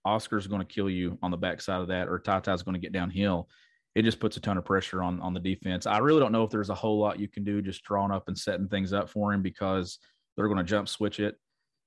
Oscar's 0.04 0.46
going 0.46 0.60
to 0.60 0.66
kill 0.66 0.90
you 0.90 1.18
on 1.22 1.30
the 1.30 1.36
backside 1.36 1.80
of 1.80 1.88
that, 1.88 2.08
or 2.08 2.18
TyTy's 2.18 2.62
going 2.62 2.74
to 2.74 2.80
get 2.80 2.92
downhill. 2.92 3.48
It 3.94 4.02
just 4.02 4.20
puts 4.20 4.36
a 4.36 4.40
ton 4.40 4.58
of 4.58 4.64
pressure 4.64 5.02
on 5.02 5.20
on 5.20 5.34
the 5.34 5.40
defense. 5.40 5.86
I 5.86 5.98
really 5.98 6.20
don't 6.20 6.32
know 6.32 6.42
if 6.42 6.50
there's 6.50 6.70
a 6.70 6.74
whole 6.74 6.98
lot 6.98 7.20
you 7.20 7.28
can 7.28 7.44
do 7.44 7.62
just 7.62 7.84
drawing 7.84 8.10
up 8.10 8.28
and 8.28 8.36
setting 8.36 8.68
things 8.68 8.92
up 8.92 9.08
for 9.08 9.32
him 9.32 9.40
because 9.40 9.98
they're 10.36 10.48
going 10.48 10.58
to 10.58 10.64
jump 10.64 10.88
switch 10.88 11.20
it 11.20 11.36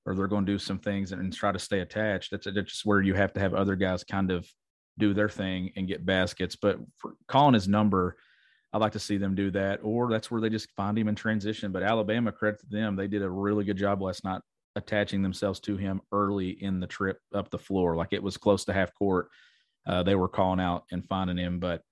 or 0.06 0.14
they're 0.14 0.26
going 0.26 0.46
to 0.46 0.52
do 0.52 0.58
some 0.58 0.78
things 0.78 1.12
and, 1.12 1.20
and 1.20 1.34
try 1.34 1.52
to 1.52 1.58
stay 1.58 1.80
attached. 1.80 2.30
That's, 2.30 2.46
that's 2.46 2.72
just 2.72 2.86
where 2.86 3.02
you 3.02 3.12
have 3.12 3.34
to 3.34 3.40
have 3.40 3.52
other 3.52 3.76
guys 3.76 4.04
kind 4.04 4.30
of 4.30 4.48
do 4.96 5.12
their 5.12 5.28
thing 5.28 5.70
and 5.76 5.86
get 5.86 6.06
baskets. 6.06 6.56
But 6.56 6.78
calling 7.26 7.52
his 7.52 7.68
number, 7.68 8.16
I'd 8.72 8.80
like 8.80 8.92
to 8.92 8.98
see 8.98 9.18
them 9.18 9.34
do 9.34 9.50
that, 9.50 9.80
or 9.82 10.10
that's 10.10 10.30
where 10.30 10.40
they 10.40 10.48
just 10.48 10.70
find 10.76 10.98
him 10.98 11.08
in 11.08 11.14
transition. 11.14 11.72
But 11.72 11.82
Alabama, 11.82 12.32
credit 12.32 12.60
to 12.60 12.66
them, 12.70 12.96
they 12.96 13.06
did 13.06 13.22
a 13.22 13.30
really 13.30 13.64
good 13.64 13.76
job 13.76 14.00
last 14.00 14.24
night 14.24 14.40
attaching 14.78 15.20
themselves 15.22 15.60
to 15.60 15.76
him 15.76 16.00
early 16.12 16.50
in 16.50 16.80
the 16.80 16.86
trip 16.86 17.20
up 17.34 17.50
the 17.50 17.58
floor. 17.58 17.96
Like 17.96 18.12
it 18.12 18.22
was 18.22 18.36
close 18.36 18.64
to 18.64 18.72
half 18.72 18.94
court. 18.94 19.28
Uh, 19.86 20.02
they 20.02 20.14
were 20.14 20.28
calling 20.28 20.60
out 20.60 20.84
and 20.92 21.06
finding 21.06 21.36
him, 21.36 21.58
but 21.58 21.82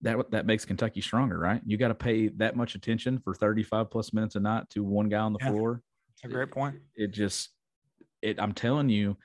that 0.00 0.30
that 0.32 0.46
makes 0.46 0.64
Kentucky 0.64 1.00
stronger, 1.00 1.38
right? 1.38 1.60
You 1.64 1.76
got 1.76 1.88
to 1.88 1.94
pay 1.94 2.28
that 2.28 2.56
much 2.56 2.74
attention 2.74 3.18
for 3.20 3.34
35 3.34 3.90
plus 3.90 4.12
minutes 4.12 4.34
a 4.34 4.40
night 4.40 4.68
to 4.70 4.82
one 4.82 5.08
guy 5.08 5.18
on 5.18 5.32
the 5.32 5.38
Yeah. 5.40 5.50
floor. 5.50 5.82
That's 6.08 6.24
a 6.24 6.34
great 6.34 6.50
point. 6.50 6.76
It 6.96 7.12
just, 7.12 7.50
it. 8.22 8.40
I'm 8.40 8.52
telling 8.52 8.88
you, 8.88 9.16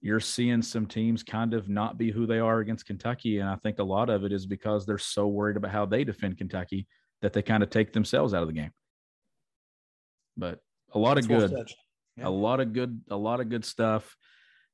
you're 0.00 0.20
seeing 0.20 0.62
some 0.62 0.86
teams 0.86 1.22
kind 1.22 1.54
of 1.54 1.68
not 1.68 1.98
be 1.98 2.10
who 2.10 2.26
they 2.26 2.38
are 2.38 2.60
against 2.60 2.86
Kentucky, 2.86 3.38
and 3.38 3.48
I 3.48 3.56
think 3.56 3.78
a 3.78 3.84
lot 3.84 4.08
of 4.10 4.24
it 4.24 4.32
is 4.32 4.46
because 4.46 4.86
they're 4.86 4.98
so 4.98 5.26
worried 5.26 5.56
about 5.56 5.72
how 5.72 5.86
they 5.86 6.04
defend 6.04 6.38
Kentucky 6.38 6.86
that 7.22 7.32
they 7.32 7.42
kind 7.42 7.62
of 7.62 7.70
take 7.70 7.92
themselves 7.92 8.34
out 8.34 8.42
of 8.42 8.48
the 8.48 8.54
game. 8.54 8.72
But 10.36 10.60
a 10.92 10.98
lot 10.98 11.16
of 11.18 11.26
That's 11.26 11.28
well 11.28 11.48
good. 11.48 11.68
Yeah. 12.16 12.28
a 12.28 12.30
lot 12.30 12.60
of 12.60 12.72
good, 12.72 13.00
a 13.10 13.16
lot 13.16 13.40
of 13.40 13.48
good 13.48 13.64
stuff. 13.64 14.16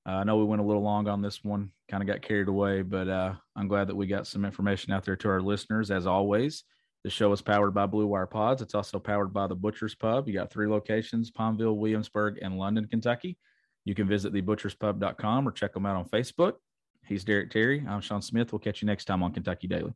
Uh, 0.06 0.12
I 0.12 0.24
know 0.24 0.38
we 0.38 0.44
went 0.44 0.62
a 0.62 0.64
little 0.64 0.82
long 0.82 1.08
on 1.08 1.20
this 1.20 1.44
one, 1.44 1.72
kind 1.90 2.02
of 2.02 2.06
got 2.06 2.22
carried 2.22 2.48
away, 2.48 2.82
but 2.82 3.08
uh, 3.08 3.34
I'm 3.54 3.68
glad 3.68 3.88
that 3.88 3.96
we 3.96 4.06
got 4.06 4.26
some 4.26 4.44
information 4.44 4.92
out 4.92 5.04
there 5.04 5.16
to 5.16 5.28
our 5.28 5.42
listeners. 5.42 5.90
As 5.90 6.06
always, 6.06 6.64
the 7.04 7.10
show 7.10 7.32
is 7.32 7.42
powered 7.42 7.74
by 7.74 7.86
Blue 7.86 8.06
Wire 8.06 8.26
Pods. 8.26 8.62
It's 8.62 8.74
also 8.74 8.98
powered 8.98 9.32
by 9.32 9.46
the 9.46 9.54
Butcher's 9.54 9.94
Pub. 9.94 10.26
You 10.26 10.34
got 10.34 10.50
three 10.50 10.68
locations 10.68 11.30
Palmville, 11.30 11.76
Williamsburg, 11.76 12.38
and 12.42 12.58
London, 12.58 12.86
Kentucky. 12.86 13.38
You 13.84 13.94
can 13.94 14.06
visit 14.06 14.32
thebutcherspub.com 14.32 15.48
or 15.48 15.52
check 15.52 15.74
them 15.74 15.86
out 15.86 15.96
on 15.96 16.06
Facebook. 16.06 16.54
He's 17.06 17.24
Derek 17.24 17.50
Terry. 17.50 17.84
I'm 17.88 18.00
Sean 18.00 18.22
Smith. 18.22 18.52
We'll 18.52 18.58
catch 18.58 18.82
you 18.82 18.86
next 18.86 19.06
time 19.06 19.22
on 19.22 19.32
Kentucky 19.32 19.66
Daily. 19.66 19.94